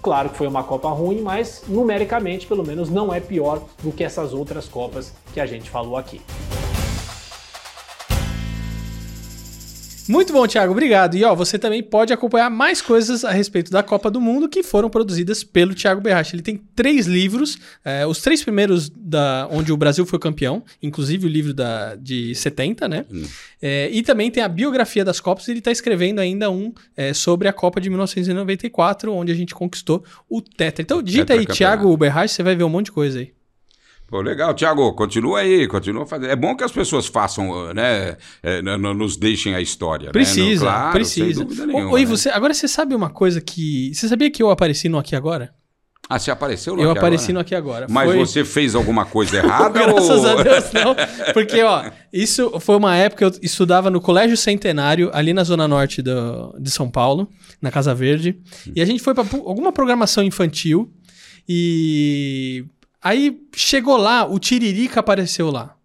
Claro 0.00 0.30
que 0.30 0.36
foi 0.36 0.46
uma 0.46 0.62
Copa 0.62 0.88
ruim, 0.90 1.20
mas 1.20 1.64
numericamente, 1.66 2.46
pelo 2.46 2.64
menos, 2.64 2.88
não 2.88 3.12
é 3.12 3.20
pior 3.20 3.62
do 3.82 3.90
que 3.90 4.04
essas 4.04 4.32
outras 4.32 4.68
Copas 4.68 5.12
que 5.34 5.40
a 5.40 5.46
gente 5.46 5.68
falou 5.68 5.96
aqui. 5.96 6.20
Muito 10.08 10.32
bom, 10.32 10.46
Thiago, 10.46 10.72
obrigado. 10.72 11.16
E 11.16 11.24
ó, 11.24 11.34
você 11.34 11.58
também 11.58 11.82
pode 11.82 12.12
acompanhar 12.12 12.50
mais 12.50 12.80
coisas 12.80 13.24
a 13.24 13.30
respeito 13.30 13.70
da 13.70 13.82
Copa 13.82 14.10
do 14.10 14.20
Mundo 14.20 14.48
que 14.48 14.62
foram 14.62 14.88
produzidas 14.88 15.44
pelo 15.44 15.74
Thiago 15.74 16.00
Berrache. 16.00 16.34
Ele 16.34 16.42
tem 16.42 16.60
três 16.74 17.06
livros, 17.06 17.58
é, 17.84 18.06
os 18.06 18.20
três 18.20 18.42
primeiros 18.42 18.88
da 18.88 19.46
onde 19.50 19.72
o 19.72 19.76
Brasil 19.76 20.06
foi 20.06 20.18
campeão, 20.18 20.62
inclusive 20.82 21.26
o 21.26 21.28
livro 21.28 21.52
da, 21.52 21.94
de 21.96 22.34
70, 22.34 22.88
né? 22.88 23.04
Hum. 23.10 23.24
É, 23.60 23.90
e 23.90 24.02
também 24.02 24.30
tem 24.30 24.42
a 24.42 24.48
biografia 24.48 25.04
das 25.04 25.20
Copas. 25.20 25.46
Ele 25.48 25.58
está 25.58 25.70
escrevendo 25.70 26.20
ainda 26.20 26.50
um 26.50 26.72
é, 26.96 27.12
sobre 27.12 27.46
a 27.46 27.52
Copa 27.52 27.80
de 27.80 27.90
1994, 27.90 29.12
onde 29.12 29.30
a 29.30 29.34
gente 29.34 29.54
conquistou 29.54 30.02
o 30.28 30.40
Tetra. 30.40 30.82
Então 30.82 31.02
digita 31.02 31.34
aí, 31.34 31.44
Thiago 31.44 31.94
Berrache, 31.96 32.34
você 32.34 32.42
vai 32.42 32.56
ver 32.56 32.64
um 32.64 32.68
monte 32.68 32.86
de 32.86 32.92
coisa 32.92 33.18
aí. 33.18 33.37
Pô, 34.08 34.22
legal, 34.22 34.54
Tiago, 34.54 34.94
continua 34.94 35.40
aí, 35.40 35.68
continua 35.68 36.06
fazendo. 36.06 36.30
É 36.30 36.36
bom 36.36 36.56
que 36.56 36.64
as 36.64 36.72
pessoas 36.72 37.06
façam, 37.06 37.74
né, 37.74 38.16
é, 38.42 38.62
nos 38.62 39.18
deixem 39.18 39.54
a 39.54 39.60
história. 39.60 40.10
Precisa, 40.10 40.64
né? 40.64 40.70
no, 40.70 40.76
claro, 40.76 40.92
precisa. 40.92 41.44
Nenhuma, 41.44 41.90
Oi, 41.92 42.00
né? 42.00 42.06
você, 42.06 42.30
agora 42.30 42.54
você 42.54 42.66
sabe 42.66 42.94
uma 42.94 43.10
coisa 43.10 43.38
que. 43.38 43.94
Você 43.94 44.08
sabia 44.08 44.30
que 44.30 44.42
eu 44.42 44.50
apareci 44.50 44.88
no 44.88 44.98
Aqui 44.98 45.14
Agora? 45.14 45.52
Ah, 46.08 46.18
você 46.18 46.30
apareceu 46.30 46.74
no 46.74 46.80
Eu 46.80 46.92
Aqui 46.92 47.00
apareci 47.00 47.24
agora? 47.24 47.34
no 47.34 47.40
Aqui 47.40 47.54
Agora. 47.54 47.86
Mas 47.90 48.08
foi... 48.08 48.18
você 48.18 48.44
fez 48.46 48.74
alguma 48.74 49.04
coisa 49.04 49.36
errada? 49.44 49.78
Graças 49.78 50.24
ou... 50.24 50.38
a 50.38 50.42
Deus, 50.42 50.72
não. 50.72 50.96
Porque, 51.34 51.62
ó, 51.62 51.84
isso 52.10 52.58
foi 52.60 52.76
uma 52.76 52.96
época 52.96 53.26
eu 53.26 53.32
estudava 53.42 53.90
no 53.90 54.00
Colégio 54.00 54.38
Centenário, 54.38 55.10
ali 55.12 55.34
na 55.34 55.44
Zona 55.44 55.68
Norte 55.68 56.00
do, 56.00 56.56
de 56.58 56.70
São 56.70 56.90
Paulo, 56.90 57.28
na 57.60 57.70
Casa 57.70 57.94
Verde. 57.94 58.40
Hum. 58.66 58.72
E 58.74 58.80
a 58.80 58.86
gente 58.86 59.02
foi 59.02 59.12
para 59.12 59.22
alguma 59.44 59.70
programação 59.70 60.24
infantil. 60.24 60.90
E 61.46 62.64
Aí 63.02 63.40
chegou 63.54 63.96
lá, 63.96 64.24
o 64.24 64.38
Tiririca 64.38 65.00
apareceu 65.00 65.50
lá. 65.50 65.76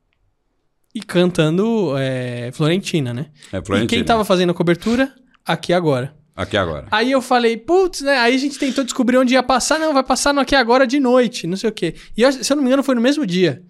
E 0.94 1.02
cantando 1.02 1.96
é, 1.98 2.52
Florentina, 2.54 3.14
né? 3.14 3.28
É, 3.52 3.62
Florentina. 3.62 3.84
E 3.84 3.88
quem 3.88 4.04
tava 4.04 4.24
fazendo 4.24 4.52
a 4.52 4.54
cobertura? 4.54 5.14
Aqui 5.46 5.74
agora. 5.74 6.16
Aqui 6.36 6.58
agora. 6.58 6.88
Aí 6.92 7.12
eu 7.12 7.22
falei, 7.22 7.58
putz, 7.58 8.02
né? 8.02 8.18
Aí 8.18 8.36
a 8.36 8.38
gente 8.38 8.58
tentou 8.58 8.84
descobrir 8.84 9.18
onde 9.18 9.34
ia 9.34 9.44
passar. 9.44 9.80
Não, 9.80 9.94
vai 9.94 10.04
passar 10.04 10.34
no 10.34 10.42
Aqui 10.42 10.56
Agora 10.56 10.86
de 10.86 11.00
noite, 11.00 11.46
não 11.46 11.58
sei 11.58 11.70
o 11.70 11.74
quê. 11.74 11.96
E 12.18 12.22
eu, 12.22 12.32
se 12.32 12.52
eu 12.52 12.56
não 12.56 12.64
me 12.64 12.70
engano, 12.70 12.84
foi 12.84 12.96
no 12.96 13.02
mesmo 13.02 13.26
dia. 13.26 13.64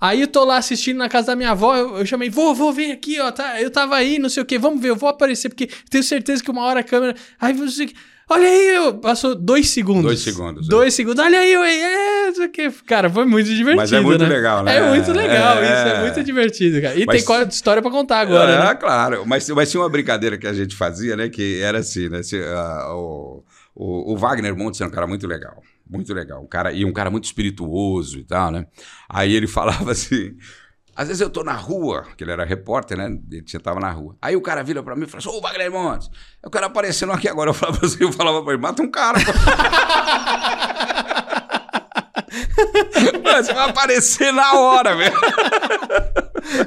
Aí 0.00 0.20
eu 0.20 0.28
tô 0.28 0.44
lá 0.44 0.56
assistindo 0.58 0.98
na 0.98 1.08
casa 1.08 1.28
da 1.28 1.36
minha 1.36 1.50
avó, 1.50 1.74
eu, 1.76 1.98
eu 1.98 2.06
chamei, 2.06 2.28
vô, 2.28 2.52
vô, 2.54 2.72
vem 2.72 2.92
aqui, 2.92 3.20
ó. 3.20 3.30
Tá, 3.32 3.60
eu 3.60 3.70
tava 3.70 3.96
aí, 3.96 4.18
não 4.18 4.28
sei 4.28 4.42
o 4.42 4.46
quê, 4.46 4.58
vamos 4.58 4.80
ver, 4.80 4.90
eu 4.90 4.96
vou 4.96 5.08
aparecer, 5.08 5.48
porque 5.48 5.68
tenho 5.88 6.04
certeza 6.04 6.42
que 6.42 6.50
uma 6.50 6.62
hora 6.62 6.80
a 6.80 6.84
câmera. 6.84 7.14
Aí 7.40 7.52
você. 7.52 7.88
Olha 8.28 8.46
aí, 8.46 8.92
passou 9.02 9.34
dois 9.34 9.68
segundos. 9.70 10.04
Dois 10.04 10.20
segundos. 10.20 10.68
Dois 10.68 10.94
é. 10.94 10.96
segundos. 10.96 11.24
Olha 11.24 11.38
aí, 11.38 11.52
é, 11.52 12.13
isso 12.34 12.42
aqui. 12.42 12.70
Cara, 12.86 13.08
foi 13.08 13.24
muito 13.24 13.46
divertido. 13.46 13.76
Mas 13.76 13.92
é 13.92 14.00
muito 14.00 14.22
né? 14.22 14.28
legal, 14.28 14.62
né? 14.62 14.76
É 14.76 14.88
muito 14.90 15.12
legal, 15.12 15.58
é... 15.58 15.64
isso 15.64 15.88
é 15.88 16.00
muito 16.02 16.24
divertido, 16.24 16.82
cara. 16.82 16.94
E 16.94 17.06
mas... 17.06 17.24
tem 17.24 17.48
história 17.48 17.80
pra 17.80 17.90
contar 17.90 18.20
agora. 18.20 18.52
É, 18.52 18.58
né? 18.58 18.74
claro. 18.74 19.24
Mas, 19.26 19.48
mas 19.48 19.70
tinha 19.70 19.80
uma 19.80 19.88
brincadeira 19.88 20.36
que 20.36 20.46
a 20.46 20.52
gente 20.52 20.76
fazia, 20.76 21.16
né? 21.16 21.28
Que 21.28 21.60
era 21.60 21.78
assim, 21.78 22.08
né? 22.08 22.22
Se, 22.22 22.38
uh, 22.38 22.94
o, 22.94 23.44
o, 23.74 24.12
o, 24.12 24.16
Wagner 24.16 24.56
Montes 24.56 24.80
era 24.80 24.88
um 24.90 24.92
cara 24.92 25.06
muito 25.06 25.26
legal. 25.26 25.62
Muito 25.88 26.12
legal. 26.12 26.42
Um 26.42 26.46
cara, 26.46 26.72
e 26.72 26.84
um 26.84 26.92
cara 26.92 27.10
muito 27.10 27.24
espirituoso 27.24 28.18
e 28.18 28.24
tal, 28.24 28.50
né? 28.50 28.66
Aí 29.08 29.34
ele 29.34 29.46
falava 29.46 29.90
assim. 29.92 30.36
Às 30.96 31.08
vezes 31.08 31.20
eu 31.20 31.28
tô 31.28 31.42
na 31.42 31.54
rua, 31.54 32.06
que 32.16 32.22
ele 32.22 32.30
era 32.30 32.44
repórter, 32.44 32.96
né? 32.96 33.18
Ele 33.30 33.42
tava 33.60 33.80
na 33.80 33.90
rua. 33.90 34.16
Aí 34.22 34.36
o 34.36 34.40
cara 34.40 34.62
vira 34.62 34.80
pra 34.80 34.94
mim 34.94 35.04
e 35.04 35.06
fala 35.08 35.18
assim, 35.18 35.28
ô 35.28 35.40
Wagner 35.40 35.70
Montes, 35.70 36.08
eu 36.40 36.48
quero 36.48 36.66
aparecendo 36.66 37.10
aqui 37.12 37.28
agora. 37.28 37.50
Eu 37.50 37.54
falava 37.54 37.84
assim, 37.84 37.98
eu 38.00 38.12
falava 38.12 38.42
pra 38.44 38.52
ele, 38.52 38.62
mata 38.62 38.80
um 38.80 38.88
cara. 38.88 39.18
Você 43.42 43.52
vai 43.52 43.68
aparecer 43.68 44.32
na 44.32 44.54
hora, 44.54 44.94
velho. 44.94 45.14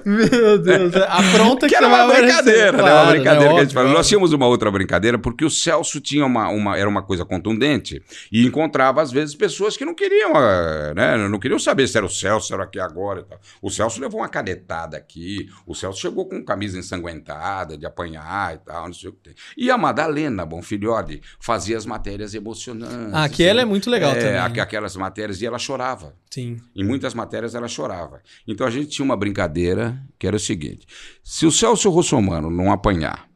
Meu 0.03 0.57
Deus, 0.57 0.95
apronta 0.95 1.67
que, 1.67 1.73
que 1.73 1.75
era 1.75 1.87
uma 1.87 2.07
brincadeira, 2.07 2.71
né? 2.71 2.93
Uma 2.93 3.05
brincadeira 3.11 3.49
né? 3.49 3.53
que 3.53 3.59
a 3.59 3.63
gente 3.63 3.73
falou. 3.73 3.93
Nós 3.93 4.07
tínhamos 4.07 4.33
uma 4.33 4.47
outra 4.47 4.71
brincadeira 4.71 5.19
porque 5.19 5.45
o 5.45 5.49
Celso 5.49 6.01
tinha 6.01 6.25
uma, 6.25 6.49
uma, 6.49 6.77
era 6.77 6.89
uma 6.89 7.03
coisa 7.03 7.23
contundente 7.23 8.01
e 8.31 8.45
encontrava 8.45 9.01
às 9.01 9.11
vezes 9.11 9.35
pessoas 9.35 9.77
que 9.77 9.85
não 9.85 9.93
queriam, 9.93 10.35
ah, 10.35 10.93
né? 10.95 11.29
Não 11.29 11.39
queriam 11.39 11.59
saber 11.59 11.87
se 11.87 11.97
era 11.97 12.05
o 12.05 12.09
Celso, 12.09 12.47
se 12.47 12.53
era 12.53 12.63
aqui 12.63 12.79
agora 12.79 13.21
e 13.21 13.23
tal. 13.23 13.39
O 13.61 13.69
Celso 13.69 14.01
levou 14.01 14.21
uma 14.21 14.29
canetada 14.29 14.97
aqui, 14.97 15.47
o 15.65 15.75
Celso 15.75 16.01
chegou 16.01 16.27
com 16.27 16.43
camisa 16.43 16.77
ensanguentada, 16.77 17.77
de 17.77 17.85
apanhar 17.85 18.55
e 18.55 18.57
tal, 18.59 18.87
não 18.87 18.93
sei 18.93 19.09
o 19.09 19.13
que 19.13 19.19
tem. 19.19 19.35
E 19.55 19.69
a 19.69 19.77
Madalena 19.77 20.45
Bonfilhode 20.45 21.21
fazia 21.39 21.77
as 21.77 21.85
matérias 21.85 22.33
emocionantes. 22.33 23.13
Ah, 23.13 23.29
que 23.29 23.43
ela 23.43 23.61
é 23.61 23.65
muito 23.65 23.89
legal 23.89 24.11
é, 24.11 24.19
também. 24.19 24.61
Aquelas 24.61 24.95
matérias 24.95 25.41
e 25.41 25.45
ela 25.45 25.59
chorava. 25.59 26.13
Sim. 26.29 26.56
Em 26.75 26.83
muitas 26.83 27.13
matérias 27.13 27.55
ela 27.55 27.67
chorava. 27.67 28.21
Então 28.47 28.65
a 28.65 28.69
gente 28.69 28.87
tinha 28.87 29.05
uma 29.05 29.15
brincadeira 29.15 29.97
que 30.17 30.27
era 30.27 30.35
o 30.35 30.39
seguinte: 30.39 30.85
se 31.23 31.45
o 31.45 31.51
Celso 31.51 31.89
Russomano 31.89 32.49
não 32.49 32.71
apanhar 32.71 33.27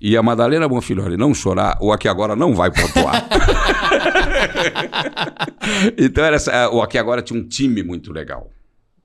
e 0.00 0.16
a 0.16 0.22
Madalena 0.22 0.68
Bonfilholi 0.68 1.16
não 1.16 1.34
chorar, 1.34 1.78
o 1.80 1.92
Aqui 1.92 2.08
Agora 2.08 2.36
não 2.36 2.54
vai 2.54 2.70
pontuar. 2.70 3.26
então 5.96 6.24
era 6.24 6.36
essa, 6.36 6.70
o 6.70 6.82
Aqui 6.82 6.98
Agora 6.98 7.22
tinha 7.22 7.40
um 7.40 7.48
time 7.48 7.82
muito 7.82 8.12
legal. 8.12 8.50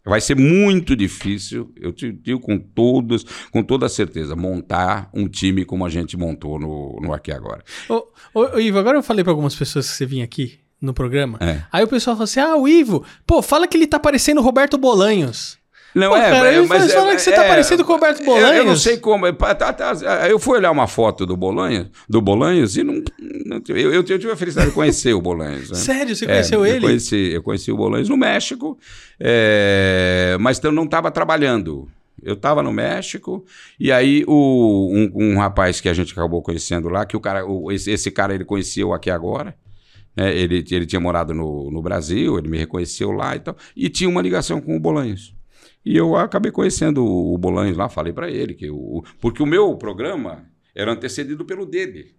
Vai 0.03 0.21
ser 0.21 0.35
muito 0.35 0.95
difícil, 0.95 1.71
eu 1.75 1.93
te 1.93 2.11
digo 2.11 2.39
com 2.39 2.57
todos, 2.57 3.23
com 3.51 3.61
toda 3.61 3.87
certeza, 3.87 4.35
montar 4.35 5.09
um 5.13 5.27
time 5.27 5.65
como 5.65 5.85
a 5.85 5.89
gente 5.89 6.17
montou 6.17 6.59
no, 6.59 6.99
no 7.01 7.13
Aqui 7.13 7.31
Agora. 7.31 7.63
Ô, 7.87 8.07
ô, 8.33 8.55
ô 8.55 8.59
Ivo, 8.59 8.79
agora 8.79 8.97
eu 8.97 9.03
falei 9.03 9.23
para 9.23 9.31
algumas 9.31 9.55
pessoas 9.55 9.89
que 9.89 9.95
você 9.95 10.05
vinha 10.05 10.25
aqui 10.25 10.59
no 10.81 10.93
programa. 10.93 11.37
É. 11.41 11.61
Aí 11.71 11.83
o 11.83 11.87
pessoal 11.87 12.15
falou 12.15 12.25
assim: 12.25 12.39
ah, 12.39 12.55
o 12.55 12.67
Ivo, 12.67 13.03
pô, 13.25 13.41
fala 13.41 13.67
que 13.67 13.77
ele 13.77 13.87
tá 13.87 13.99
parecendo 13.99 14.41
Roberto 14.41 14.77
Bolanhos. 14.77 15.59
Não 15.93 16.11
Pô, 16.11 16.17
é, 16.17 16.29
cara, 16.29 16.53
é, 16.53 16.61
mas 16.61 16.93
fala 16.93 17.11
é, 17.11 17.15
que 17.15 17.21
você 17.21 17.31
tá 17.31 17.43
é, 17.43 17.47
parecido 17.47 17.83
com 17.83 17.93
o 17.93 17.95
Roberto 17.95 18.23
Bolanhos. 18.23 18.51
Eu, 18.51 18.57
eu 18.57 18.65
não 18.65 18.75
sei 18.75 18.97
como. 18.97 19.25
É, 19.25 19.31
tá, 19.31 19.73
tá, 19.73 19.93
eu 20.29 20.37
fui 20.37 20.57
olhar 20.57 20.71
uma 20.71 20.87
foto 20.87 21.25
do 21.25 21.35
Bolanhos, 21.35 21.87
do 22.07 22.21
Bolanhos 22.21 22.77
e 22.77 22.83
não. 22.83 23.01
eu, 23.67 23.93
eu, 23.93 24.03
tive 24.03 24.31
a 24.31 24.35
felicidade 24.35 24.69
de 24.69 24.75
conhecer 24.75 25.13
o 25.13 25.21
Bolanhos. 25.21 25.71
Né? 25.71 25.75
Sério, 25.77 26.15
você 26.15 26.25
conheceu 26.25 26.65
ele? 26.65 26.77
Eu 26.77 26.81
conheci, 26.81 27.31
eu 27.33 27.43
conheci 27.43 27.71
o 27.71 27.77
Bolanhos 27.77 28.07
no 28.07 28.17
México, 28.17 28.77
mas 30.39 30.63
eu 30.63 30.71
não 30.71 30.83
estava 30.83 31.09
trabalhando. 31.09 31.87
Eu 32.21 32.33
estava 32.33 32.61
no 32.61 32.71
México 32.73 33.45
e 33.79 33.93
aí 33.93 34.25
o, 34.27 34.91
um, 34.91 35.11
um, 35.15 35.37
rapaz 35.37 35.79
que 35.79 35.87
a 35.87 35.93
gente 35.93 36.11
acabou 36.11 36.41
conhecendo 36.41 36.89
lá, 36.89 37.05
que 37.05 37.15
o 37.15 37.19
cara, 37.19 37.45
o, 37.45 37.71
esse, 37.71 37.89
esse 37.89 38.11
cara 38.11 38.35
ele 38.35 38.43
conheceu 38.43 38.93
aqui 38.93 39.09
agora. 39.09 39.55
Né? 40.19 40.35
Ele, 40.35 40.65
ele 40.69 40.85
tinha 40.85 40.99
morado 40.99 41.33
no, 41.33 41.71
no 41.71 41.81
Brasil, 41.81 42.37
ele 42.37 42.49
me 42.49 42.57
reconheceu 42.57 43.11
lá 43.11 43.37
e 43.37 43.39
tal, 43.39 43.55
e 43.73 43.87
tinha 43.87 44.09
uma 44.09 44.21
ligação 44.21 44.59
com 44.59 44.75
o 44.75 44.79
Bolanhos. 44.79 45.33
E 45.85 45.95
eu 45.95 46.17
acabei 46.17 46.51
conhecendo 46.51 47.05
o 47.05 47.37
Bolanhos 47.37 47.77
lá, 47.77 47.87
falei 47.87 48.11
para 48.11 48.29
ele 48.29 48.53
que 48.53 48.69
o, 48.69 49.01
porque 49.21 49.41
o 49.41 49.45
meu 49.45 49.77
programa 49.77 50.45
era 50.75 50.91
antecedido 50.91 51.45
pelo 51.45 51.65
dele. 51.65 52.17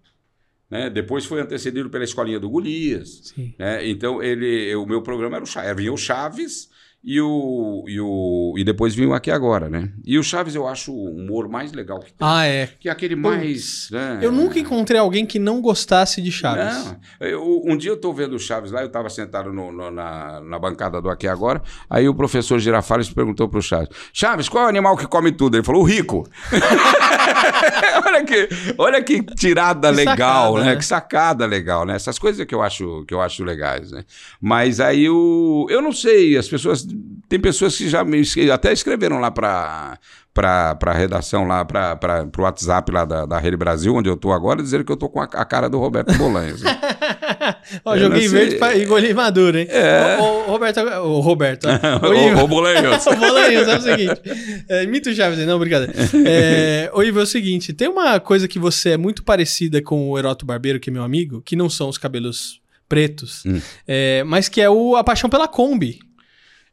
Né? 0.70 0.88
Depois 0.88 1.26
foi 1.26 1.42
antecedido 1.42 1.90
pela 1.90 2.04
escolinha 2.04 2.40
do 2.40 2.48
Golias. 2.48 3.34
Né? 3.58 3.86
Então 3.86 4.22
ele, 4.22 4.74
o 4.76 4.86
meu 4.86 5.02
programa 5.02 5.36
era 5.36 5.44
o 5.44 5.46
Chaves, 5.46 5.76
vinha 5.76 5.92
o 5.92 5.98
Chaves 5.98 6.69
E, 7.02 7.18
o, 7.18 7.82
e, 7.88 7.98
o, 7.98 8.54
e 8.58 8.62
depois 8.62 8.94
vinha 8.94 9.08
o 9.08 9.14
Aqui 9.14 9.30
Agora, 9.30 9.70
né? 9.70 9.88
E 10.04 10.18
o 10.18 10.22
Chaves 10.22 10.54
eu 10.54 10.68
acho 10.68 10.92
o 10.92 11.04
humor 11.16 11.48
mais 11.48 11.72
legal 11.72 11.98
que 11.98 12.12
tem. 12.12 12.18
Ah, 12.28 12.44
é. 12.44 12.68
Que 12.78 12.90
é 12.90 12.92
aquele 12.92 13.16
mais. 13.16 13.88
né? 13.90 14.18
Eu 14.20 14.30
nunca 14.30 14.58
encontrei 14.58 15.00
alguém 15.00 15.24
que 15.24 15.38
não 15.38 15.62
gostasse 15.62 16.20
de 16.20 16.30
Chaves. 16.30 16.84
Não. 16.84 17.00
Eu- 17.26 17.62
um 17.64 17.74
dia 17.74 17.90
eu 17.90 17.96
tô 17.96 18.12
vendo 18.12 18.34
o 18.36 18.38
Chaves 18.38 18.70
lá, 18.70 18.82
eu 18.82 18.88
estava 18.88 19.08
sentado 19.08 19.50
no- 19.50 19.72
no- 19.72 19.90
na, 19.90 20.40
na 20.42 20.58
bancada 20.58 21.00
do 21.00 21.08
Aqui 21.08 21.26
Agora, 21.26 21.62
aí 21.88 22.06
o 22.06 22.14
professor 22.14 22.58
Girafales 22.58 23.08
perguntou 23.08 23.48
pro 23.48 23.62
Chaves: 23.62 23.88
Chaves, 24.12 24.46
qual 24.46 24.64
é 24.64 24.66
o 24.66 24.68
animal 24.70 24.94
que 24.94 25.06
come 25.06 25.32
tudo? 25.32 25.56
Ele 25.56 25.64
falou: 25.64 25.80
o 25.80 25.86
rico. 25.86 26.28
olha, 28.04 28.24
que, 28.24 28.48
olha 28.76 29.02
que 29.02 29.22
tirada 29.22 29.88
Que 29.90 29.96
legal, 29.96 30.16
sacada, 30.52 30.58
né? 30.64 30.64
né? 30.72 30.76
Que 30.76 30.84
sacada 30.84 31.46
legal, 31.46 31.86
né? 31.86 31.94
Essas 31.94 32.18
coisas 32.18 32.44
que 32.44 32.54
eu 32.54 32.62
acho, 32.62 33.04
que 33.06 33.14
eu 33.14 33.20
acho 33.20 33.42
legais, 33.44 33.90
né? 33.90 34.04
Mas 34.40 34.80
aí 34.80 35.08
o, 35.08 35.66
eu 35.70 35.80
não 35.80 35.92
sei, 35.92 36.36
as 36.36 36.48
pessoas. 36.48 36.86
Tem 37.28 37.38
pessoas 37.40 37.76
que 37.76 37.88
já 37.88 38.04
me, 38.04 38.22
até 38.52 38.72
escreveram 38.72 39.18
lá 39.20 39.30
para 39.30 39.98
para 40.32 40.78
a 40.86 40.92
redação 40.92 41.44
lá, 41.46 41.64
para 41.64 41.98
o 42.38 42.42
WhatsApp 42.42 42.90
lá 42.92 43.04
da, 43.04 43.26
da 43.26 43.38
Rede 43.38 43.56
Brasil, 43.56 43.94
onde 43.94 44.08
eu 44.08 44.16
tô 44.16 44.32
agora, 44.32 44.62
dizendo 44.62 44.84
que 44.84 44.92
eu 44.92 44.96
tô 44.96 45.08
com 45.08 45.20
a, 45.20 45.24
a 45.24 45.44
cara 45.44 45.68
do 45.68 45.78
Roberto 45.78 46.16
Bolanhos. 46.16 46.62
Ó, 47.84 47.96
joguei 47.98 48.28
verde 48.28 48.56
pra 48.56 48.76
engolir 48.78 49.14
maduro, 49.14 49.58
hein? 49.58 49.66
É. 49.68 50.18
O, 50.20 50.22
o 50.22 50.50
Roberto. 50.52 50.80
O 50.80 51.20
Roberto. 51.20 51.66
ó. 51.66 52.08
O 52.08 52.14
Ivo- 52.14 52.40
ô, 52.40 52.44
ô, 52.44 52.48
Bolanhos. 52.48 53.04
o 53.06 53.16
Bolanhos, 53.16 53.68
é 53.68 53.76
o 53.76 53.80
seguinte. 53.80 54.20
É, 54.68 54.86
mito 54.86 55.12
Chaves, 55.14 55.38
não, 55.46 55.58
brincadeira. 55.58 55.92
É, 56.26 56.90
ô, 56.94 57.02
Ivo, 57.02 57.20
é 57.20 57.22
o 57.22 57.26
seguinte: 57.26 57.72
tem 57.72 57.88
uma 57.88 58.18
coisa 58.20 58.46
que 58.48 58.58
você 58.58 58.90
é 58.90 58.96
muito 58.96 59.22
parecida 59.24 59.82
com 59.82 60.10
o 60.10 60.18
Heroto 60.18 60.46
Barbeiro, 60.46 60.78
que 60.80 60.90
é 60.90 60.92
meu 60.92 61.02
amigo, 61.02 61.42
que 61.44 61.56
não 61.56 61.68
são 61.68 61.88
os 61.88 61.98
cabelos 61.98 62.60
pretos, 62.88 63.44
Hum. 63.46 63.60
é, 63.86 64.24
mas 64.24 64.48
que 64.48 64.60
é 64.60 64.68
o, 64.68 64.96
a 64.96 65.04
paixão 65.04 65.30
pela 65.30 65.46
Kombi. 65.46 66.00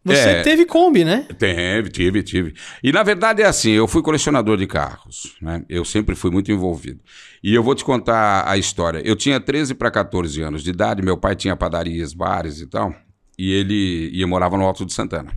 Você 0.06 0.30
É. 0.30 0.42
teve 0.42 0.66
Kombi, 0.66 1.04
né? 1.04 1.28
Teve, 1.38 1.90
tive, 1.90 2.24
tive. 2.24 2.54
E 2.82 2.92
na 2.92 3.04
verdade 3.04 3.42
é 3.42 3.46
assim, 3.46 3.72
eu 3.72 3.88
fui 3.88 4.02
colecionador 4.02 4.58
de 4.58 4.66
carros, 4.66 5.36
né? 5.42 5.66
Eu 5.68 5.84
sempre 5.84 6.16
fui 6.16 6.32
muito 6.32 6.50
envolvido. 6.52 7.02
E 7.44 7.54
eu 7.54 7.62
vou 7.62 7.76
te 7.76 7.84
contar 7.84 8.48
a 8.50 8.58
história. 8.58 9.02
Eu 9.06 9.16
tinha 9.16 9.40
13 9.40 9.76
para 9.76 9.92
14 9.92 10.42
anos 10.42 10.64
de 10.64 10.70
idade, 10.70 11.02
meu 11.02 11.18
pai 11.18 11.36
tinha 11.36 11.56
padarias, 11.58 12.14
bares 12.14 12.62
e 12.62 12.68
tal, 12.68 12.96
e 13.38 13.52
ele 13.52 14.10
ia 14.14 14.26
morava 14.26 14.58
no 14.58 14.64
Alto 14.64 14.86
de 14.86 14.94
Santana. 14.94 15.32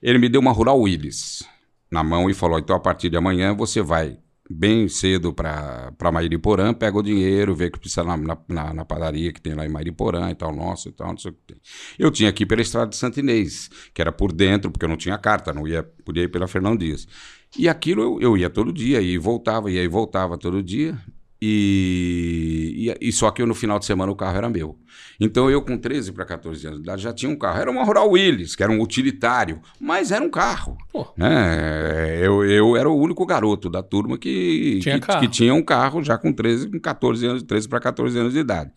Ele 0.00 0.18
me 0.18 0.28
deu 0.28 0.40
uma 0.40 0.52
Rural 0.52 0.78
Willis 0.80 1.44
na 1.90 2.04
mão 2.04 2.30
e 2.30 2.34
falou: 2.34 2.58
"Então 2.58 2.76
a 2.76 2.80
partir 2.80 3.10
de 3.10 3.16
amanhã 3.16 3.52
você 3.54 3.82
vai 3.82 4.16
bem 4.50 4.88
cedo 4.88 5.32
para 5.32 5.92
Mairiporã, 6.12 6.74
pega 6.74 6.98
o 6.98 7.02
dinheiro, 7.02 7.54
vê 7.54 7.70
que 7.70 7.78
precisa 7.78 8.04
na, 8.04 8.16
na- 8.16 8.74
na, 8.74 8.84
padaria 8.84 9.32
que 9.32 9.40
tem 9.40 9.54
lá 9.54 9.64
em 9.64 9.68
Mairiporã 9.70 10.30
e 10.30 10.34
tal, 10.34 10.54
nossa 10.54 10.88
e 10.88 10.92
tal, 10.92 11.08
não 11.08 11.18
sei 11.18 11.30
o 11.30 11.34
que 11.34 11.40
tem. 11.46 11.56
Eu 11.98 12.10
tinha 12.10 12.32
que 12.32 12.42
ir 12.42 12.46
pela 12.46 12.60
estrada 12.62 12.90
de 12.90 12.96
Santo 12.96 13.18
Inês, 13.20 13.70
que 13.94 14.00
era 14.02 14.12
por 14.12 14.32
dentro, 14.32 14.70
porque 14.70 14.84
eu 14.84 14.88
não 14.88 14.96
tinha 14.96 15.16
carta, 15.18 15.52
não 15.52 15.66
ia, 15.66 15.82
podia 16.04 16.24
ir 16.24 16.28
pela 16.28 16.46
Fernão 16.46 16.76
Dias. 16.76 17.06
E 17.56 17.68
aquilo 17.68 18.02
eu, 18.02 18.20
eu 18.20 18.36
ia 18.36 18.50
todo 18.50 18.72
dia, 18.72 19.00
e 19.00 19.16
voltava, 19.18 19.70
e 19.70 19.78
aí 19.78 19.88
voltava 19.88 20.36
todo 20.36 20.62
dia. 20.62 20.98
E, 21.46 22.94
e, 23.02 23.08
e 23.08 23.12
só 23.12 23.30
que 23.30 23.42
eu, 23.42 23.46
no 23.46 23.54
final 23.54 23.78
de 23.78 23.84
semana 23.84 24.10
o 24.10 24.16
carro 24.16 24.38
era 24.38 24.48
meu. 24.48 24.78
Então 25.20 25.50
eu, 25.50 25.60
com 25.60 25.76
13 25.76 26.10
para 26.12 26.24
14 26.24 26.66
anos 26.66 26.78
de 26.78 26.84
idade, 26.84 27.02
já 27.02 27.12
tinha 27.12 27.30
um 27.30 27.36
carro. 27.36 27.60
Era 27.60 27.70
uma 27.70 27.84
Rural 27.84 28.08
Willis, 28.10 28.56
que 28.56 28.62
era 28.62 28.72
um 28.72 28.80
utilitário, 28.80 29.60
mas 29.78 30.10
era 30.10 30.24
um 30.24 30.30
carro. 30.30 30.78
Pô. 30.90 31.06
né? 31.14 32.18
Eu, 32.22 32.42
eu 32.46 32.76
era 32.78 32.88
o 32.88 32.98
único 32.98 33.26
garoto 33.26 33.68
da 33.68 33.82
turma 33.82 34.16
que 34.16 34.78
Tinha 34.80 34.98
que, 34.98 35.18
que 35.20 35.28
tinha 35.28 35.52
um 35.52 35.62
carro 35.62 36.02
já 36.02 36.16
com 36.16 36.32
13, 36.32 36.70
com 36.70 36.80
14 36.80 37.26
anos, 37.26 37.42
13 37.42 37.68
para 37.68 37.80
14 37.80 38.18
anos 38.18 38.32
de 38.32 38.38
idade. 38.38 38.72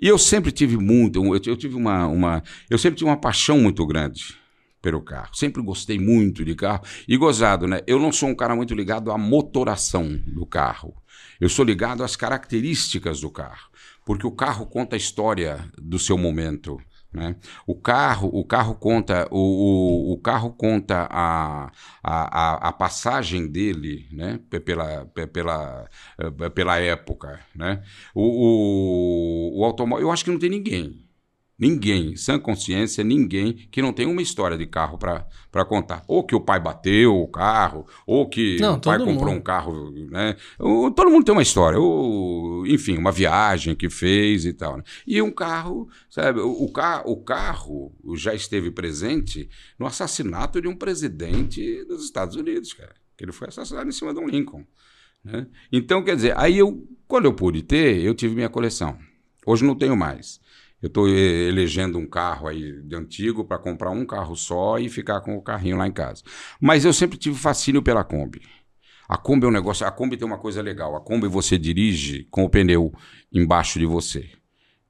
E 0.00 0.08
eu 0.08 0.16
sempre 0.16 0.50
tive 0.50 0.78
muito, 0.78 1.22
eu, 1.22 1.34
eu 1.34 1.56
tive 1.56 1.76
uma, 1.76 2.06
uma, 2.06 2.42
eu 2.70 2.78
sempre 2.78 2.96
tive 2.96 3.10
uma 3.10 3.20
paixão 3.20 3.58
muito 3.58 3.86
grande 3.86 4.40
pelo 4.80 5.02
carro. 5.02 5.34
Sempre 5.34 5.62
gostei 5.62 5.98
muito 5.98 6.42
de 6.46 6.54
carro. 6.54 6.82
E 7.06 7.14
gozado, 7.18 7.66
né? 7.66 7.82
Eu 7.86 7.98
não 7.98 8.10
sou 8.10 8.30
um 8.30 8.34
cara 8.34 8.56
muito 8.56 8.74
ligado 8.74 9.12
à 9.12 9.18
motoração 9.18 10.18
do 10.26 10.46
carro. 10.46 10.94
Eu 11.40 11.48
sou 11.48 11.64
ligado 11.64 12.04
às 12.04 12.16
características 12.16 13.20
do 13.20 13.30
carro, 13.30 13.70
porque 14.04 14.26
o 14.26 14.30
carro 14.32 14.66
conta 14.66 14.96
a 14.96 14.98
história 14.98 15.64
do 15.78 15.98
seu 15.98 16.18
momento. 16.18 16.78
Né? 17.12 17.34
O 17.66 17.74
carro, 17.74 18.30
o 18.32 18.44
carro 18.44 18.74
conta, 18.76 19.26
o, 19.32 20.10
o, 20.10 20.12
o 20.12 20.18
carro 20.18 20.52
conta 20.52 21.08
a, 21.10 21.72
a, 22.04 22.68
a, 22.68 22.72
passagem 22.72 23.48
dele, 23.50 24.06
né? 24.12 24.38
Pe- 24.48 24.60
Pela, 24.60 25.06
pe- 25.06 25.26
pela, 25.26 25.88
eh, 26.18 26.50
pela 26.50 26.78
época, 26.78 27.40
né? 27.52 27.82
O, 28.14 29.56
o, 29.56 29.60
o 29.60 29.64
automóvel, 29.64 30.06
eu 30.06 30.12
acho 30.12 30.24
que 30.24 30.30
não 30.30 30.38
tem 30.38 30.50
ninguém, 30.50 31.04
ninguém, 31.60 32.16
sã 32.16 32.38
consciência, 32.38 33.04
ninguém 33.04 33.52
que 33.70 33.82
não 33.82 33.92
tem 33.92 34.06
uma 34.06 34.22
história 34.22 34.56
de 34.56 34.66
carro 34.66 34.96
para 34.98 35.64
contar. 35.66 36.02
Ou 36.08 36.24
que 36.24 36.34
o 36.34 36.40
pai 36.40 36.58
bateu 36.58 37.14
o 37.14 37.28
carro, 37.28 37.86
ou 38.06 38.28
que 38.28 38.56
Não, 38.58 38.76
o 38.76 38.80
pai 38.80 38.98
comprou 38.98 39.26
mundo. 39.28 39.38
um 39.38 39.40
carro, 39.42 39.90
né? 40.10 40.36
O- 40.58 40.90
todo 40.90 41.10
mundo 41.10 41.24
tem 41.24 41.32
uma 41.34 41.42
história, 41.42 41.78
ou, 41.78 42.66
enfim, 42.66 42.96
uma 42.96 43.12
viagem 43.12 43.74
que 43.74 43.90
fez 43.90 44.44
e 44.46 44.52
tal. 44.54 44.78
né? 44.78 44.82
E 45.06 45.20
um 45.20 45.30
carro, 45.30 45.88
sabe? 46.08 46.40
O, 46.40 46.64
o, 46.64 46.72
ca, 46.72 47.02
o 47.04 47.16
carro 47.18 47.92
já 48.16 48.32
esteve 48.34 48.70
presente 48.70 49.48
no 49.78 49.86
assassinato 49.86 50.60
de 50.60 50.66
um 50.68 50.74
presidente 50.74 51.84
dos 51.84 52.04
Estados 52.04 52.36
Unidos, 52.36 52.72
cara. 52.72 52.94
Que 53.16 53.24
ele 53.24 53.32
foi 53.32 53.48
assassinado 53.48 53.88
em 53.88 53.92
cima 53.92 54.14
de 54.14 54.18
um 54.20 54.26
Lincoln. 54.26 54.64
né? 55.22 55.46
Então, 55.70 56.02
quer 56.02 56.16
dizer, 56.16 56.32
aí 56.38 56.56
eu, 56.56 56.88
quando 57.06 57.26
eu 57.26 57.34
pude 57.34 57.62
ter, 57.62 57.98
eu 58.02 58.14
tive 58.14 58.34
minha 58.34 58.48
coleção. 58.48 58.96
Hoje 59.46 59.64
não 59.64 59.74
tenho 59.74 59.94
mais. 59.96 60.40
Eu 60.82 60.86
estou 60.86 61.06
elegendo 61.08 61.98
um 61.98 62.06
carro 62.06 62.48
aí 62.48 62.80
de 62.82 62.96
antigo 62.96 63.44
para 63.44 63.58
comprar 63.58 63.90
um 63.90 64.06
carro 64.06 64.34
só 64.34 64.78
e 64.78 64.88
ficar 64.88 65.20
com 65.20 65.36
o 65.36 65.42
carrinho 65.42 65.76
lá 65.76 65.86
em 65.86 65.92
casa. 65.92 66.22
Mas 66.60 66.84
eu 66.84 66.92
sempre 66.92 67.18
tive 67.18 67.38
fascínio 67.38 67.82
pela 67.82 68.02
Kombi. 68.02 68.40
A 69.06 69.18
Kombi 69.18 69.44
é 69.44 69.48
um 69.48 69.52
negócio. 69.52 69.86
A 69.86 69.90
Kombi 69.90 70.16
tem 70.16 70.26
uma 70.26 70.38
coisa 70.38 70.62
legal. 70.62 70.96
A 70.96 71.00
Kombi 71.00 71.26
você 71.26 71.58
dirige 71.58 72.28
com 72.30 72.44
o 72.44 72.48
pneu 72.48 72.92
embaixo 73.30 73.78
de 73.78 73.84
você, 73.84 74.30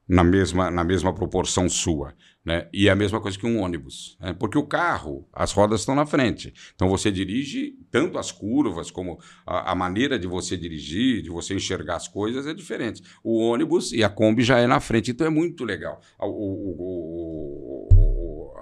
na 0.06 0.22
mesma, 0.22 0.70
na 0.70 0.84
mesma 0.84 1.12
proporção 1.12 1.68
sua. 1.68 2.14
Né? 2.44 2.68
E 2.72 2.88
é 2.88 2.92
a 2.92 2.96
mesma 2.96 3.20
coisa 3.20 3.38
que 3.38 3.46
um 3.46 3.60
ônibus. 3.60 4.16
Né? 4.20 4.32
Porque 4.32 4.58
o 4.58 4.66
carro, 4.66 5.28
as 5.32 5.52
rodas 5.52 5.80
estão 5.80 5.94
na 5.94 6.06
frente. 6.06 6.52
Então 6.74 6.88
você 6.88 7.10
dirige 7.10 7.74
tanto 7.90 8.18
as 8.18 8.30
curvas 8.32 8.90
como 8.90 9.18
a, 9.46 9.72
a 9.72 9.74
maneira 9.74 10.18
de 10.18 10.26
você 10.26 10.56
dirigir, 10.56 11.22
de 11.22 11.30
você 11.30 11.54
enxergar 11.54 11.96
as 11.96 12.08
coisas 12.08 12.46
é 12.46 12.54
diferente. 12.54 13.02
O 13.22 13.38
ônibus 13.38 13.92
e 13.92 14.02
a 14.04 14.08
Kombi 14.08 14.42
já 14.42 14.58
é 14.58 14.66
na 14.66 14.80
frente, 14.80 15.10
então 15.10 15.26
é 15.26 15.30
muito 15.30 15.64
legal. 15.64 16.00
O- 16.18 16.26
o- 16.26 17.88
o- 17.90 17.99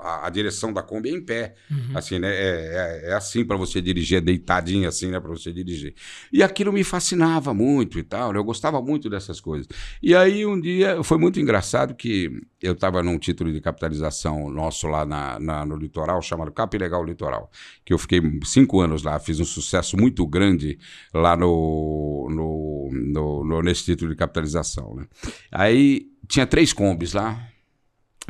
a, 0.02 0.26
a 0.26 0.30
direção 0.30 0.72
da 0.72 0.82
Kombi 0.82 1.10
é 1.10 1.12
em 1.12 1.24
pé. 1.24 1.54
Assim, 1.94 2.18
né? 2.18 2.28
É, 2.34 3.02
é, 3.06 3.10
é 3.10 3.14
assim 3.14 3.44
para 3.44 3.56
você 3.56 3.80
dirigir, 3.80 4.18
é 4.18 4.20
deitadinho 4.20 4.88
assim, 4.88 5.08
né? 5.10 5.18
Para 5.20 5.30
você 5.30 5.52
dirigir. 5.52 5.94
E 6.32 6.42
aquilo 6.42 6.72
me 6.72 6.84
fascinava 6.84 7.52
muito 7.54 7.98
e 7.98 8.02
tal. 8.02 8.32
né? 8.32 8.38
Eu 8.38 8.44
gostava 8.44 8.80
muito 8.82 9.08
dessas 9.10 9.40
coisas. 9.40 9.66
E 10.02 10.14
aí 10.14 10.44
um 10.46 10.60
dia 10.60 11.02
foi 11.02 11.18
muito 11.18 11.40
engraçado 11.40 11.94
que 11.94 12.30
eu 12.62 12.72
estava 12.72 13.02
num 13.02 13.18
título 13.18 13.52
de 13.52 13.60
capitalização 13.60 14.50
nosso 14.50 14.86
lá 14.88 15.04
na, 15.06 15.38
na- 15.38 15.64
no 15.66 15.76
litoral, 15.76 16.20
chamado 16.22 16.50
Cap 16.52 16.76
Legal 16.76 17.04
Litoral, 17.04 17.50
que 17.84 17.92
eu 17.92 17.98
fiquei 17.98 18.20
cinco 18.44 18.80
anos 18.80 19.02
lá, 19.02 19.18
fiz 19.18 19.38
um 19.40 19.44
sucesso 19.44 19.96
muito 19.96 20.26
grande 20.26 20.78
lá 21.14 21.36
no, 21.36 22.28
no, 22.30 22.90
no- 22.92 23.44
no- 23.44 23.62
nesse 23.62 23.84
título 23.84 24.10
de 24.10 24.16
capitalização. 24.16 24.94
Né? 24.96 25.06
Aí 25.52 26.06
tinha 26.28 26.46
três 26.46 26.72
combis 26.72 27.12
lá, 27.12 27.40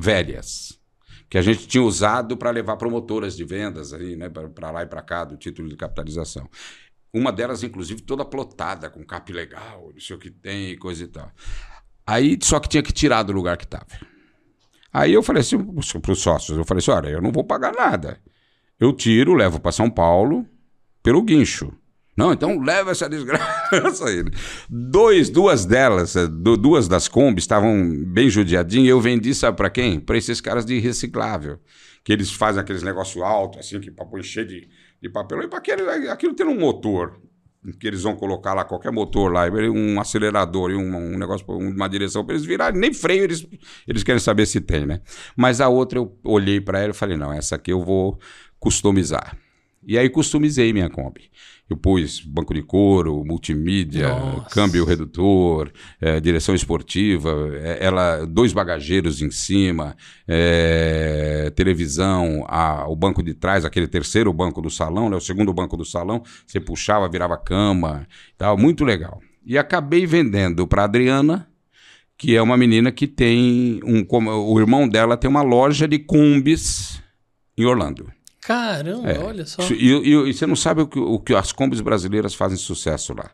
velhas 0.01 0.78
que 1.29 1.37
a 1.37 1.43
gente 1.43 1.67
tinha 1.67 1.83
usado 1.83 2.37
para 2.37 2.51
levar 2.51 2.77
promotoras 2.77 3.37
de 3.37 3.45
vendas 3.45 3.93
aí, 3.93 4.17
né, 4.17 4.29
para 4.29 4.71
lá 4.71 4.83
e 4.83 4.87
para 4.87 5.03
cá 5.03 5.25
do 5.25 5.37
título 5.37 5.69
de 5.69 5.77
capitalização. 5.77 6.49
Uma 7.13 7.33
delas, 7.33 7.63
inclusive, 7.63 8.03
toda 8.03 8.25
plotada, 8.25 8.91
com 8.91 9.05
cap 9.05 9.33
legal, 9.33 9.91
não 9.93 10.01
sei 10.01 10.17
o 10.17 10.19
que 10.19 10.31
tem, 10.31 10.77
coisa 10.79 11.05
e 11.05 11.09
tal. 11.09 11.31
Aí, 12.07 12.39
só 12.43 12.59
que 12.61 12.69
tinha 12.69 12.83
que 12.83 12.93
tirar 12.93 13.23
do 13.23 13.33
lugar 13.33 13.57
que 13.57 13.65
estava. 13.65 13.87
Aí 14.93 15.13
eu 15.13 15.23
falei 15.23 15.41
assim 15.41 15.59
para 16.01 16.13
os 16.13 16.21
sócios, 16.21 16.57
eu 16.57 16.65
falei 16.65 16.81
assim, 16.81 16.91
olha, 16.91 17.09
eu 17.09 17.21
não 17.21 17.31
vou 17.31 17.45
pagar 17.45 17.73
nada. 17.73 18.19
Eu 18.81 18.93
tiro, 18.93 19.35
levo 19.35 19.61
para 19.61 19.73
São 19.73 19.91
Paulo 19.91 20.47
pelo 21.03 21.23
guincho. 21.23 21.73
Não, 22.19 22.33
então 22.33 22.61
leva 22.61 22.91
essa 22.91 23.09
desgraça 23.09 24.05
aí. 24.09 24.25
Dois, 24.69 25.31
duas 25.31 25.65
delas, 25.65 26.17
eh, 26.17 26.27
du- 26.27 26.57
duas 26.57 26.89
das 26.89 27.07
Kombi 27.07 27.39
estavam 27.39 27.95
bem 28.13 28.29
judiadinhas. 28.29 28.89
Eu 28.89 29.01
vendi, 29.01 29.33
sabe 29.33 29.57
para 29.57 29.71
quem? 29.71 30.01
Para 30.01 30.19
esses 30.19 30.41
caras 30.41 30.67
de 30.67 30.81
reciclável. 30.81 31.61
Que 32.03 32.13
eles 32.13 32.33
fazem 32.33 32.61
aqueles 32.61 32.83
negócios 32.83 33.23
altos, 33.23 33.61
assim, 33.61 33.79
que 33.79 33.93
para 33.93 34.07
encher 34.19 34.45
de, 34.45 34.69
de 35.01 35.09
papelão. 35.09 35.45
E 35.45 35.49
para 35.49 35.61
aquele, 35.61 35.83
aquilo 36.09 36.35
ter 36.35 36.45
um 36.45 36.59
motor, 36.59 37.21
que 37.79 37.87
eles 37.87 38.03
vão 38.03 38.17
colocar 38.17 38.53
lá, 38.53 38.65
qualquer 38.65 38.91
motor 38.91 39.31
lá, 39.31 39.45
um 39.73 40.01
acelerador 40.01 40.73
e 40.73 40.75
um, 40.75 40.97
um 41.15 41.17
negócio, 41.19 41.47
uma 41.49 41.89
direção 41.89 42.25
para 42.25 42.35
eles 42.35 42.45
virarem. 42.45 42.81
Nem 42.81 42.93
freio 42.93 43.23
eles, 43.23 43.47
eles 43.87 44.03
querem 44.03 44.19
saber 44.21 44.47
se 44.47 44.61
tem, 44.61 44.85
né? 44.85 45.01
Mas 45.37 45.61
a 45.61 45.69
outra 45.69 46.01
eu 46.01 46.19
olhei 46.25 46.61
para 46.61 46.81
ela 46.81 46.91
e 46.91 46.95
falei: 46.95 47.17
não, 47.17 47.33
essa 47.33 47.55
aqui 47.55 47.71
eu 47.71 47.81
vou 47.81 48.19
customizar. 48.59 49.37
E 49.89 49.97
aí 49.97 50.11
customizei 50.11 50.71
minha 50.71 50.91
Kombi. 50.91 51.31
Eu 51.71 51.75
pus 51.75 52.21
banco 52.21 52.53
de 52.53 52.63
couro, 52.63 53.25
multimídia, 53.25 54.11
Nossa. 54.11 54.51
câmbio 54.51 54.85
redutor, 54.85 55.71
eh, 55.99 56.21
direção 56.21 56.55
esportiva, 56.55 57.31
eh, 57.55 57.79
ela 57.81 58.27
dois 58.27 58.53
bagageiros 58.53 59.23
em 59.23 59.31
cima, 59.31 59.97
eh, 60.27 61.51
televisão, 61.57 62.45
a- 62.49 62.87
o 62.87 62.95
banco 62.95 63.23
de 63.23 63.33
trás, 63.33 63.65
aquele 63.65 63.89
terceiro 63.89 64.31
banco 64.31 64.61
do 64.61 64.69
salão, 64.69 65.09
né, 65.09 65.17
o 65.17 65.21
segundo 65.21 65.53
banco 65.55 65.75
do 65.75 65.87
salão, 65.87 66.23
você 66.47 66.61
puxava, 66.61 67.09
virava 67.09 67.39
cama, 67.39 68.07
tal, 68.37 68.59
muito 68.59 68.85
legal. 68.85 69.21
E 69.45 69.57
acabei 69.57 70.05
vendendo 70.05 70.67
para 70.67 70.85
Adriana, 70.85 71.49
que 72.19 72.37
é 72.37 72.43
uma 72.43 72.59
menina 72.59 72.93
que 72.93 73.07
tem 73.07 73.81
um, 73.85 74.05
o 74.11 74.61
irmão 74.61 74.87
dela 74.87 75.17
tem 75.17 75.31
uma 75.31 75.43
loja 75.43 75.89
de 75.89 75.99
combis 75.99 77.03
em 77.57 77.65
Orlando. 77.65 78.11
Caramba, 78.49 79.11
É. 79.11 79.19
olha 79.19 79.45
só. 79.45 79.63
E, 79.75 79.75
e- 79.93 80.29
e 80.31 80.33
você 80.33 80.47
não 80.47 80.57
sabe 80.57 80.81
o 80.81 80.87
que, 80.87 80.99
o 80.99 81.19
que 81.21 81.35
as 81.35 81.53
combis 81.53 81.83
brasileiras 81.83 82.35
fazem 82.35 82.57
sucesso 82.57 83.13
lá. 83.15 83.31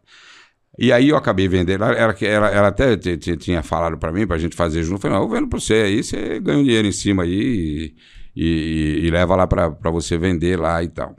E 0.77 0.93
aí 0.93 1.11
eu 1.11 1.17
acabei 1.17 1.47
vendendo. 1.47 1.85
Ela, 1.85 1.95
ela, 1.95 2.49
ela- 2.51 2.69
até 2.69 2.97
tinha 2.97 3.63
falado 3.63 3.97
para 3.97 4.11
mim, 4.11 4.27
pra 4.27 4.39
gente 4.39 4.57
fazer 4.57 4.83
junto. 4.83 4.97
Eu 4.97 5.01
falei, 5.03 5.17
não, 5.17 5.25
eu 5.25 5.31
vendo 5.31 5.47
para 5.49 5.61
você 5.61 5.75
aí, 5.75 6.03
você 6.03 6.41
ganha 6.41 6.59
um 6.59 6.65
dinheiro 6.65 6.89
em 6.89 6.93
cima 6.93 7.23
aí 7.23 7.95
e, 8.35 8.43
e- 8.45 9.07
e 9.07 9.11
leva 9.11 9.37
lá 9.37 9.47
para 9.47 9.69
você 9.93 10.19
vender 10.19 10.59
lá 10.59 10.83
e 10.83 10.89
tal. 10.89 11.15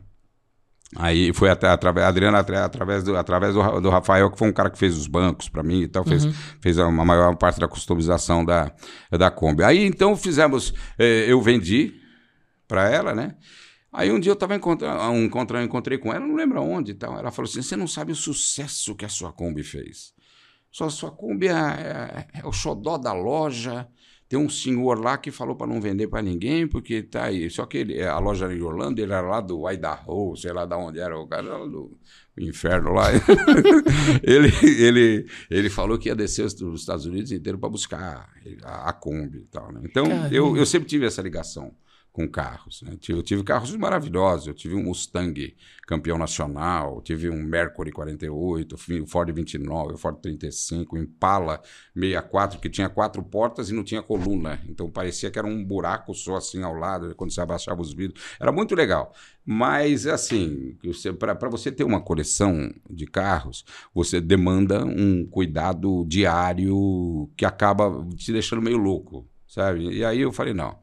Aí 0.97 1.33
foi 1.33 1.49
até 1.49 1.67
através, 1.69 2.05
a 2.05 2.09
Adriana 2.09 2.39
atra- 2.39 2.65
através, 2.65 3.03
do, 3.03 3.15
através 3.17 3.53
do, 3.53 3.79
do 3.81 3.89
Rafael, 3.89 4.29
que 4.29 4.37
foi 4.37 4.47
um 4.49 4.53
cara 4.53 4.69
que 4.69 4.77
fez 4.77 4.95
os 4.97 5.07
bancos 5.07 5.47
para 5.49 5.63
mim 5.63 5.81
e 5.83 5.87
tal, 5.87 6.03
fez, 6.05 6.25
fez 6.61 6.77
a 6.77 6.85
uma 6.87 7.03
maior 7.05 7.35
parte 7.35 7.59
da 7.59 7.67
customização 7.67 8.43
da, 8.45 8.71
da 9.11 9.31
Kombi. 9.31 9.63
Aí 9.63 9.85
então 9.85 10.15
fizemos, 10.17 10.73
eh, 10.99 11.25
eu 11.27 11.41
vendi 11.41 11.93
para 12.67 12.89
ela, 12.89 13.13
né? 13.15 13.35
Aí 13.95 14.11
um 14.11 14.19
dia 14.19 14.31
eu 14.31 14.33
estava 14.35 14.55
encontrando, 14.55 15.01
um, 15.11 15.25
encontrei 15.63 15.97
com 15.97 16.13
ela, 16.13 16.25
não 16.25 16.35
lembro 16.35 16.59
aonde 16.59 16.91
e 16.91 16.95
tal. 16.95 17.17
Ela 17.17 17.31
falou 17.31 17.49
assim: 17.49 17.61
você 17.61 17.75
não 17.75 17.87
sabe 17.87 18.11
o 18.11 18.15
sucesso 18.15 18.93
que 18.95 19.05
a 19.05 19.09
sua 19.09 19.31
Kombi 19.31 19.63
fez. 19.63 20.13
Sua, 20.71 20.89
sua 20.89 21.11
Kombi 21.11 21.47
é, 21.47 21.51
é- 21.53 22.27
é 22.41 22.45
o 22.47 22.51
xodó 22.51 22.97
da 22.97 23.13
loja. 23.13 23.87
Tem 24.27 24.39
um 24.39 24.49
senhor 24.49 24.99
lá 24.99 25.17
que 25.19 25.29
falou 25.29 25.55
para 25.55 25.67
não 25.67 25.79
vender 25.79 26.07
para 26.07 26.21
ninguém, 26.21 26.67
porque 26.67 27.03
tá 27.03 27.25
aí. 27.25 27.47
Só 27.49 27.65
que 27.67 27.77
ele, 27.77 28.01
a 28.03 28.17
loja 28.17 28.45
era 28.45 28.55
em 28.55 28.61
Orlando, 28.61 28.99
ele 28.99 29.13
era 29.13 29.21
lá 29.21 29.39
do 29.39 29.69
Idaho, 29.71 30.35
sei 30.35 30.51
lá 30.51 30.65
de 30.65 30.73
onde 30.73 30.99
era, 30.99 31.17
o 31.17 31.27
cara 31.27 31.45
era 31.47 31.67
do 31.67 31.95
inferno 32.37 32.91
lá. 32.91 33.05
ele, 34.23 34.51
ele, 34.81 35.29
ele 35.49 35.69
falou 35.69 35.97
que 35.97 36.09
ia 36.09 36.15
descer 36.15 36.43
os 36.43 36.59
os 36.59 36.81
Estados 36.81 37.05
Unidos 37.05 37.31
inteiro 37.31 37.59
para 37.59 37.69
buscar 37.69 38.27
a, 38.63 38.89
a 38.89 38.93
Kombi 38.93 39.37
e 39.37 39.45
tal. 39.45 39.71
Né? 39.71 39.81
Então, 39.83 40.07
Caramba. 40.07 40.33
eu, 40.33 40.57
eu 40.57 40.65
sempre 40.65 40.87
tive 40.89 41.05
essa 41.05 41.21
ligação 41.21 41.71
com 42.15 42.25
carros. 42.29 42.81
Né? 42.81 42.97
Eu 43.09 43.21
tive 43.21 43.43
carros 43.43 43.75
maravilhosos. 43.75 44.47
Eu 44.47 44.53
tive 44.53 44.73
um 44.73 44.83
Mustang 44.83 45.53
campeão 45.85 46.17
nacional, 46.17 47.01
tive 47.01 47.29
um 47.29 47.43
Mercury 47.43 47.91
48, 47.91 48.75
um 49.03 49.05
Ford 49.05 49.29
29, 49.35 49.93
um 49.93 49.97
Ford 49.97 50.17
35, 50.21 50.95
um 50.95 50.99
Impala 50.99 51.61
64, 51.93 52.59
que 52.59 52.69
tinha 52.69 52.87
quatro 52.87 53.21
portas 53.21 53.69
e 53.69 53.73
não 53.73 53.83
tinha 53.83 54.01
coluna. 54.01 54.61
Então 54.69 54.89
parecia 54.89 55.29
que 55.29 55.37
era 55.37 55.45
um 55.45 55.61
buraco 55.63 56.13
só 56.13 56.37
assim 56.37 56.63
ao 56.63 56.73
lado, 56.73 57.13
quando 57.15 57.33
você 57.33 57.41
abaixava 57.41 57.81
os 57.81 57.93
vidros. 57.93 58.23
Era 58.39 58.49
muito 58.49 58.73
legal. 58.73 59.13
Mas, 59.45 60.07
assim, 60.07 60.77
para 61.19 61.49
você 61.49 61.69
ter 61.69 61.83
uma 61.83 61.99
coleção 61.99 62.73
de 62.89 63.05
carros, 63.05 63.65
você 63.93 64.21
demanda 64.21 64.85
um 64.85 65.25
cuidado 65.25 66.05
diário 66.07 67.29
que 67.35 67.43
acaba 67.45 68.07
te 68.15 68.31
deixando 68.31 68.61
meio 68.61 68.77
louco, 68.77 69.27
sabe? 69.45 69.89
E 69.93 70.03
aí 70.03 70.21
eu 70.21 70.31
falei, 70.31 70.53
não. 70.53 70.79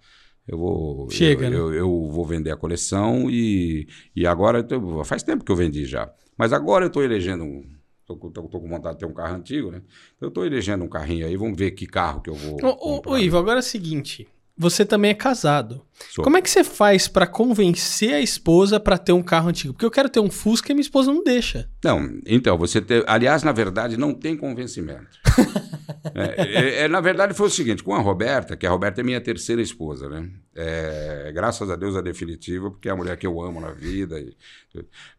Eu 0.52 0.58
vou, 0.58 1.10
Chega, 1.10 1.46
eu, 1.46 1.50
né? 1.50 1.56
eu, 1.56 1.72
eu 1.74 2.10
vou 2.10 2.26
vender 2.26 2.50
a 2.50 2.56
coleção 2.56 3.30
e, 3.30 3.88
e 4.14 4.26
agora 4.26 4.62
tô- 4.62 5.02
faz 5.02 5.22
tempo 5.22 5.42
que 5.44 5.50
eu 5.50 5.56
vendi 5.56 5.86
já. 5.86 6.12
Mas 6.36 6.52
agora 6.52 6.84
eu 6.84 6.88
estou 6.88 7.02
elegendo 7.02 7.42
um. 7.42 7.64
Tô, 8.06 8.16
com- 8.16 8.30
tô, 8.30 8.42
tô 8.42 8.60
com 8.60 8.68
vontade 8.68 8.96
de 8.96 9.00
ter 9.00 9.06
um 9.06 9.14
carro 9.14 9.34
antigo, 9.36 9.70
né? 9.70 9.78
Então 10.16 10.26
eu 10.26 10.28
estou 10.28 10.44
elegendo 10.44 10.84
um 10.84 10.88
carrinho 10.88 11.26
aí, 11.26 11.36
vamos 11.38 11.56
ver 11.56 11.70
que 11.70 11.86
carro 11.86 12.20
que 12.20 12.28
eu 12.28 12.34
vou. 12.34 12.58
Ô, 12.62 12.68
ô, 12.68 12.76
comprar. 12.96 13.12
ô, 13.12 13.18
Ivo, 13.18 13.38
agora 13.38 13.58
é 13.58 13.60
o 13.60 13.62
seguinte. 13.62 14.28
Você 14.58 14.84
também 14.84 15.10
é 15.10 15.14
casado. 15.14 15.80
Sou. 16.10 16.22
Como 16.22 16.36
é 16.36 16.42
que 16.42 16.50
você 16.50 16.62
faz 16.62 17.08
pra 17.08 17.26
convencer 17.26 18.12
a 18.12 18.20
esposa 18.20 18.78
pra 18.78 18.98
ter 18.98 19.12
um 19.12 19.22
carro 19.22 19.48
antigo? 19.48 19.72
Porque 19.72 19.86
eu 19.86 19.90
quero 19.90 20.10
ter 20.10 20.20
um 20.20 20.30
Fusca 20.30 20.70
e 20.70 20.74
minha 20.74 20.82
esposa 20.82 21.10
não 21.10 21.24
deixa. 21.24 21.70
Não, 21.82 22.18
então, 22.26 22.58
você 22.58 22.78
ter. 22.82 23.02
Aliás, 23.08 23.42
na 23.42 23.52
verdade, 23.52 23.96
não 23.96 24.12
tem 24.12 24.36
convencimento. 24.36 25.08
É, 26.14 26.80
é, 26.80 26.84
é, 26.84 26.88
na 26.88 27.00
verdade, 27.00 27.34
foi 27.34 27.46
o 27.46 27.50
seguinte: 27.50 27.82
com 27.82 27.94
a 27.94 28.00
Roberta, 28.00 28.56
que 28.56 28.66
a 28.66 28.70
Roberta 28.70 29.00
é 29.00 29.04
minha 29.04 29.20
terceira 29.20 29.62
esposa, 29.62 30.08
né? 30.08 30.28
É, 30.54 31.30
graças 31.34 31.70
a 31.70 31.76
Deus 31.76 31.94
a 31.96 32.00
definitiva, 32.00 32.70
porque 32.70 32.88
é 32.88 32.92
a 32.92 32.96
mulher 32.96 33.16
que 33.16 33.26
eu 33.26 33.40
amo 33.40 33.60
na 33.60 33.70
vida. 33.72 34.18
e- 34.20 34.34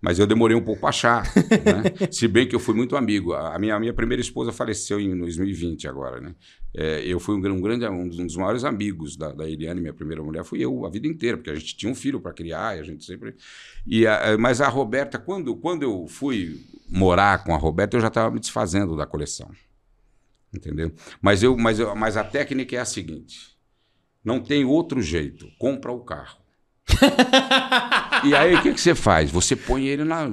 mas 0.01 0.19
eu 0.19 0.25
demorei 0.27 0.57
um 0.57 0.61
pouco 0.63 0.81
para 0.81 0.89
achar, 0.89 1.23
né? 1.25 1.83
Se 2.11 2.27
bem 2.27 2.47
que 2.47 2.55
eu 2.55 2.59
fui 2.59 2.73
muito 2.75 2.95
amigo. 2.97 3.33
A 3.33 3.57
minha, 3.59 3.75
a 3.75 3.79
minha 3.79 3.93
primeira 3.93 4.21
esposa 4.21 4.51
faleceu 4.51 4.99
em 4.99 5.17
2020 5.17 5.87
agora, 5.87 6.19
né? 6.19 6.35
É, 6.75 7.01
eu 7.05 7.19
fui 7.19 7.35
um, 7.35 7.53
um 7.53 7.61
grande, 7.61 7.87
um 7.87 8.07
dos 8.07 8.35
maiores 8.35 8.63
amigos 8.63 9.15
da, 9.15 9.31
da 9.31 9.47
Eliane, 9.47 9.79
minha 9.79 9.93
primeira 9.93 10.23
mulher, 10.23 10.43
fui 10.43 10.59
eu 10.63 10.85
a 10.85 10.89
vida 10.89 11.07
inteira, 11.07 11.37
porque 11.37 11.51
a 11.51 11.55
gente 11.55 11.77
tinha 11.77 11.91
um 11.91 11.95
filho 11.95 12.19
para 12.19 12.33
criar, 12.33 12.75
e 12.75 12.79
a 12.79 12.83
gente 12.83 13.05
sempre. 13.05 13.35
E 13.85 14.07
a- 14.07 14.37
mas 14.39 14.59
a 14.59 14.67
Roberta, 14.67 15.17
quando, 15.19 15.55
quando 15.55 15.83
eu 15.83 16.07
fui 16.07 16.59
morar 16.89 17.43
com 17.43 17.53
a 17.53 17.57
Roberta, 17.57 17.95
eu 17.95 18.01
já 18.01 18.07
estava 18.07 18.31
me 18.31 18.39
desfazendo 18.39 18.95
da 18.97 19.05
coleção. 19.05 19.49
Entendeu? 20.53 20.93
Mas, 21.21 21.41
eu, 21.41 21.57
mas, 21.57 21.79
eu, 21.79 21.95
mas 21.95 22.15
a 22.15 22.23
técnica 22.23 22.75
é 22.75 22.79
a 22.79 22.85
seguinte: 22.85 23.57
não 24.23 24.39
tem 24.39 24.63
outro 24.63 25.01
jeito, 25.01 25.47
compra 25.57 25.91
o 25.91 26.03
carro. 26.03 26.41
e 28.25 28.35
aí 28.35 28.55
o 28.55 28.61
que, 28.61 28.73
que 28.73 28.81
você 28.81 28.93
faz? 28.93 29.31
Você 29.31 29.55
põe 29.55 29.87
ele 29.87 30.03
na, 30.03 30.27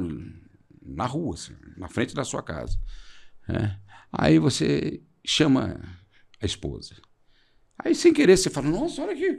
na 0.83 1.07
rua, 1.07 1.35
assim, 1.35 1.57
na 1.77 1.89
frente 1.89 2.15
da 2.15 2.25
sua 2.25 2.43
casa. 2.43 2.79
né? 3.49 3.79
Aí 4.13 4.39
você 4.39 5.03
chama 5.25 5.81
a 6.41 6.45
esposa. 6.45 6.97
Aí, 7.83 7.95
sem 7.95 8.13
querer, 8.13 8.37
você 8.37 8.51
fala: 8.51 8.69
Nossa, 8.69 9.03
olha 9.03 9.17
que 9.17 9.39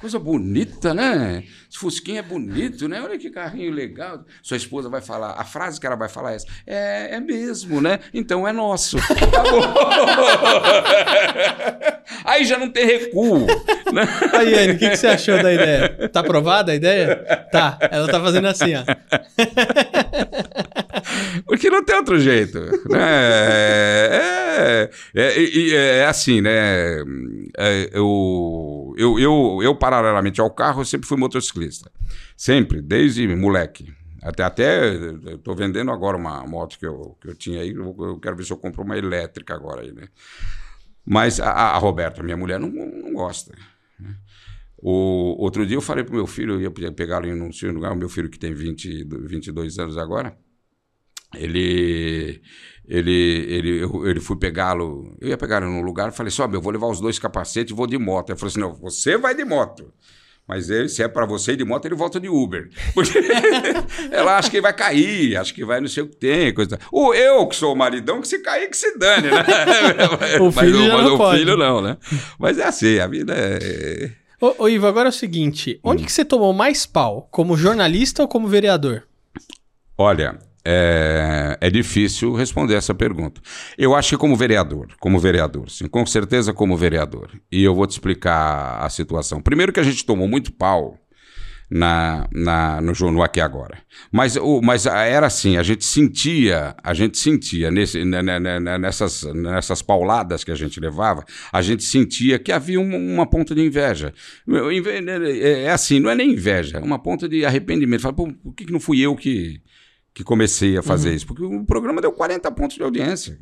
coisa 0.00 0.18
bonita, 0.18 0.94
né? 0.94 1.44
Esse 1.70 1.78
Fusquinha 1.78 2.20
é 2.20 2.22
bonito, 2.22 2.88
né? 2.88 3.00
Olha 3.02 3.18
que 3.18 3.30
carrinho 3.30 3.72
legal. 3.72 4.24
Sua 4.42 4.56
esposa 4.56 4.88
vai 4.88 5.00
falar: 5.00 5.34
A 5.38 5.44
frase 5.44 5.80
que 5.80 5.86
ela 5.86 5.96
vai 5.96 6.08
falar 6.08 6.32
é 6.32 6.36
essa: 6.36 6.46
É, 6.66 7.16
é 7.16 7.20
mesmo, 7.20 7.80
né? 7.80 8.00
Então 8.12 8.46
é 8.46 8.52
nosso. 8.52 8.96
Aí 12.24 12.44
já 12.44 12.58
não 12.58 12.70
tem 12.70 12.86
recuo. 12.86 13.46
Né? 13.92 14.02
Aí, 14.32 14.54
Anne, 14.54 14.72
o 14.72 14.78
que, 14.78 14.90
que 14.90 14.96
você 14.96 15.08
achou 15.08 15.42
da 15.42 15.52
ideia? 15.52 16.08
Tá 16.08 16.20
aprovada 16.20 16.72
a 16.72 16.74
ideia? 16.74 17.16
Tá. 17.50 17.78
Ela 17.90 18.08
tá 18.08 18.20
fazendo 18.20 18.48
assim, 18.48 18.74
ó. 18.74 18.84
Porque 21.46 21.70
não 21.70 21.84
tem 21.84 21.96
outro 21.96 22.18
jeito. 22.18 22.58
Né? 22.60 22.98
É, 24.60 24.90
é, 25.14 25.22
é, 25.22 25.98
é 25.98 26.06
assim, 26.06 26.40
né? 26.40 27.00
É, 27.56 27.90
eu, 27.92 28.94
eu, 28.96 29.18
eu, 29.18 29.58
eu, 29.62 29.74
paralelamente 29.74 30.40
ao 30.40 30.50
carro, 30.50 30.80
eu 30.80 30.84
sempre 30.84 31.06
fui 31.06 31.16
motociclista. 31.16 31.90
Sempre, 32.36 32.82
desde 32.82 33.26
moleque. 33.36 33.92
Até, 34.22 34.42
até 34.42 34.96
estou 35.34 35.54
vendendo 35.54 35.90
agora 35.90 36.16
uma 36.16 36.44
moto 36.46 36.78
que 36.78 36.86
eu, 36.86 37.16
que 37.20 37.28
eu 37.28 37.34
tinha 37.34 37.60
aí. 37.60 37.70
Eu, 37.70 38.18
quero 38.20 38.36
ver 38.36 38.44
se 38.44 38.52
eu 38.52 38.56
compro 38.56 38.82
uma 38.82 38.98
elétrica 38.98 39.54
agora 39.54 39.82
aí, 39.82 39.92
né? 39.92 40.08
Mas 41.04 41.40
a, 41.40 41.50
a 41.50 41.78
Roberta, 41.78 42.22
minha 42.22 42.36
mulher, 42.36 42.58
não, 42.58 42.68
não 42.68 43.12
gosta. 43.12 43.54
né? 43.98 44.14
O, 44.80 45.34
outro 45.38 45.66
dia 45.66 45.76
eu 45.76 45.80
falei 45.80 46.04
pro 46.04 46.14
meu 46.14 46.26
filho, 46.26 46.60
eu 46.60 46.72
ia 46.78 46.92
pegá-lo 46.92 47.26
em 47.26 47.40
um 47.40 47.50
lugar, 47.72 47.92
o 47.92 47.96
meu 47.96 48.08
filho 48.08 48.28
que 48.28 48.38
tem 48.38 48.54
20, 48.54 49.04
22 49.26 49.78
anos 49.78 49.98
agora, 49.98 50.36
ele 51.34 52.40
ele 52.88 53.46
ele 53.48 53.82
eu, 53.82 54.06
ele 54.06 54.20
fui 54.20 54.36
pegá-lo, 54.36 55.16
eu 55.20 55.28
ia 55.28 55.36
pegá-lo 55.36 55.66
num 55.66 55.82
lugar, 55.82 56.12
falei 56.12 56.28
assim, 56.28 56.42
eu 56.42 56.60
vou 56.60 56.72
levar 56.72 56.86
os 56.86 57.00
dois 57.00 57.18
capacetes 57.18 57.72
e 57.72 57.76
vou 57.76 57.86
de 57.86 57.98
moto. 57.98 58.30
Ele 58.30 58.38
falou 58.38 58.50
assim, 58.50 58.60
não, 58.60 58.74
você 58.74 59.16
vai 59.16 59.34
de 59.34 59.44
moto. 59.44 59.92
Mas 60.48 60.70
ele, 60.70 60.88
se 60.88 61.02
é 61.02 61.08
para 61.08 61.26
você 61.26 61.52
ir 61.52 61.56
de 61.56 61.64
moto, 61.64 61.84
ele 61.84 61.94
volta 61.94 62.18
de 62.18 62.26
Uber. 62.26 62.70
Porque 62.94 63.18
ela 64.10 64.38
acha 64.38 64.50
que 64.50 64.62
vai 64.62 64.72
cair, 64.72 65.36
acha 65.36 65.52
que 65.52 65.62
vai 65.62 65.78
não 65.78 65.88
sei 65.88 66.02
o 66.04 66.08
que 66.08 66.16
tem, 66.16 66.54
coisa. 66.54 66.78
O 66.90 67.12
eu 67.12 67.46
que 67.46 67.54
sou 67.54 67.74
o 67.74 67.76
maridão, 67.76 68.22
que 68.22 68.26
se 68.28 68.38
cair, 68.38 68.70
que 68.70 68.76
se 68.76 68.96
dane, 68.96 69.28
né? 69.30 69.44
O 70.40 70.50
filho 70.50 70.86
já 70.86 70.94
mas 70.96 71.04
não 71.04 71.14
o 71.16 71.18
pode. 71.18 71.38
filho 71.40 71.54
não, 71.58 71.82
né? 71.82 71.98
Mas 72.38 72.58
é 72.58 72.64
assim, 72.64 72.98
a 72.98 73.06
vida 73.06 73.34
é. 73.36 74.10
Ô, 74.40 74.64
ô, 74.64 74.68
Ivo, 74.70 74.86
agora 74.86 75.08
é 75.08 75.10
o 75.10 75.12
seguinte. 75.12 75.78
Onde 75.84 76.02
que 76.04 76.12
você 76.12 76.24
tomou 76.24 76.54
mais 76.54 76.86
pau? 76.86 77.28
Como 77.30 77.54
jornalista 77.54 78.22
ou 78.22 78.28
como 78.28 78.48
vereador? 78.48 79.02
Olha, 79.98 80.38
é, 80.70 81.56
é 81.62 81.70
difícil 81.70 82.34
responder 82.34 82.74
essa 82.74 82.94
pergunta. 82.94 83.40
Eu 83.78 83.94
acho 83.94 84.10
que 84.10 84.16
como 84.18 84.36
vereador, 84.36 84.88
como 85.00 85.18
vereador, 85.18 85.70
sim, 85.70 85.88
com 85.88 86.04
certeza 86.04 86.52
como 86.52 86.76
vereador. 86.76 87.30
E 87.50 87.64
eu 87.64 87.74
vou 87.74 87.86
te 87.86 87.92
explicar 87.92 88.78
a 88.84 88.90
situação. 88.90 89.40
Primeiro 89.40 89.72
que 89.72 89.80
a 89.80 89.82
gente 89.82 90.04
tomou 90.04 90.28
muito 90.28 90.52
pau 90.52 90.98
na, 91.70 92.28
na, 92.30 92.82
no 92.82 92.92
jornal 92.92 93.22
aqui 93.22 93.40
agora. 93.40 93.78
Mas, 94.12 94.36
o, 94.36 94.60
mas 94.60 94.84
era 94.84 95.26
assim, 95.26 95.56
a 95.56 95.62
gente 95.62 95.86
sentia, 95.86 96.74
a 96.82 96.92
gente 96.92 97.16
sentia 97.16 97.70
nesse, 97.70 98.04
nessas, 98.04 99.22
nessas 99.34 99.80
pauladas 99.80 100.44
que 100.44 100.50
a 100.50 100.54
gente 100.54 100.78
levava, 100.78 101.24
a 101.50 101.62
gente 101.62 101.82
sentia 101.82 102.38
que 102.38 102.52
havia 102.52 102.78
uma, 102.78 102.96
uma 102.96 103.26
ponta 103.26 103.54
de 103.54 103.62
inveja. 103.62 104.12
É, 105.40 105.70
assim, 105.70 105.98
não 105.98 106.10
é 106.10 106.14
nem 106.14 106.32
inveja, 106.32 106.76
é 106.76 106.82
uma 106.82 106.98
ponta 106.98 107.26
de 107.26 107.44
arrependimento. 107.46 108.02
Fala, 108.02 108.14
por 108.14 108.54
que 108.54 108.70
não 108.70 108.80
fui 108.80 109.00
eu 109.00 109.16
que, 109.16 109.62
que 110.18 110.24
comecei 110.24 110.76
a 110.76 110.82
fazer 110.82 111.10
uhum. 111.10 111.14
isso? 111.14 111.26
Porque 111.28 111.44
o 111.44 111.64
programa 111.64 112.00
deu 112.00 112.10
40 112.10 112.50
pontos 112.50 112.76
de 112.76 112.82
audiência. 112.82 113.38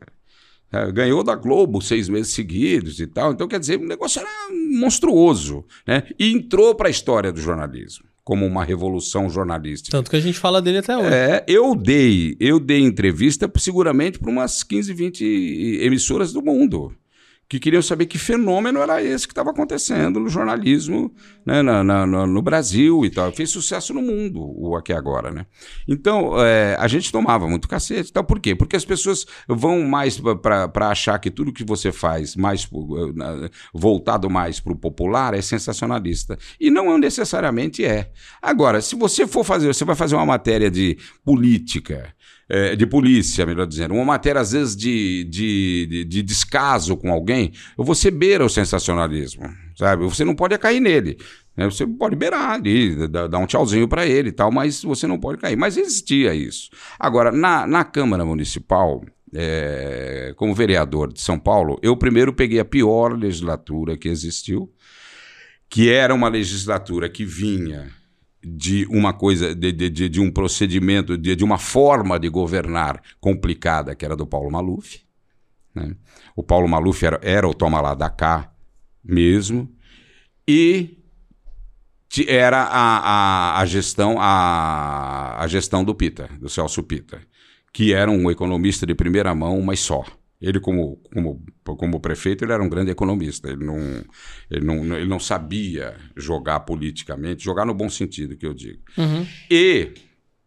É, 0.70 0.92
ganhou 0.92 1.24
da 1.24 1.34
Globo 1.34 1.80
seis 1.80 2.06
meses 2.06 2.34
seguidos 2.34 3.00
e 3.00 3.06
tal. 3.06 3.32
Então, 3.32 3.48
quer 3.48 3.58
dizer, 3.58 3.80
o 3.80 3.86
negócio 3.86 4.20
era 4.20 4.28
monstruoso. 4.78 5.64
Né? 5.86 6.02
E 6.18 6.30
entrou 6.30 6.74
para 6.74 6.88
a 6.88 6.90
história 6.90 7.32
do 7.32 7.40
jornalismo 7.40 8.04
como 8.22 8.44
uma 8.44 8.62
revolução 8.62 9.30
jornalística. 9.30 9.96
Tanto 9.96 10.10
que 10.10 10.16
a 10.16 10.20
gente 10.20 10.38
fala 10.38 10.60
dele 10.60 10.78
até 10.78 10.98
hoje. 10.98 11.14
É, 11.14 11.44
eu 11.48 11.74
dei, 11.74 12.36
eu 12.40 12.60
dei 12.60 12.80
entrevista 12.80 13.50
seguramente 13.56 14.18
para 14.18 14.30
umas 14.30 14.62
15, 14.62 14.92
20 14.92 15.78
emissoras 15.80 16.32
do 16.32 16.42
mundo 16.42 16.92
que 17.48 17.60
queriam 17.60 17.82
saber 17.82 18.06
que 18.06 18.18
fenômeno 18.18 18.80
era 18.80 19.02
esse 19.02 19.26
que 19.26 19.32
estava 19.32 19.50
acontecendo 19.50 20.18
no 20.18 20.28
jornalismo 20.28 21.14
né, 21.44 21.62
na, 21.62 21.84
na, 21.84 22.06
no 22.06 22.42
Brasil 22.42 23.04
e 23.04 23.10
tal. 23.10 23.30
Fez 23.32 23.50
sucesso 23.50 23.94
no 23.94 24.02
mundo, 24.02 24.40
o 24.40 24.74
Aqui 24.76 24.92
Agora, 24.92 25.30
né? 25.30 25.46
Então, 25.86 26.34
é, 26.44 26.76
a 26.78 26.88
gente 26.88 27.12
tomava 27.12 27.48
muito 27.48 27.68
cacete. 27.68 28.10
Então, 28.10 28.24
por 28.24 28.40
quê? 28.40 28.54
Porque 28.54 28.74
as 28.74 28.84
pessoas 28.84 29.26
vão 29.46 29.82
mais 29.82 30.20
para 30.42 30.88
achar 30.88 31.18
que 31.20 31.30
tudo 31.30 31.52
que 31.52 31.64
você 31.64 31.92
faz, 31.92 32.34
mais 32.34 32.68
voltado 33.72 34.28
mais 34.28 34.58
para 34.58 34.72
o 34.72 34.76
popular, 34.76 35.34
é 35.34 35.40
sensacionalista. 35.40 36.36
E 36.58 36.70
não 36.70 36.98
necessariamente 36.98 37.84
é. 37.84 38.10
Agora, 38.42 38.80
se 38.80 38.96
você 38.96 39.26
for 39.26 39.44
fazer, 39.44 39.68
você 39.68 39.84
vai 39.84 39.94
fazer 39.94 40.16
uma 40.16 40.26
matéria 40.26 40.70
de 40.70 40.98
política, 41.24 42.12
é, 42.48 42.76
de 42.76 42.86
polícia, 42.86 43.44
melhor 43.44 43.66
dizendo, 43.66 43.94
uma 43.94 44.04
matéria 44.04 44.40
às 44.40 44.52
vezes 44.52 44.76
de, 44.76 45.24
de, 45.24 45.86
de, 45.86 46.04
de 46.04 46.22
descaso 46.22 46.96
com 46.96 47.10
alguém, 47.10 47.52
você 47.76 48.10
beira 48.10 48.44
o 48.44 48.48
sensacionalismo, 48.48 49.48
sabe? 49.76 50.04
Você 50.04 50.24
não 50.24 50.34
pode 50.34 50.56
cair 50.58 50.80
nele. 50.80 51.18
Né? 51.56 51.64
Você 51.64 51.86
pode 51.86 52.14
beirar 52.14 52.50
ali, 52.50 53.08
dar 53.08 53.38
um 53.38 53.46
tchauzinho 53.46 53.88
para 53.88 54.06
ele 54.06 54.28
e 54.28 54.32
tal, 54.32 54.52
mas 54.52 54.82
você 54.82 55.06
não 55.06 55.18
pode 55.18 55.38
cair. 55.38 55.56
Mas 55.56 55.76
existia 55.76 56.34
isso. 56.34 56.70
Agora, 56.98 57.32
na, 57.32 57.66
na 57.66 57.82
Câmara 57.82 58.24
Municipal, 58.24 59.02
é, 59.34 60.32
como 60.36 60.54
vereador 60.54 61.12
de 61.12 61.20
São 61.20 61.38
Paulo, 61.38 61.78
eu 61.82 61.96
primeiro 61.96 62.32
peguei 62.32 62.60
a 62.60 62.64
pior 62.64 63.18
legislatura 63.18 63.96
que 63.96 64.08
existiu, 64.08 64.70
que 65.68 65.90
era 65.90 66.14
uma 66.14 66.28
legislatura 66.28 67.08
que 67.08 67.24
vinha 67.24 67.90
de 68.48 68.86
uma 68.86 69.12
coisa, 69.12 69.52
de, 69.52 69.72
de, 69.72 70.08
de 70.08 70.20
um 70.20 70.30
procedimento, 70.30 71.18
de, 71.18 71.34
de, 71.34 71.42
uma 71.42 71.58
forma 71.58 72.16
de 72.16 72.28
governar 72.28 73.02
complicada, 73.20 73.92
que 73.92 74.04
era 74.04 74.14
do 74.14 74.24
Paulo 74.24 74.52
Maluf. 74.52 75.00
Né? 75.74 75.96
O 76.36 76.44
Paulo 76.44 76.68
Maluf 76.68 77.04
era, 77.04 77.18
era 77.24 77.48
o 77.48 77.52
toma 77.52 77.80
lá 77.80 77.92
da 77.92 78.08
cá 78.08 78.52
mesmo, 79.02 79.68
e 80.46 80.96
era 82.28 82.62
a, 82.62 82.98
a, 82.98 83.60
a, 83.60 83.66
gestão 83.66 84.16
a, 84.20 85.42
a 85.42 85.46
gestão 85.48 85.84
do 85.84 85.92
Pita, 85.92 86.30
do 86.40 86.48
Celso 86.48 86.84
Pita, 86.84 87.20
que 87.72 87.92
era 87.92 88.08
um 88.08 88.30
economista 88.30 88.86
de 88.86 88.94
primeira 88.94 89.34
mão, 89.34 89.60
mas 89.60 89.80
só. 89.80 90.04
Ele, 90.40 90.60
como, 90.60 90.96
como, 91.12 91.42
como 91.64 92.00
prefeito, 92.00 92.44
ele 92.44 92.52
era 92.52 92.62
um 92.62 92.68
grande 92.68 92.90
economista. 92.90 93.48
Ele 93.48 93.64
não, 93.64 94.04
ele, 94.50 94.64
não, 94.64 94.96
ele 94.96 95.08
não 95.08 95.18
sabia 95.18 95.96
jogar 96.16 96.60
politicamente, 96.60 97.44
jogar 97.44 97.64
no 97.64 97.74
bom 97.74 97.88
sentido, 97.88 98.36
que 98.36 98.46
eu 98.46 98.52
digo. 98.52 98.80
Uhum. 98.98 99.26
E 99.50 99.94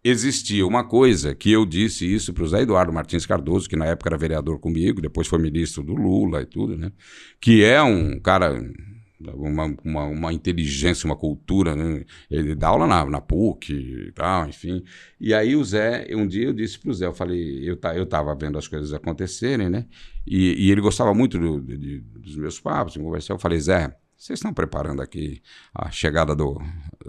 existia 0.03 0.65
uma 0.65 0.83
coisa 0.83 1.35
que 1.35 1.51
eu 1.51 1.65
disse 1.65 2.05
isso 2.05 2.33
para 2.33 2.43
o 2.43 2.47
Zé 2.47 2.61
Eduardo 2.61 2.93
Martins 2.93 3.25
Cardoso, 3.25 3.67
que 3.67 3.75
na 3.75 3.85
época 3.85 4.09
era 4.09 4.17
vereador 4.17 4.59
comigo, 4.59 5.01
depois 5.01 5.27
foi 5.27 5.39
ministro 5.39 5.83
do 5.83 5.93
Lula 5.93 6.41
e 6.41 6.45
tudo, 6.45 6.77
né? 6.77 6.91
Que 7.41 7.63
é 7.63 7.81
um 7.81 8.19
cara 8.19 8.61
uma, 9.19 9.75
uma, 9.83 10.03
uma, 10.05 10.33
inteligência, 10.33 11.05
uma 11.05 11.15
cultura, 11.15 11.75
né? 11.75 12.05
Ele 12.29 12.55
dá 12.55 12.69
aula 12.69 12.87
na, 12.87 13.05
na 13.05 13.21
PUC 13.21 13.73
e 13.73 14.11
tal, 14.13 14.47
enfim. 14.47 14.83
E 15.19 15.33
aí 15.33 15.55
o 15.55 15.63
Zé, 15.63 16.07
um 16.15 16.25
dia 16.25 16.45
eu 16.45 16.53
disse 16.53 16.79
pro 16.79 16.93
Zé, 16.93 17.05
eu 17.05 17.13
falei, 17.13 17.69
eu, 17.69 17.77
eu 17.95 18.05
tava 18.05 18.33
vendo 18.35 18.57
as 18.57 18.67
coisas 18.67 18.93
acontecerem, 18.93 19.69
né? 19.69 19.85
E, 20.25 20.67
e 20.67 20.71
ele 20.71 20.81
gostava 20.81 21.13
muito 21.13 21.37
do, 21.37 21.61
de, 21.61 21.99
dos 21.99 22.35
meus 22.37 22.59
papos, 22.59 22.95
em 22.95 23.03
conversar. 23.03 23.33
Eu 23.33 23.39
falei, 23.39 23.59
Zé, 23.59 23.93
vocês 24.15 24.37
estão 24.37 24.53
preparando 24.53 25.01
aqui 25.01 25.41
a 25.73 25.91
chegada 25.91 26.35
do, 26.35 26.61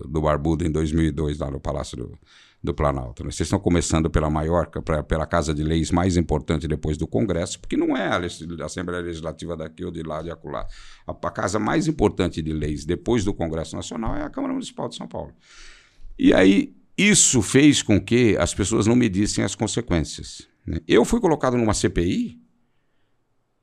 do 0.09 0.21
Barbudo 0.21 0.65
em 0.65 0.71
2002 0.71 1.39
lá 1.39 1.51
no 1.51 1.61
Palácio 1.61 1.97
do, 1.97 2.19
do 2.63 2.75
Planalto. 2.75 3.25
Né? 3.25 3.31
Vocês 3.31 3.47
estão 3.47 3.59
começando 3.59 4.11
pela 4.11 4.29
maior, 4.29 4.67
pra, 4.69 5.03
pela 5.03 5.27
casa 5.27 5.55
de 5.55 5.63
leis 5.63 5.91
mais 5.91 6.17
importante 6.17 6.69
depois 6.69 6.99
do 6.99 7.07
Congresso, 7.07 7.59
porque 7.59 7.77
não 7.77 7.97
é 7.97 8.09
a, 8.09 8.65
Assembleia 8.65 9.03
Legislativa 9.03 9.57
daqui 9.57 9.85
ou 9.85 9.91
de 9.91 10.03
lá, 10.03 10.23
de 10.23 10.31
acolá. 10.31 10.67
A, 11.07 11.13
a 11.13 11.31
casa 11.31 11.59
mais 11.59 11.89
importante 11.89 12.43
de 12.43 12.53
leis 12.53 12.85
depois 12.85 13.25
do 13.25 13.33
Congresso 13.33 13.75
Nacional 13.75 14.15
é 14.15 14.23
a 14.23 14.31
Câmara 14.31 14.53
Municipal 14.53 14.89
de 14.89 14.97
São 14.97 15.09
Paulo. 15.09 15.33
E 16.19 16.35
aí, 16.35 16.75
isso 16.97 17.41
fez 17.41 17.83
com 17.83 17.99
que 17.99 18.37
as 18.37 18.53
pessoas 18.53 18.87
não 18.87 18.95
medissem 18.95 19.43
as 19.43 19.55
consequências. 19.55 20.47
Né? 20.67 20.81
Eu 20.87 21.05
fui 21.05 21.19
colocado 21.19 21.57
numa 21.57 21.73
CPI, 21.73 22.39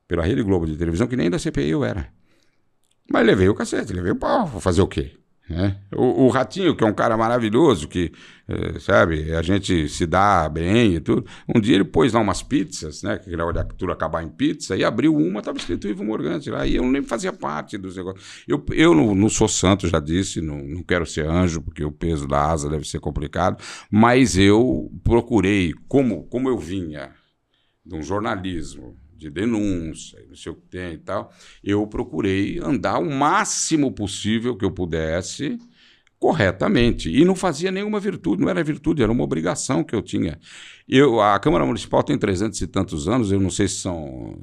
pela 0.07 0.25
Rede 0.25 0.41
Globo 0.41 0.65
de 0.65 0.75
televisão, 0.75 1.05
que 1.05 1.15
nem 1.15 1.29
da 1.29 1.37
CPI 1.37 1.69
eu 1.69 1.83
era. 1.83 2.11
Mas 3.11 3.25
levei 3.25 3.47
o 3.47 3.53
cacete, 3.53 3.93
levei 3.93 4.11
o 4.11 4.15
pau. 4.15 4.47
Vou 4.47 4.59
fazer 4.59 4.81
o 4.81 4.87
quê? 4.87 5.17
Né? 5.49 5.77
O, 5.95 6.25
o, 6.25 6.29
Ratinho, 6.29 6.75
que 6.75 6.83
é 6.83 6.87
um 6.87 6.93
cara 6.93 7.15
maravilhoso, 7.15 7.87
que, 7.87 8.11
é, 8.49 8.79
sabe, 8.79 9.33
a 9.33 9.41
gente 9.41 9.87
se 9.87 10.05
dá 10.05 10.49
bem 10.49 10.95
e 10.95 10.99
tudo. 10.99 11.25
Um 11.47 11.59
dia 11.59 11.75
ele 11.75 11.85
pôs 11.85 12.11
lá 12.11 12.19
umas 12.19 12.43
pizzas, 12.43 13.01
né? 13.01 13.17
Que 13.17 13.33
era 13.33 13.63
tudo 13.63 13.93
acabar 13.93 14.21
em 14.23 14.27
pizza, 14.27 14.75
e 14.75 14.83
abriu 14.83 15.15
uma, 15.15 15.39
estava 15.39 15.57
escrito 15.57 15.87
Ivo 15.87 16.03
Morgante 16.03 16.49
lá, 16.49 16.67
e 16.67 16.75
eu 16.75 16.85
nem 16.85 17.01
fazia 17.01 17.31
parte 17.31 17.77
dos 17.77 17.95
negócios. 17.95 18.43
Eu, 18.45 18.63
eu 18.71 18.93
não, 18.93 19.15
não 19.15 19.29
sou 19.29 19.47
santo, 19.47 19.87
já 19.87 20.01
disse, 20.01 20.41
não, 20.41 20.57
não 20.57 20.83
quero 20.83 21.05
ser 21.05 21.25
anjo, 21.25 21.61
porque 21.61 21.83
o 21.83 21.91
peso 21.91 22.27
da 22.27 22.51
asa 22.51 22.69
deve 22.69 22.85
ser 22.85 22.99
complicado, 22.99 23.63
mas 23.89 24.37
eu 24.37 24.91
procurei, 25.01 25.73
como, 25.87 26.25
como 26.25 26.49
eu 26.49 26.57
vinha 26.57 27.11
de 27.85 27.95
um 27.95 28.03
jornalismo 28.03 28.97
de 29.17 29.29
denúncia, 29.29 30.23
não 30.27 30.35
sei 30.35 30.51
o 30.51 30.55
que 30.55 30.67
tem 30.69 30.93
e 30.93 30.97
tal, 30.97 31.33
eu 31.63 31.85
procurei 31.87 32.59
andar 32.59 32.99
o 32.99 33.09
máximo 33.09 33.91
possível 33.91 34.55
que 34.55 34.63
eu 34.63 34.71
pudesse 34.71 35.57
corretamente. 36.19 37.09
E 37.09 37.23
não 37.23 37.35
fazia 37.35 37.71
nenhuma 37.71 37.99
virtude, 37.99 38.41
não 38.41 38.49
era 38.49 38.63
virtude, 38.63 39.03
era 39.03 39.11
uma 39.11 39.23
obrigação 39.23 39.83
que 39.83 39.95
eu 39.95 40.01
tinha. 40.01 40.39
Eu, 40.87 41.21
a 41.21 41.37
Câmara 41.39 41.65
Municipal 41.65 42.03
tem 42.03 42.17
trezentos 42.17 42.61
e 42.61 42.67
tantos 42.67 43.07
anos, 43.07 43.31
eu 43.31 43.39
não 43.39 43.49
sei 43.49 43.67
se 43.67 43.75
são. 43.75 44.39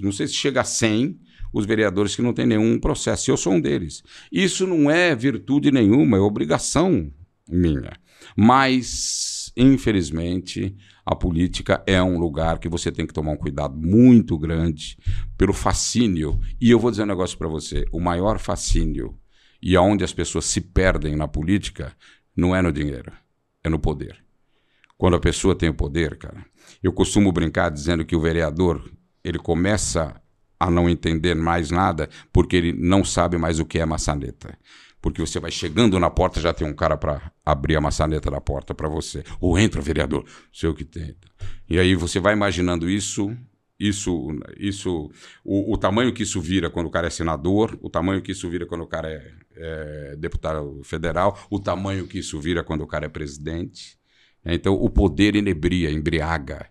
não 0.00 0.12
sei 0.12 0.26
se 0.26 0.34
chega 0.34 0.60
a 0.60 0.64
100 0.64 1.18
os 1.52 1.64
vereadores 1.64 2.14
que 2.14 2.22
não 2.22 2.32
têm 2.32 2.46
nenhum 2.46 2.78
processo. 2.78 3.30
Eu 3.30 3.36
sou 3.36 3.54
um 3.54 3.60
deles. 3.60 4.02
Isso 4.30 4.66
não 4.66 4.90
é 4.90 5.14
virtude 5.14 5.70
nenhuma, 5.70 6.16
é 6.16 6.20
obrigação 6.20 7.10
minha. 7.48 7.92
Mas, 8.36 9.37
infelizmente, 9.58 10.76
a 11.04 11.14
política 11.14 11.82
é 11.86 12.00
um 12.02 12.18
lugar 12.18 12.58
que 12.58 12.68
você 12.68 12.92
tem 12.92 13.06
que 13.06 13.12
tomar 13.12 13.32
um 13.32 13.36
cuidado 13.36 13.76
muito 13.76 14.38
grande 14.38 14.96
pelo 15.36 15.52
fascínio. 15.52 16.40
E 16.60 16.70
eu 16.70 16.78
vou 16.78 16.90
dizer 16.90 17.02
um 17.02 17.06
negócio 17.06 17.36
para 17.36 17.48
você: 17.48 17.84
o 17.92 17.98
maior 17.98 18.38
fascínio 18.38 19.18
e 19.60 19.74
aonde 19.76 20.04
as 20.04 20.12
pessoas 20.12 20.44
se 20.44 20.60
perdem 20.60 21.16
na 21.16 21.26
política 21.26 21.92
não 22.36 22.54
é 22.54 22.62
no 22.62 22.72
dinheiro, 22.72 23.12
é 23.64 23.68
no 23.68 23.78
poder. 23.78 24.16
Quando 24.96 25.16
a 25.16 25.20
pessoa 25.20 25.56
tem 25.56 25.68
o 25.68 25.74
poder, 25.74 26.16
cara, 26.16 26.46
eu 26.82 26.92
costumo 26.92 27.32
brincar 27.32 27.70
dizendo 27.70 28.04
que 28.04 28.14
o 28.14 28.20
vereador 28.20 28.88
ele 29.24 29.38
começa 29.38 30.20
a 30.60 30.70
não 30.70 30.88
entender 30.88 31.34
mais 31.34 31.70
nada 31.70 32.08
porque 32.32 32.56
ele 32.56 32.72
não 32.72 33.04
sabe 33.04 33.36
mais 33.36 33.58
o 33.58 33.64
que 33.64 33.78
é 33.78 33.86
maçaneta 33.86 34.56
porque 35.00 35.20
você 35.20 35.38
vai 35.38 35.50
chegando 35.50 35.98
na 35.98 36.10
porta, 36.10 36.40
já 36.40 36.52
tem 36.52 36.66
um 36.66 36.74
cara 36.74 36.96
para 36.96 37.32
abrir 37.44 37.76
a 37.76 37.80
maçaneta 37.80 38.30
da 38.30 38.40
porta 38.40 38.74
para 38.74 38.88
você. 38.88 39.22
Ou 39.40 39.58
entra, 39.58 39.80
vereador, 39.80 40.24
sei 40.52 40.68
o 40.68 40.74
que 40.74 40.84
tem. 40.84 41.16
E 41.68 41.78
aí 41.78 41.94
você 41.94 42.18
vai 42.18 42.32
imaginando 42.32 42.90
isso, 42.90 43.36
isso, 43.78 44.28
isso, 44.58 45.10
o, 45.44 45.72
o, 45.72 45.78
tamanho 45.78 46.12
que 46.12 46.24
isso 46.24 46.40
vira 46.40 46.68
quando 46.68 46.86
o 46.86 46.90
cara 46.90 47.06
é 47.06 47.10
senador, 47.10 47.78
o 47.80 47.88
tamanho 47.88 48.20
que 48.20 48.32
isso 48.32 48.50
vira 48.50 48.66
quando 48.66 48.82
o 48.82 48.86
cara 48.86 49.08
é, 49.08 49.32
é 49.54 50.16
deputado 50.16 50.82
federal, 50.82 51.38
o 51.48 51.60
tamanho 51.60 52.06
que 52.06 52.18
isso 52.18 52.40
vira 52.40 52.64
quando 52.64 52.82
o 52.82 52.86
cara 52.86 53.06
é 53.06 53.08
presidente. 53.08 53.96
Então 54.44 54.74
o 54.74 54.90
poder 54.90 55.36
inebria, 55.36 55.90
embriaga. 55.90 56.68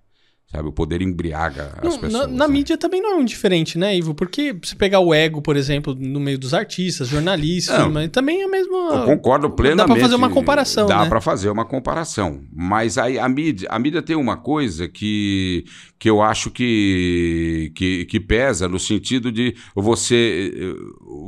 Sabe, 0.50 0.70
o 0.70 0.72
poder 0.72 1.02
embriaga 1.02 1.74
as 1.78 1.84
não, 1.84 2.00
pessoas. 2.00 2.14
Na, 2.14 2.26
na 2.26 2.48
né? 2.48 2.54
mídia 2.54 2.78
também 2.78 3.02
não 3.02 3.12
é 3.12 3.16
um 3.16 3.26
diferente, 3.26 3.78
né, 3.78 3.98
Ivo? 3.98 4.16
Porque 4.16 4.54
você 4.54 4.78
pegar 4.78 5.02
o 5.02 5.14
ego, 5.14 5.42
por 5.42 5.58
exemplo, 5.58 5.94
no 5.94 6.22
meio 6.22 6.40
dos 6.40 6.54
artistas, 6.54 7.10
jornalistas, 7.10 7.78
não, 7.78 7.92
mas 7.92 8.10
também 8.10 8.42
é 8.42 8.46
a 8.46 8.48
mesma. 8.48 8.78
Eu 8.78 9.06
concordo 9.06 9.50
plenamente. 9.50 9.90
Dá 9.90 9.94
pra 9.94 10.02
fazer 10.02 10.16
uma 10.16 10.30
comparação. 10.30 10.88
Dá 10.88 11.04
né? 11.04 11.10
pra 11.10 11.20
fazer 11.20 11.50
uma 11.50 11.66
comparação. 11.66 12.46
Mas 12.50 12.98
aí 12.98 13.20
a 13.20 13.28
mídia, 13.28 13.68
a 13.70 13.78
mídia 13.78 14.02
tem 14.02 14.16
uma 14.16 14.38
coisa 14.38 14.88
que, 14.88 15.66
que 16.00 16.10
eu 16.10 16.22
acho 16.22 16.50
que, 16.50 17.74
que, 17.76 18.06
que 18.06 18.20
pesa 18.20 18.70
no 18.70 18.80
sentido 18.80 19.34
de 19.34 19.54
você, 19.76 20.74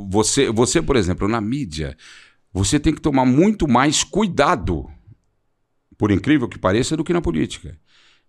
você, 0.08 0.50
você, 0.50 0.80
por 0.80 0.96
exemplo, 0.96 1.28
na 1.28 1.42
mídia 1.42 1.94
você 2.52 2.80
tem 2.80 2.94
que 2.94 3.00
tomar 3.00 3.24
muito 3.24 3.68
mais 3.68 4.02
cuidado, 4.02 4.86
por 5.96 6.10
incrível 6.10 6.48
que 6.48 6.58
pareça, 6.58 6.96
do 6.96 7.04
que 7.04 7.12
na 7.12 7.20
política. 7.20 7.78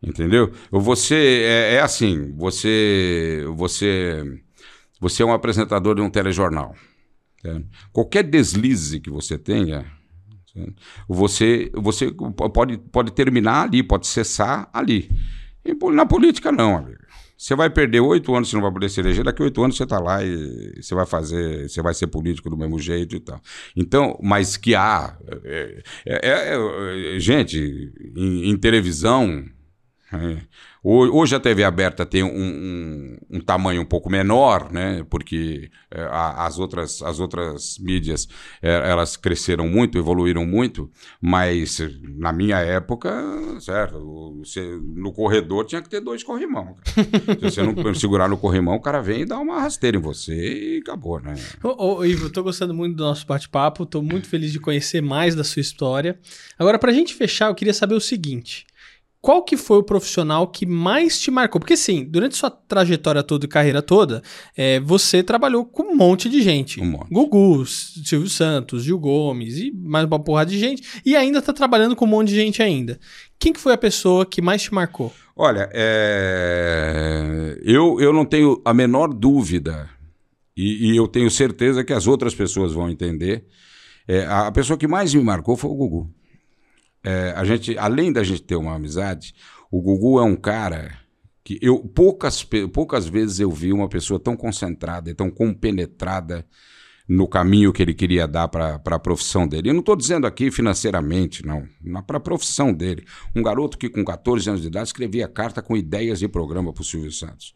Entendeu? 0.03 0.51
Você 0.71 1.43
é, 1.45 1.75
é 1.75 1.81
assim, 1.81 2.33
você 2.35 3.43
você 3.55 4.23
você 4.99 5.23
é 5.23 5.25
um 5.25 5.33
apresentador 5.33 5.95
de 5.95 6.01
um 6.01 6.09
telejornal. 6.09 6.75
Qualquer 7.91 8.23
deslize 8.23 8.99
que 8.99 9.09
você 9.09 9.37
tenha, 9.37 9.85
você, 11.07 11.71
você 11.73 12.11
pode, 12.53 12.77
pode 12.77 13.11
terminar 13.11 13.63
ali, 13.63 13.81
pode 13.81 14.05
cessar 14.07 14.69
ali. 14.73 15.09
E 15.65 15.73
na 15.91 16.05
política, 16.05 16.51
não, 16.51 16.77
amigo. 16.77 17.01
Você 17.37 17.55
vai 17.55 17.71
perder 17.71 17.99
oito 18.01 18.35
anos, 18.35 18.49
você 18.49 18.55
não 18.55 18.61
vai 18.61 18.71
poder 18.71 18.87
se 18.87 18.99
eleger, 18.99 19.23
daqui 19.23 19.41
oito 19.41 19.63
anos 19.63 19.75
você 19.75 19.83
está 19.83 19.97
lá 19.97 20.23
e 20.23 20.79
você 20.79 20.93
vai 20.93 21.07
fazer, 21.07 21.67
você 21.67 21.81
vai 21.81 21.91
ser 21.95 22.05
político 22.05 22.51
do 22.51 22.55
mesmo 22.55 22.77
jeito 22.77 23.15
e 23.15 23.19
tal. 23.19 23.41
Então, 23.75 24.15
mas 24.21 24.57
que 24.57 24.75
há. 24.75 25.17
É, 25.43 25.83
é, 26.05 26.29
é, 26.29 27.15
é 27.15 27.19
gente, 27.19 27.91
em, 28.15 28.51
em 28.51 28.57
televisão, 28.57 29.43
é. 30.13 30.41
Hoje 30.83 31.35
a 31.35 31.39
TV 31.39 31.63
aberta 31.63 32.07
tem 32.07 32.23
um, 32.23 32.27
um, 32.27 33.17
um, 33.29 33.39
tamanho 33.39 33.83
um 33.83 33.85
pouco 33.85 34.09
menor, 34.09 34.71
né? 34.71 35.05
Porque 35.07 35.69
é, 35.91 36.07
as, 36.11 36.57
outras, 36.57 37.03
as 37.03 37.19
outras 37.19 37.77
mídias 37.77 38.27
é, 38.63 38.89
elas 38.89 39.15
cresceram 39.15 39.67
muito, 39.67 39.99
evoluíram 39.99 40.43
muito, 40.43 40.89
mas 41.21 41.77
na 42.17 42.33
minha 42.33 42.57
época, 42.57 43.11
certo? 43.59 44.39
Você, 44.39 44.79
no 44.81 45.13
corredor 45.13 45.65
tinha 45.65 45.83
que 45.83 45.89
ter 45.89 46.01
dois 46.01 46.23
corrimão. 46.23 46.75
Se 47.39 47.39
você 47.39 47.61
não 47.61 47.93
segurar 47.93 48.27
no 48.27 48.37
corrimão, 48.37 48.73
o 48.73 48.81
cara 48.81 49.01
vem 49.01 49.21
e 49.21 49.25
dá 49.25 49.37
uma 49.37 49.61
rasteira 49.61 49.97
em 49.97 50.01
você 50.01 50.77
e 50.77 50.77
acabou, 50.79 51.21
né? 51.21 51.35
Ô, 51.63 51.97
ô 51.97 52.05
Ivo, 52.05 52.31
tô 52.31 52.41
gostando 52.41 52.73
muito 52.73 52.95
do 52.95 53.03
nosso 53.03 53.27
bate-papo, 53.27 53.85
tô 53.85 54.01
muito 54.01 54.27
feliz 54.27 54.51
de 54.51 54.59
conhecer 54.59 54.99
mais 54.99 55.35
da 55.35 55.43
sua 55.43 55.59
história. 55.59 56.19
Agora, 56.57 56.79
pra 56.79 56.91
gente 56.91 57.13
fechar, 57.13 57.49
eu 57.49 57.55
queria 57.55 57.73
saber 57.73 57.93
o 57.93 58.01
seguinte 58.01 58.65
qual 59.21 59.43
que 59.43 59.55
foi 59.55 59.77
o 59.77 59.83
profissional 59.83 60.47
que 60.47 60.65
mais 60.65 61.19
te 61.21 61.29
marcou? 61.29 61.61
Porque 61.61 61.77
sim, 61.77 62.03
durante 62.03 62.35
sua 62.35 62.49
trajetória 62.49 63.21
toda 63.21 63.45
e 63.45 63.47
carreira 63.47 63.79
toda, 63.79 64.23
é, 64.57 64.79
você 64.79 65.21
trabalhou 65.21 65.63
com 65.63 65.83
um 65.83 65.95
monte 65.95 66.27
de 66.27 66.41
gente. 66.41 66.81
Um 66.81 66.85
monte. 66.85 67.09
Gugu, 67.11 67.63
Silvio 67.67 68.27
Santos, 68.27 68.83
Gil 68.83 68.97
Gomes 68.97 69.59
e 69.59 69.71
mais 69.71 70.05
uma 70.05 70.19
porrada 70.19 70.49
de 70.49 70.57
gente. 70.57 71.01
E 71.05 71.15
ainda 71.15 71.37
está 71.37 71.53
trabalhando 71.53 71.95
com 71.95 72.05
um 72.05 72.07
monte 72.07 72.29
de 72.29 72.35
gente 72.35 72.63
ainda. 72.63 72.99
Quem 73.37 73.53
que 73.53 73.59
foi 73.59 73.73
a 73.73 73.77
pessoa 73.77 74.25
que 74.25 74.41
mais 74.41 74.63
te 74.63 74.73
marcou? 74.73 75.13
Olha, 75.35 75.69
é... 75.71 77.59
eu, 77.63 78.01
eu 78.01 78.11
não 78.11 78.25
tenho 78.25 78.59
a 78.65 78.73
menor 78.73 79.13
dúvida 79.13 79.87
e, 80.57 80.91
e, 80.91 80.97
eu 80.97 81.07
tenho 81.07 81.29
certeza 81.29 81.83
que 81.83 81.93
as 81.93 82.07
outras 82.07 82.33
pessoas 82.33 82.73
vão 82.73 82.89
entender. 82.89 83.45
É, 84.07 84.25
a 84.25 84.51
pessoa 84.51 84.77
que 84.77 84.87
mais 84.87 85.13
me 85.13 85.23
marcou 85.23 85.55
foi 85.55 85.69
o 85.69 85.75
Gugu 85.75 86.20
é, 87.03 87.33
a 87.35 87.43
gente, 87.43 87.77
além 87.77 88.11
da 88.11 88.23
gente 88.23 88.43
ter 88.43 88.55
uma 88.55 88.75
amizade, 88.75 89.33
o 89.71 89.81
Gugu 89.81 90.19
é 90.19 90.23
um 90.23 90.35
cara 90.35 90.97
que 91.43 91.57
eu 91.61 91.79
poucas, 91.79 92.43
poucas 92.73 93.07
vezes 93.07 93.39
eu 93.39 93.49
vi 93.49 93.73
uma 93.73 93.89
pessoa 93.89 94.19
tão 94.19 94.35
concentrada 94.35 95.09
e 95.09 95.13
tão 95.13 95.31
compenetrada 95.31 96.45
no 97.07 97.27
caminho 97.27 97.73
que 97.73 97.81
ele 97.81 97.93
queria 97.93 98.27
dar 98.27 98.47
para 98.47 98.75
a 98.85 98.99
profissão 98.99 99.47
dele. 99.47 99.69
Eu 99.69 99.73
não 99.73 99.79
estou 99.81 99.95
dizendo 99.95 100.25
aqui 100.25 100.49
financeiramente, 100.51 101.45
não. 101.45 101.67
Para 102.05 102.17
a 102.17 102.21
profissão 102.21 102.71
dele. 102.71 103.05
Um 103.35 103.41
garoto 103.41 103.77
que 103.77 103.89
com 103.89 104.05
14 104.05 104.49
anos 104.49 104.61
de 104.61 104.67
idade 104.67 104.87
escrevia 104.87 105.27
carta 105.27 105.61
com 105.61 105.75
ideias 105.75 106.19
de 106.19 106.27
programa 106.27 106.71
para 106.71 106.81
o 106.81 106.85
Silvio 106.85 107.11
Santos 107.11 107.53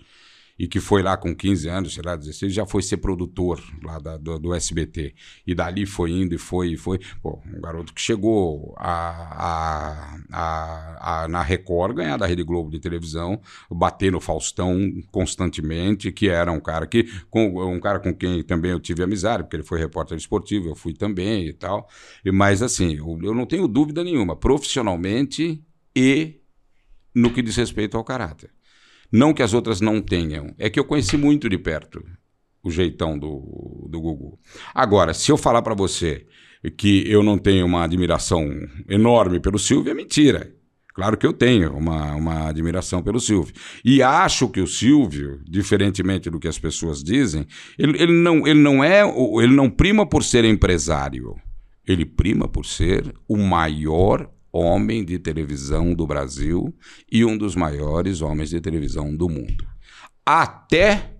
e 0.58 0.68
que 0.68 0.80
foi 0.80 1.04
lá 1.04 1.18
com 1.18 1.36
15 1.36 1.68
anos, 1.68 1.94
sei 1.94 2.04
lá, 2.04 2.16
16, 2.16 2.54
já 2.54 2.66
foi 2.66 2.82
ser 2.82 2.98
produtor 2.98 3.62
lá 3.84 4.00
da, 4.00 4.16
do, 4.16 4.40
do, 4.40 4.54
SBT. 4.54 5.14
E 5.46 5.54
dali 5.54 5.86
foi 5.86 6.12
indo 6.12 6.34
e 6.34 6.38
foi 6.38 6.70
e 6.70 6.78
foi. 6.78 7.00
Pô, 7.22 7.42
um 7.46 7.60
garoto 7.60 7.94
que 7.94 8.02
chegou 8.02 8.74
a, 8.78 10.18
a, 10.32 11.24
a, 11.24 11.28
na 11.28 11.42
Record 11.42 11.98
ganhar 11.98 12.16
da 12.16 12.26
Rede 12.26 12.44
Globo 12.44 12.72
de 12.72 12.80
televisão, 12.80 13.42
bater 13.70 14.12
no 14.12 14.22
Faustão 14.22 14.80
constantemente, 15.12 16.12
que 16.12 16.30
era 16.30 16.52
um 16.52 16.62
cara 16.62 16.88
que. 16.88 17.04
Com, 17.30 17.62
um 17.70 17.80
cara 17.80 18.00
com 18.00 18.14
quem 18.14 18.42
também 18.42 18.72
eu 18.72 18.80
tive 18.80 19.04
amizade, 19.04 19.44
porque 19.44 19.58
ele 19.58 19.64
foi 19.64 19.78
repórter 19.78 20.18
esportivo, 20.18 20.70
eu 20.70 20.76
fui 20.76 20.94
também 20.94 21.48
e 21.48 21.54
tal. 21.54 21.90
E, 22.24 22.32
mas 22.32 22.62
assim, 22.62 22.96
eu, 22.96 23.20
eu 23.22 23.34
não 23.34 23.46
tenho 23.46 23.68
dúvida 23.68 24.06
nenhuma, 24.06 24.38
profissionalmente 24.38 25.62
e 25.94 26.40
no 27.14 27.32
que 27.34 27.42
diz 27.42 27.58
respeito 27.58 27.98
ao 27.98 28.04
caráter. 28.06 28.56
Não 29.12 29.34
que 29.34 29.44
as 29.44 29.54
outras 29.54 29.82
não 29.82 30.02
tenham, 30.02 30.54
é 30.58 30.70
que 30.70 30.80
eu 30.80 30.86
conheci 30.86 31.18
muito 31.18 31.48
de 31.50 31.58
perto 31.58 32.04
o 32.64 32.72
jeitão 32.72 33.18
do, 33.18 33.88
do 33.90 34.02
Gugu. 34.02 34.40
Agora, 34.74 35.14
se 35.14 35.32
eu 35.32 35.38
falar 35.38 35.62
para 35.62 35.76
você 35.76 36.26
que 36.78 37.04
eu 37.08 37.22
não 37.22 37.38
tenho 37.38 37.66
uma 37.66 37.84
admiração 37.84 38.44
enorme 38.90 39.40
pelo 39.40 39.60
Silvio, 39.60 39.92
é 39.92 39.94
mentira. 39.94 40.52
Claro 40.96 41.18
que 41.18 41.28
eu 41.28 41.34
tenho 41.34 41.76
uma, 41.76 42.16
uma 42.16 42.48
admiração 42.48 43.04
pelo 43.04 43.20
Silvio. 43.20 43.54
E 43.84 44.02
acho 44.02 44.48
que 44.48 44.62
o 44.62 44.68
Silvio, 44.68 45.42
diferentemente 45.46 46.30
do 46.30 46.40
que 46.40 46.48
as 46.48 46.58
pessoas 46.58 47.04
dizem, 47.04 47.46
ele, 47.78 48.02
ele, 48.02 48.14
não, 48.14 48.48
ele, 48.48 48.60
não, 48.60 48.84
é, 48.84 49.02
ele 49.44 49.54
não 49.54 49.70
prima 49.70 50.08
por 50.08 50.24
ser 50.24 50.46
empresário. 50.46 51.36
Ele 51.86 52.06
prima 52.06 52.48
por 52.48 52.66
ser 52.66 53.14
o 53.28 53.38
maior 53.38 54.32
homem 54.56 55.04
de 55.04 55.20
televisão 55.20 55.94
do 55.94 56.08
Brasil 56.08 56.74
e 57.12 57.26
um 57.26 57.38
dos 57.38 57.56
maiores 57.56 58.22
homens 58.22 58.50
de 58.50 58.62
televisão 58.62 59.16
do 59.16 59.30
mundo. 59.30 59.66
Até 60.26 61.12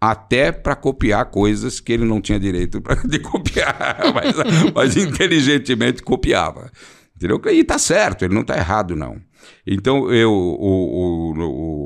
até 0.00 0.52
para 0.52 0.76
copiar 0.76 1.30
coisas 1.30 1.80
que 1.80 1.90
ele 1.90 2.04
não 2.04 2.20
tinha 2.20 2.38
direito 2.38 2.82
de 3.08 3.18
copiar, 3.20 4.00
mas, 4.12 4.36
mas 4.74 4.96
inteligentemente 4.98 6.02
copiava. 6.02 6.70
Entendeu? 7.16 7.40
E 7.50 7.64
tá 7.64 7.78
certo, 7.78 8.24
ele 8.24 8.34
não 8.34 8.44
tá 8.44 8.56
errado, 8.56 8.94
não. 8.94 9.18
Então, 9.66 10.12
eu, 10.12 10.30
o, 10.30 11.32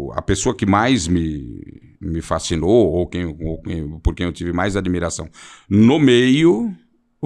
o, 0.09 0.13
a 0.15 0.23
pessoa 0.23 0.57
que 0.57 0.67
mais 0.67 1.07
me, 1.07 1.63
me 2.01 2.21
fascinou, 2.21 2.93
ou, 2.93 3.07
quem, 3.07 3.25
ou 3.27 3.63
quem, 3.63 4.01
por 4.01 4.15
quem 4.15 4.27
eu 4.27 4.33
tive 4.33 4.53
mais 4.53 4.77
admiração 4.77 5.29
no 5.69 5.99
meio, 5.99 6.75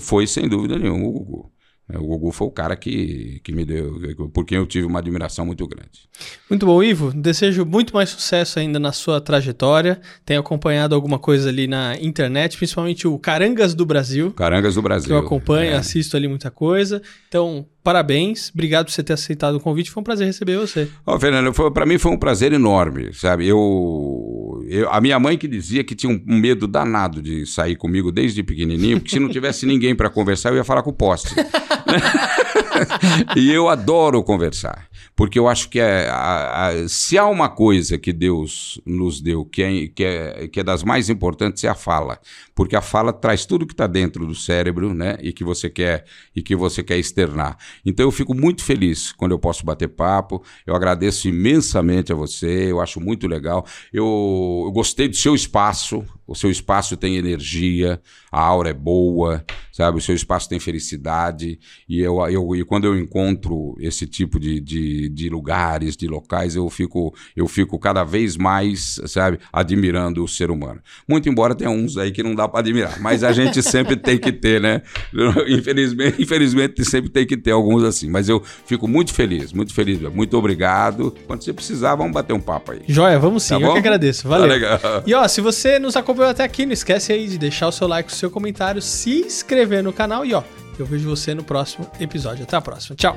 foi, 0.01 0.27
sem 0.27 0.49
dúvida 0.49 0.79
nenhuma, 0.79 1.07
o 1.07 1.13
Gugu. 1.13 1.52
É, 1.89 1.99
o 1.99 2.03
Gugu 2.03 2.31
foi 2.31 2.47
o 2.47 2.51
cara 2.51 2.77
que, 2.77 3.41
que 3.43 3.53
me 3.53 3.65
deu, 3.65 4.01
por 4.33 4.45
quem 4.45 4.57
eu 4.57 4.67
tive 4.67 4.87
uma 4.87 5.01
admiração 5.01 5.45
muito 5.45 5.67
grande. 5.67 6.09
Muito 6.49 6.65
bom, 6.65 6.83
Ivo. 6.83 7.13
Desejo 7.13 7.65
muito 7.65 7.95
mais 7.95 8.11
sucesso 8.11 8.59
ainda 8.59 8.79
na 8.79 8.93
sua 8.93 9.21
trajetória. 9.21 10.01
Tenho 10.25 10.41
acompanhado 10.41 10.95
alguma 10.95 11.19
coisa 11.19 11.49
ali 11.49 11.67
na 11.67 11.97
internet, 12.01 12.57
principalmente 12.57 13.07
o 13.09 13.19
Carangas 13.19 13.75
do 13.75 13.85
Brasil. 13.85 14.33
Carangas 14.33 14.77
do 14.77 14.83
Brasil. 14.83 15.09
Que 15.09 15.13
eu 15.13 15.19
acompanho, 15.19 15.73
é. 15.73 15.77
assisto 15.77 16.17
ali 16.17 16.29
muita 16.29 16.51
coisa. 16.51 17.03
Então, 17.29 17.67
parabéns. 17.83 18.51
Obrigado 18.55 18.87
por 18.87 18.93
você 18.93 19.03
ter 19.03 19.15
aceitado 19.15 19.57
o 19.57 19.61
convite. 19.61 19.91
Foi 19.91 20.01
um 20.01 20.05
prazer 20.05 20.27
receber 20.27 20.57
você. 20.57 20.89
Ó, 21.05 21.17
oh, 21.17 21.21
Fernando, 21.21 21.53
para 21.73 21.85
mim 21.85 21.99
foi 21.99 22.13
um 22.13 22.19
prazer 22.19 22.53
enorme, 22.53 23.13
sabe? 23.13 23.47
Eu, 23.47 23.59
eu, 24.73 24.91
a 24.91 25.03
minha 25.03 25.19
mãe 25.19 25.37
que 25.37 25.47
dizia 25.47 25.85
que 25.85 25.95
tinha 25.95 26.11
um 26.11 26.39
medo 26.39 26.67
danado 26.67 27.21
de 27.21 27.45
sair 27.45 27.77
comigo 27.77 28.11
desde 28.11 28.43
pequenininho, 28.43 28.99
porque 28.99 29.15
se 29.15 29.21
não 29.21 29.29
tivesse 29.29 29.65
ninguém 29.67 29.95
para 29.95 30.09
conversar, 30.09 30.49
eu 30.49 30.57
ia 30.57 30.65
falar 30.65 30.83
com 30.83 30.89
o 30.89 30.95
poste. 30.95 31.35
e 33.37 33.53
eu 33.53 33.69
adoro 33.69 34.23
conversar, 34.23 34.89
porque 35.15 35.39
eu 35.39 35.47
acho 35.47 35.69
que 35.69 35.79
é, 35.79 36.09
a, 36.09 36.69
a, 36.69 36.89
se 36.89 37.19
há 37.19 37.27
uma 37.27 37.51
coisa 37.51 37.99
que 37.99 38.15
Deus 38.15 38.81
nos 38.87 39.21
deu 39.21 39.45
que 39.45 39.63
é, 39.63 39.87
que, 39.89 40.05
é, 40.05 40.49
que 40.49 40.61
é 40.61 40.63
das 40.63 40.83
mais 40.83 41.11
importantes 41.11 41.63
é 41.65 41.69
a 41.69 41.75
fala, 41.75 42.19
porque 42.55 42.75
a 42.75 42.81
fala 42.81 43.13
traz 43.13 43.45
tudo 43.45 43.67
que 43.67 43.75
está 43.75 43.87
dentro 43.87 44.27
do 44.27 44.35
cérebro, 44.35 44.95
né, 44.95 45.19
e 45.21 45.33
que 45.33 45.45
você 45.45 45.69
quer 45.69 46.05
e 46.35 46.43
que 46.43 46.57
você 46.57 46.83
quer 46.83 46.99
externar. 46.99 47.59
Então 47.85 48.07
eu 48.07 48.11
fico 48.11 48.35
muito 48.35 48.65
feliz 48.65 49.13
quando 49.13 49.33
eu 49.33 49.39
posso 49.39 49.67
bater 49.67 49.89
papo. 49.89 50.43
Eu 50.67 50.75
agradeço 50.75 51.29
imensamente 51.29 52.13
a 52.13 52.15
você, 52.15 52.71
eu 52.71 52.81
acho 52.81 53.01
muito 53.01 53.27
legal. 53.27 53.67
Eu, 53.93 54.62
eu 54.67 54.73
gostei 54.73 55.09
do 55.09 55.17
seu 55.17 55.35
espaço, 55.35 56.05
o 56.27 56.35
seu 56.35 56.51
espaço 56.51 56.97
tem 56.97 57.17
energia, 57.17 58.01
a 58.31 58.41
aura 58.41 58.71
é 58.71 58.75
boa, 58.75 59.45
sabe? 59.73 59.99
O 59.99 60.01
seu 60.01 60.15
espaço 60.15 60.49
tem 60.49 60.61
felicidade. 60.61 61.59
E, 61.89 62.01
eu, 62.01 62.19
eu, 62.29 62.57
e 62.57 62.65
quando 62.65 62.85
eu 62.85 62.97
encontro 62.97 63.75
esse 63.81 64.07
tipo 64.07 64.39
de, 64.39 64.61
de, 64.61 65.09
de, 65.09 65.29
lugares, 65.29 65.97
de 65.97 66.07
locais, 66.07 66.55
eu 66.55 66.69
fico, 66.71 67.15
eu 67.37 67.49
fico 67.49 67.79
cada 67.79 68.05
vez 68.05 68.37
mais, 68.37 69.01
sabe, 69.07 69.39
admirando 69.53 70.23
o 70.23 70.29
ser 70.29 70.51
humano. 70.51 70.81
Muito 71.09 71.29
embora 71.29 71.55
tenha 71.55 71.71
uns 71.71 71.99
aí 71.99 72.13
que 72.13 72.23
não 72.23 72.35
dá 72.35 72.49
para 72.49 72.61
admirar, 72.61 73.01
mas 73.01 73.25
a 73.25 73.33
gente 73.33 73.61
sempre 73.63 73.97
tem 73.97 74.17
que 74.17 74.33
ter, 74.33 74.61
né? 74.61 74.83
Infelizmente, 75.49 76.23
infelizmente 76.23 76.85
sempre 76.85 77.11
tem 77.11 77.27
que 77.27 77.37
ter 77.37 77.51
alguns 77.51 77.83
assim. 77.83 78.09
Mas 78.09 78.29
eu 78.29 78.43
fico 78.65 78.87
muito 78.87 79.13
feliz, 79.13 79.53
muito 79.53 79.75
feliz. 79.75 80.01
Muito 80.01 80.37
obrigado. 80.39 81.15
Quando 81.27 81.43
você 81.43 81.53
precisar, 81.53 81.95
vamos 81.95 82.13
bater 82.13 82.33
um 82.33 82.41
papo 82.41 82.73
aí. 82.73 82.83
Joia, 82.87 83.19
vamos 83.19 83.43
sim. 83.43 83.59
Tá 83.59 83.61
eu 83.61 83.73
que 83.73 83.79
agradeço. 83.79 84.29
Valeu. 84.29 84.47
Tá 84.47 84.53
legal. 84.53 84.81
E 85.07 85.15
ó, 85.15 85.27
se 85.29 85.41
você 85.41 85.79
nos 85.79 85.97
acompanha 85.97 86.12
acompanhou 86.13 86.31
até 86.31 86.45
aqui, 86.45 86.67
não 86.67 86.73
esquece 86.73 87.13
aí 87.13 87.27
de 87.27 87.39
deixar 87.39 87.69
o 87.69 87.73
seu 87.73 87.89
like, 87.89 88.13
o 88.13 88.15
seu 88.15 88.31
comentário, 88.31 88.81
se 88.81 89.21
inscrever 89.21 89.83
no 89.83 89.93
canal 89.93 90.25
e 90.25 90.35
ó, 90.35 90.43
eu 90.79 90.87
vejo 90.87 91.09
você 91.09 91.35
no 91.35 91.43
próximo 91.43 91.91
episódio. 91.99 92.45
Até 92.45 92.57
a 92.57 92.61
próxima. 92.61 92.97
Tchau. 92.97 93.17